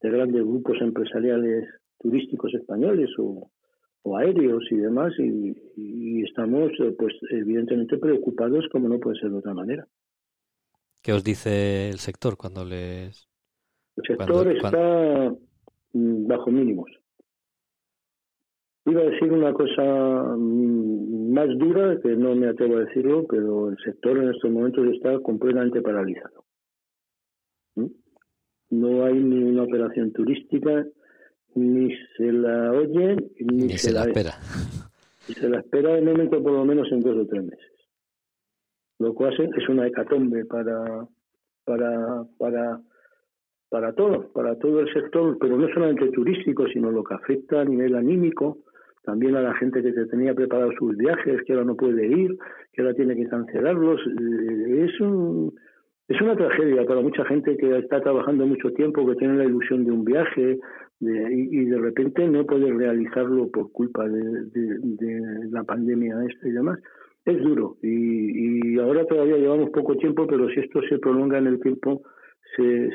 De 0.00 0.10
grandes 0.10 0.42
grupos 0.42 0.76
empresariales 0.80 1.68
turísticos 1.98 2.52
españoles 2.54 3.10
o, 3.18 3.50
aéreos 4.18 4.62
y 4.70 4.76
demás 4.76 5.12
y, 5.18 6.22
estamos 6.22 6.70
eh, 6.78 6.94
pues 6.98 7.14
evidentemente 7.30 7.96
preocupados 7.96 8.66
como 8.70 8.88
no 8.88 8.98
puede 8.98 9.18
ser 9.18 9.30
de 9.30 9.38
otra 9.38 9.54
manera. 9.54 9.86
¿Qué 11.02 11.12
os 11.12 11.24
dice 11.24 11.88
el 11.88 11.98
sector 11.98 12.36
cuando 12.36 12.64
les... 12.64 13.28
El 13.96 14.04
sector 14.06 14.48
está 14.54 15.34
mm, 15.92 16.26
bajo 16.26 16.50
mínimos. 16.50 16.90
Iba 18.86 19.00
a 19.00 19.04
decir 19.04 19.32
una 19.32 19.52
cosa 19.54 19.82
mm, 20.36 21.32
más 21.32 21.48
dura, 21.58 21.98
que 22.00 22.14
no 22.16 22.34
me 22.34 22.48
atrevo 22.48 22.76
a 22.76 22.84
decirlo, 22.84 23.26
pero 23.28 23.70
el 23.70 23.78
sector 23.78 24.18
en 24.18 24.30
estos 24.30 24.50
momentos 24.50 24.86
está 24.88 25.18
completamente 25.20 25.80
paralizado. 25.80 26.44
¿Mm? 27.76 27.86
No 28.70 29.04
hay 29.04 29.14
ni 29.14 29.42
una 29.42 29.62
operación 29.62 30.12
turística, 30.12 30.84
ni 31.54 31.94
se 32.16 32.32
la 32.32 32.72
oye 32.72 33.16
ni, 33.40 33.70
se, 33.78 33.92
la, 33.92 34.04
espera. 34.04 34.32
Y 35.28 35.32
se 35.32 35.48
la 35.48 35.60
espera 35.60 35.94
de 35.94 36.02
momento 36.02 36.42
por 36.42 36.52
lo 36.52 36.64
menos 36.64 36.90
en 36.92 37.00
dos 37.00 37.16
o 37.16 37.26
tres 37.26 37.42
meses. 37.42 37.72
Lo 38.98 39.14
cual 39.14 39.34
es 39.34 39.68
una 39.68 39.86
hecatombe 39.86 40.44
para, 40.44 41.06
para, 41.64 42.24
para, 42.38 42.80
para 43.68 43.92
todo, 43.94 44.30
para 44.32 44.56
todo 44.58 44.80
el 44.80 44.92
sector, 44.92 45.36
pero 45.40 45.56
no 45.56 45.68
solamente 45.72 46.10
turístico, 46.10 46.66
sino 46.68 46.90
lo 46.90 47.02
que 47.02 47.14
afecta 47.14 47.62
a 47.62 47.64
nivel 47.64 47.96
anímico, 47.96 48.58
también 49.04 49.36
a 49.36 49.42
la 49.42 49.54
gente 49.54 49.82
que 49.82 49.92
se 49.92 50.06
tenía 50.06 50.34
preparado 50.34 50.72
sus 50.78 50.96
viajes, 50.96 51.42
que 51.46 51.52
ahora 51.52 51.66
no 51.66 51.76
puede 51.76 52.06
ir, 52.06 52.36
que 52.72 52.82
ahora 52.82 52.94
tiene 52.94 53.14
que 53.14 53.28
cancelarlos. 53.28 54.00
Eh, 54.00 54.86
es 54.86 55.00
un, 55.00 55.54
es 56.08 56.20
una 56.20 56.36
tragedia 56.36 56.84
para 56.84 57.00
mucha 57.00 57.24
gente 57.24 57.56
que 57.56 57.78
está 57.78 58.00
trabajando 58.00 58.46
mucho 58.46 58.70
tiempo, 58.72 59.06
que 59.06 59.16
tiene 59.16 59.36
la 59.36 59.44
ilusión 59.44 59.84
de 59.84 59.92
un 59.92 60.04
viaje 60.04 60.58
y, 61.00 61.64
de 61.64 61.78
repente 61.78 62.26
no 62.28 62.46
puede 62.46 62.72
realizarlo 62.72 63.50
por 63.50 63.70
culpa 63.72 64.08
de, 64.08 65.48
la 65.50 65.64
pandemia 65.64 66.16
esta 66.28 66.48
y 66.48 66.52
demás. 66.52 66.78
Es 67.24 67.42
duro 67.42 67.76
y, 67.82 68.78
ahora 68.78 69.06
todavía 69.06 69.38
llevamos 69.38 69.70
poco 69.70 69.96
tiempo, 69.96 70.26
pero 70.26 70.48
si 70.48 70.60
esto 70.60 70.80
se 70.88 70.98
prolonga 70.98 71.38
en 71.38 71.46
el 71.46 71.60
tiempo, 71.60 72.02
se, 72.56 72.90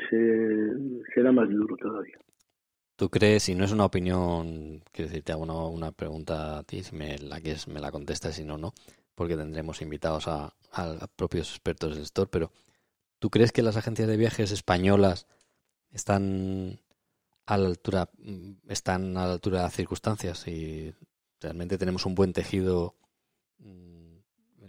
será 1.14 1.32
más 1.32 1.48
duro 1.50 1.76
todavía. 1.76 2.16
¿Tú 3.00 3.08
crees, 3.08 3.48
y 3.48 3.54
no 3.54 3.64
es 3.64 3.72
una 3.72 3.86
opinión, 3.86 4.84
quiero 4.92 5.08
decir, 5.08 5.24
te 5.24 5.32
hago 5.32 5.44
una, 5.70 5.90
pregunta 5.90 6.58
a 6.58 6.62
ti, 6.64 6.82
si 6.82 6.94
me 6.94 7.16
la 7.16 7.40
quieres 7.40 7.66
me 7.66 7.80
la 7.80 7.90
contestas, 7.90 8.34
si 8.34 8.44
no, 8.44 8.58
no, 8.58 8.74
porque 9.14 9.38
tendremos 9.38 9.80
invitados 9.80 10.28
a, 10.28 10.54
propios 11.16 11.48
expertos 11.48 11.94
del 11.94 12.04
sector, 12.04 12.28
pero 12.28 12.52
¿Tú 13.18 13.30
crees 13.30 13.52
que 13.52 13.62
las 13.62 13.78
agencias 13.78 14.06
de 14.06 14.18
viajes 14.18 14.50
españolas 14.50 15.26
están 15.92 16.80
a 17.46 17.56
la 17.56 17.68
altura, 17.68 18.10
mm, 18.18 18.68
están 18.68 19.16
a 19.16 19.26
la 19.26 19.32
altura 19.32 19.58
de 19.60 19.64
las 19.64 19.74
circunstancias 19.74 20.46
y 20.46 20.94
realmente 21.40 21.78
tenemos 21.78 22.04
un 22.04 22.14
buen 22.14 22.34
tejido? 22.34 22.96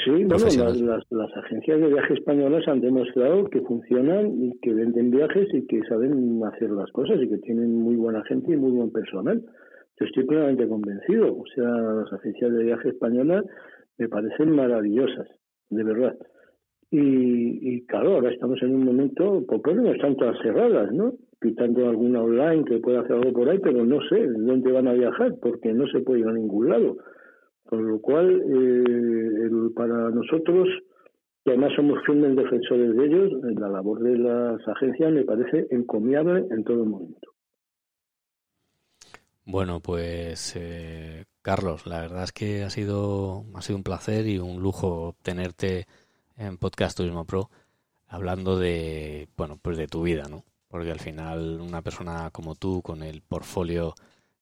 Sí, 0.03 0.09
bueno, 0.25 1.03
las, 1.09 1.37
agencias 1.37 1.79
de 1.79 1.87
viajes 1.87 2.17
españolas 2.17 2.67
han 2.67 2.81
demostrado 2.81 3.49
que 3.49 3.61
funcionan 3.61 4.43
y 4.43 4.57
que 4.59 4.73
venden 4.73 5.11
viajes 5.11 5.47
y 5.53 5.67
que 5.67 5.81
saben 5.83 6.41
hacer 6.43 6.71
las 6.71 6.91
cosas 6.91 7.21
y 7.21 7.29
que 7.29 7.37
tienen 7.37 7.75
muy 7.75 7.95
buena 7.95 8.23
gente 8.25 8.53
y 8.53 8.57
muy 8.57 8.71
buen 8.71 8.91
personal. 8.91 9.43
Yo 9.99 10.05
estoy 10.05 10.25
plenamente 10.25 10.67
convencido. 10.67 11.37
O 11.37 11.45
sea, 11.53 11.69
las 11.69 12.11
agencias 12.13 12.51
de 12.51 12.63
viajes 12.63 12.93
españolas 12.93 13.45
me 13.97 14.09
parecen 14.09 14.55
maravillosas, 14.55 15.27
de 15.69 15.83
verdad. 15.83 16.17
Y, 16.93 17.85
claro, 17.85 18.15
ahora 18.15 18.31
estamos 18.31 18.61
en 18.63 18.75
un 18.75 18.83
momento, 18.83 19.45
por 19.47 19.61
pues, 19.61 19.77
no 19.77 19.93
están 19.93 20.17
todas 20.17 20.37
cerradas, 20.41 20.91
¿no? 20.91 21.13
Quitando 21.39 21.87
alguna 21.87 22.21
online 22.21 22.65
que 22.65 22.79
pueda 22.79 23.01
hacer 23.01 23.13
algo 23.13 23.31
por 23.31 23.49
ahí, 23.49 23.59
pero 23.59 23.85
no 23.85 23.99
sé 24.09 24.27
dónde 24.27 24.71
van 24.73 24.89
a 24.89 24.93
viajar, 24.93 25.35
porque 25.41 25.71
no 25.73 25.87
se 25.87 26.01
puede 26.01 26.21
ir 26.21 26.27
a 26.27 26.33
ningún 26.33 26.69
lado. 26.69 26.97
Con 27.71 27.87
lo 27.87 28.01
cual, 28.01 28.43
eh, 28.49 29.49
para 29.73 30.09
nosotros, 30.09 30.67
que 31.45 31.51
además 31.51 31.71
somos 31.73 32.03
firmes 32.05 32.35
defensores 32.35 32.97
de 32.97 33.05
ellos, 33.05 33.31
la 33.43 33.69
labor 33.69 34.01
de 34.01 34.17
las 34.17 34.67
agencias 34.67 35.13
me 35.13 35.23
parece 35.23 35.67
encomiable 35.71 36.47
en 36.51 36.65
todo 36.65 36.83
momento. 36.83 37.29
Bueno, 39.45 39.79
pues 39.79 40.53
eh, 40.57 41.23
Carlos, 41.41 41.87
la 41.87 42.01
verdad 42.01 42.25
es 42.25 42.33
que 42.33 42.63
ha 42.63 42.69
sido, 42.69 43.45
ha 43.55 43.61
sido 43.61 43.77
un 43.77 43.83
placer 43.83 44.27
y 44.27 44.37
un 44.37 44.61
lujo 44.61 45.15
tenerte 45.23 45.85
en 46.35 46.57
Podcast 46.57 46.97
Turismo 46.97 47.23
Pro 47.23 47.49
hablando 48.05 48.59
de, 48.59 49.29
bueno, 49.37 49.57
pues 49.61 49.77
de 49.77 49.87
tu 49.87 50.01
vida, 50.01 50.25
¿no? 50.29 50.43
Porque 50.67 50.91
al 50.91 50.99
final 50.99 51.61
una 51.61 51.81
persona 51.81 52.31
como 52.31 52.55
tú, 52.55 52.81
con 52.81 53.01
el 53.01 53.21
portfolio 53.21 53.93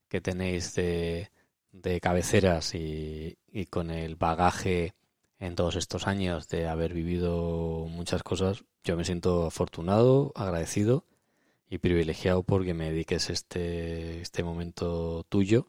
que 0.07 0.19
tenéis 0.19 0.73
de, 0.73 1.29
de 1.71 1.99
cabeceras 1.99 2.73
y, 2.75 3.37
con 3.69 3.91
el 3.91 4.15
bagaje 4.15 4.93
en 5.39 5.55
todos 5.55 5.75
estos 5.75 6.07
años 6.07 6.49
de 6.49 6.67
haber 6.67 6.93
vivido 6.93 7.85
muchas 7.89 8.23
cosas, 8.23 8.63
yo 8.83 8.97
me 8.97 9.05
siento 9.05 9.45
afortunado, 9.45 10.31
agradecido 10.35 11.05
y 11.69 11.77
privilegiado 11.77 12.43
porque 12.43 12.73
me 12.73 12.89
dediques 12.89 13.29
este, 13.29 14.21
este 14.21 14.43
momento 14.43 15.23
tuyo 15.29 15.67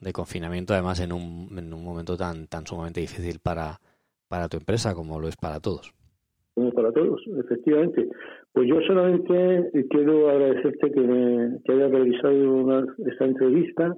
de 0.00 0.12
confinamiento, 0.12 0.72
además 0.74 1.00
en 1.00 1.12
un, 1.12 1.56
en 1.56 1.72
un 1.72 1.84
momento 1.84 2.16
tan, 2.16 2.48
tan 2.48 2.66
sumamente 2.66 3.00
difícil 3.00 3.38
para, 3.38 3.80
para 4.28 4.48
tu 4.48 4.56
empresa 4.56 4.94
como 4.94 5.20
lo 5.20 5.28
es 5.28 5.36
para 5.36 5.60
todos. 5.60 5.94
Como 6.54 6.70
para 6.72 6.92
todos, 6.92 7.22
efectivamente. 7.38 8.08
Pues 8.52 8.68
yo 8.68 8.80
solamente 8.86 9.70
quiero 9.88 10.28
agradecerte 10.28 10.90
que, 10.90 11.00
me, 11.00 11.62
que 11.64 11.72
hayas 11.72 11.90
realizado 11.90 12.84
esta 13.06 13.24
entrevista. 13.24 13.96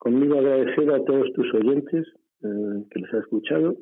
Conmigo 0.00 0.38
agradecer 0.38 0.90
a 0.90 1.04
todos 1.04 1.30
tus 1.34 1.52
oyentes 1.52 2.06
eh, 2.42 2.84
que 2.90 3.00
les 3.00 3.12
ha 3.12 3.18
escuchado. 3.18 3.76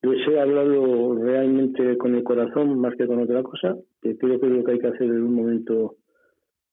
Les 0.00 0.28
he 0.28 0.38
hablado 0.38 1.16
realmente 1.16 1.98
con 1.98 2.14
el 2.14 2.22
corazón 2.22 2.78
más 2.78 2.94
que 2.94 3.08
con 3.08 3.20
otra 3.20 3.42
cosa, 3.42 3.76
que 4.00 4.16
creo 4.16 4.38
que 4.38 4.46
es 4.46 4.52
lo 4.52 4.62
que 4.62 4.72
hay 4.72 4.78
que 4.78 4.86
hacer 4.86 5.08
en 5.08 5.22
un 5.22 5.34
momento 5.34 5.96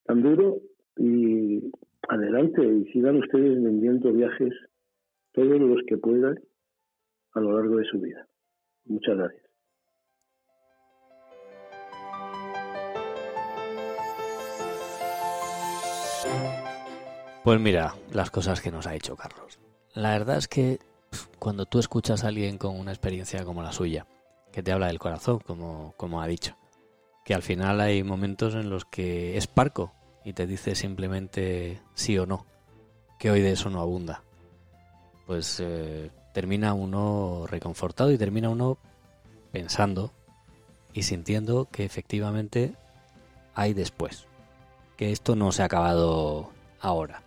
tan 0.05 0.21
duro. 0.21 0.59
Y 0.95 1.71
adelante, 2.07 2.63
y 2.63 2.85
sigan 2.91 3.17
ustedes 3.17 3.63
vendiendo 3.63 4.13
viajes 4.13 4.53
todos 5.31 5.59
los 5.59 5.81
que 5.87 5.97
puedan 5.97 6.37
a 7.33 7.39
lo 7.39 7.57
largo 7.57 7.77
de 7.77 7.85
su 7.85 7.99
vida. 7.99 8.27
Muchas 8.85 9.17
gracias. 9.17 9.42
Pues 17.43 17.59
mira, 17.59 17.95
las 18.13 18.31
cosas 18.31 18.61
que 18.61 18.71
nos 18.71 18.87
ha 18.87 18.95
hecho 18.95 19.17
Carlos. 19.17 19.59
La 19.93 20.11
verdad 20.11 20.37
es 20.37 20.47
que 20.47 20.79
cuando 21.39 21.65
tú 21.65 21.79
escuchas 21.79 22.23
a 22.23 22.29
alguien 22.29 22.57
con 22.57 22.79
una 22.79 22.91
experiencia 22.91 23.43
como 23.43 23.61
la 23.61 23.73
suya, 23.73 24.07
que 24.53 24.63
te 24.63 24.71
habla 24.71 24.87
del 24.87 24.99
corazón, 24.99 25.39
como, 25.39 25.93
como 25.97 26.21
ha 26.21 26.27
dicho, 26.27 26.55
que 27.25 27.33
al 27.33 27.41
final 27.41 27.81
hay 27.81 28.01
momentos 28.01 28.55
en 28.55 28.69
los 28.69 28.85
que 28.85 29.35
es 29.35 29.47
parco 29.47 29.91
y 30.23 30.31
te 30.31 30.47
dice 30.47 30.73
simplemente 30.73 31.81
sí 31.95 32.17
o 32.17 32.25
no, 32.25 32.45
que 33.19 33.29
hoy 33.29 33.41
de 33.41 33.51
eso 33.51 33.69
no 33.69 33.81
abunda. 33.81 34.23
Pues 35.27 35.59
eh, 35.59 36.11
termina 36.33 36.73
uno 36.73 37.45
reconfortado 37.45 38.09
y 38.11 38.17
termina 38.17 38.47
uno 38.47 38.77
pensando 39.51 40.13
y 40.93 41.03
sintiendo 41.03 41.67
que 41.69 41.83
efectivamente 41.83 42.73
hay 43.53 43.73
después, 43.73 44.27
que 44.95 45.11
esto 45.11 45.35
no 45.35 45.51
se 45.51 45.61
ha 45.61 45.65
acabado 45.65 46.49
ahora. 46.79 47.21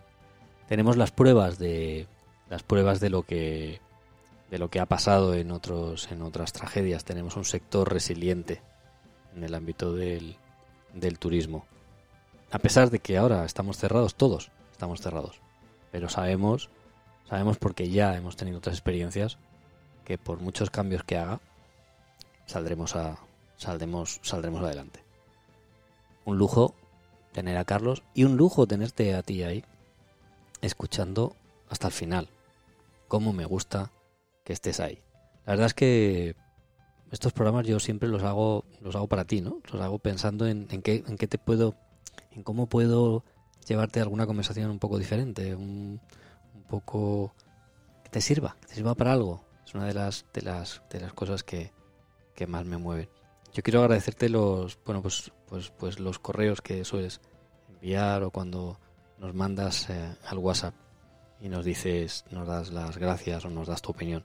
Tenemos 0.67 0.97
las 0.97 1.11
pruebas 1.11 1.57
de 1.59 2.07
las 2.49 2.63
pruebas 2.63 2.99
de 2.99 3.09
lo 3.09 3.23
que 3.23 3.81
de 4.49 4.59
lo 4.59 4.69
que 4.69 4.79
ha 4.79 4.85
pasado 4.85 5.33
en 5.33 5.51
otros 5.51 6.11
en 6.11 6.21
otras 6.21 6.53
tragedias. 6.53 7.03
Tenemos 7.03 7.35
un 7.35 7.45
sector 7.45 7.91
resiliente 7.91 8.61
en 9.35 9.43
el 9.43 9.55
ámbito 9.55 9.93
del, 9.93 10.37
del 10.93 11.19
turismo. 11.19 11.65
A 12.51 12.59
pesar 12.59 12.89
de 12.89 12.99
que 12.99 13.17
ahora 13.17 13.43
estamos 13.45 13.77
cerrados 13.77 14.15
todos, 14.15 14.51
estamos 14.71 15.01
cerrados, 15.01 15.41
pero 15.91 16.07
sabemos 16.09 16.69
Sabemos 17.29 17.57
porque 17.57 17.89
ya 17.89 18.15
hemos 18.15 18.37
tenido 18.37 18.59
otras 18.59 18.75
experiencias 18.75 19.37
que 20.05 20.17
por 20.17 20.39
muchos 20.39 20.69
cambios 20.69 21.03
que 21.03 21.17
haga 21.17 21.41
saldremos 22.45 22.95
a 22.95 23.17
saldremos 23.57 24.21
saldremos 24.23 24.63
adelante. 24.63 25.03
Un 26.23 26.37
lujo 26.37 26.73
tener 27.33 27.57
a 27.57 27.65
Carlos 27.65 28.03
y 28.13 28.23
un 28.23 28.37
lujo 28.37 28.65
tenerte 28.65 29.13
a 29.13 29.23
ti 29.23 29.43
ahí 29.43 29.65
escuchando 30.61 31.35
hasta 31.69 31.87
el 31.87 31.93
final. 31.93 32.29
cómo 33.07 33.33
me 33.33 33.45
gusta 33.45 33.91
que 34.43 34.53
estés 34.53 34.79
ahí. 34.79 35.01
La 35.45 35.53
verdad 35.53 35.67
es 35.67 35.73
que 35.73 36.35
estos 37.11 37.31
programas 37.31 37.65
yo 37.65 37.79
siempre 37.79 38.09
los 38.09 38.23
hago, 38.23 38.65
los 38.81 38.95
hago 38.95 39.07
para 39.07 39.25
ti, 39.25 39.41
¿no? 39.41 39.61
Los 39.71 39.81
hago 39.81 39.99
pensando 39.99 40.45
en, 40.47 40.67
en 40.71 40.81
qué, 40.81 41.03
en 41.07 41.17
qué 41.17 41.27
te 41.27 41.37
puedo, 41.37 41.75
en 42.31 42.43
cómo 42.43 42.67
puedo 42.67 43.23
llevarte 43.65 44.01
alguna 44.01 44.25
conversación 44.25 44.69
un 44.71 44.79
poco 44.79 44.97
diferente, 44.97 45.55
un, 45.55 46.01
un 46.53 46.63
poco 46.63 47.33
que 48.03 48.09
te 48.09 48.21
sirva, 48.21 48.57
que 48.61 48.67
te 48.67 48.75
sirva 48.75 48.95
para 48.95 49.13
algo. 49.13 49.43
Es 49.65 49.73
una 49.73 49.85
de 49.85 49.93
las, 49.93 50.25
de 50.33 50.41
las, 50.41 50.81
de 50.89 50.99
las 50.99 51.13
cosas 51.13 51.43
que, 51.43 51.71
que 52.35 52.47
más 52.47 52.65
me 52.65 52.77
mueven. 52.77 53.09
Yo 53.53 53.63
quiero 53.63 53.81
agradecerte 53.81 54.29
los, 54.29 54.77
bueno, 54.85 55.01
pues, 55.01 55.31
pues, 55.47 55.71
pues 55.71 55.99
los 55.99 56.19
correos 56.19 56.61
que 56.61 56.83
sueles 56.85 57.21
enviar 57.69 58.23
o 58.23 58.31
cuando 58.31 58.79
nos 59.17 59.33
mandas 59.33 59.89
eh, 59.89 60.15
al 60.25 60.37
WhatsApp 60.37 60.75
y 61.39 61.49
nos 61.49 61.65
dices, 61.65 62.25
nos 62.31 62.47
das 62.47 62.71
las 62.71 62.97
gracias 62.97 63.45
o 63.45 63.49
nos 63.49 63.67
das 63.67 63.81
tu 63.81 63.91
opinión 63.91 64.23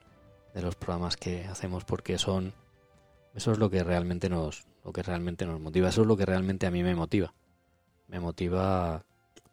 de 0.55 0.63
los 0.63 0.77
programas 0.77 1.17
que 1.17 1.45
hacemos 1.47 1.85
porque 1.85 2.19
son 2.19 2.53
eso 3.35 3.53
es 3.53 3.59
lo 3.59 3.71
que 3.71 3.83
realmente 3.83 4.29
nos 4.29 4.67
lo 4.85 4.93
que 4.93 5.03
realmente 5.03 5.47
nos 5.47 5.61
motiva, 5.61 5.89
eso 5.89 6.03
es 6.03 6.09
lo 6.09 6.17
que 6.17 6.27
realmente 6.27 6.67
a 6.67 6.71
mí 6.71 6.83
me 6.83 6.95
motiva. 6.95 7.33
Me 8.09 8.19
motiva 8.19 9.05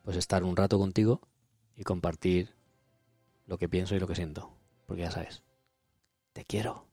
pues 0.03 0.17
estar 0.17 0.43
un 0.43 0.55
rato 0.55 0.79
contigo 0.79 1.21
y 1.75 1.83
compartir 1.83 2.55
lo 3.45 3.57
que 3.57 3.69
pienso 3.69 3.95
y 3.95 3.99
lo 3.99 4.07
que 4.07 4.15
siento, 4.15 4.51
porque 4.85 5.03
ya 5.03 5.11
sabes, 5.11 5.43
te 6.33 6.45
quiero. 6.45 6.88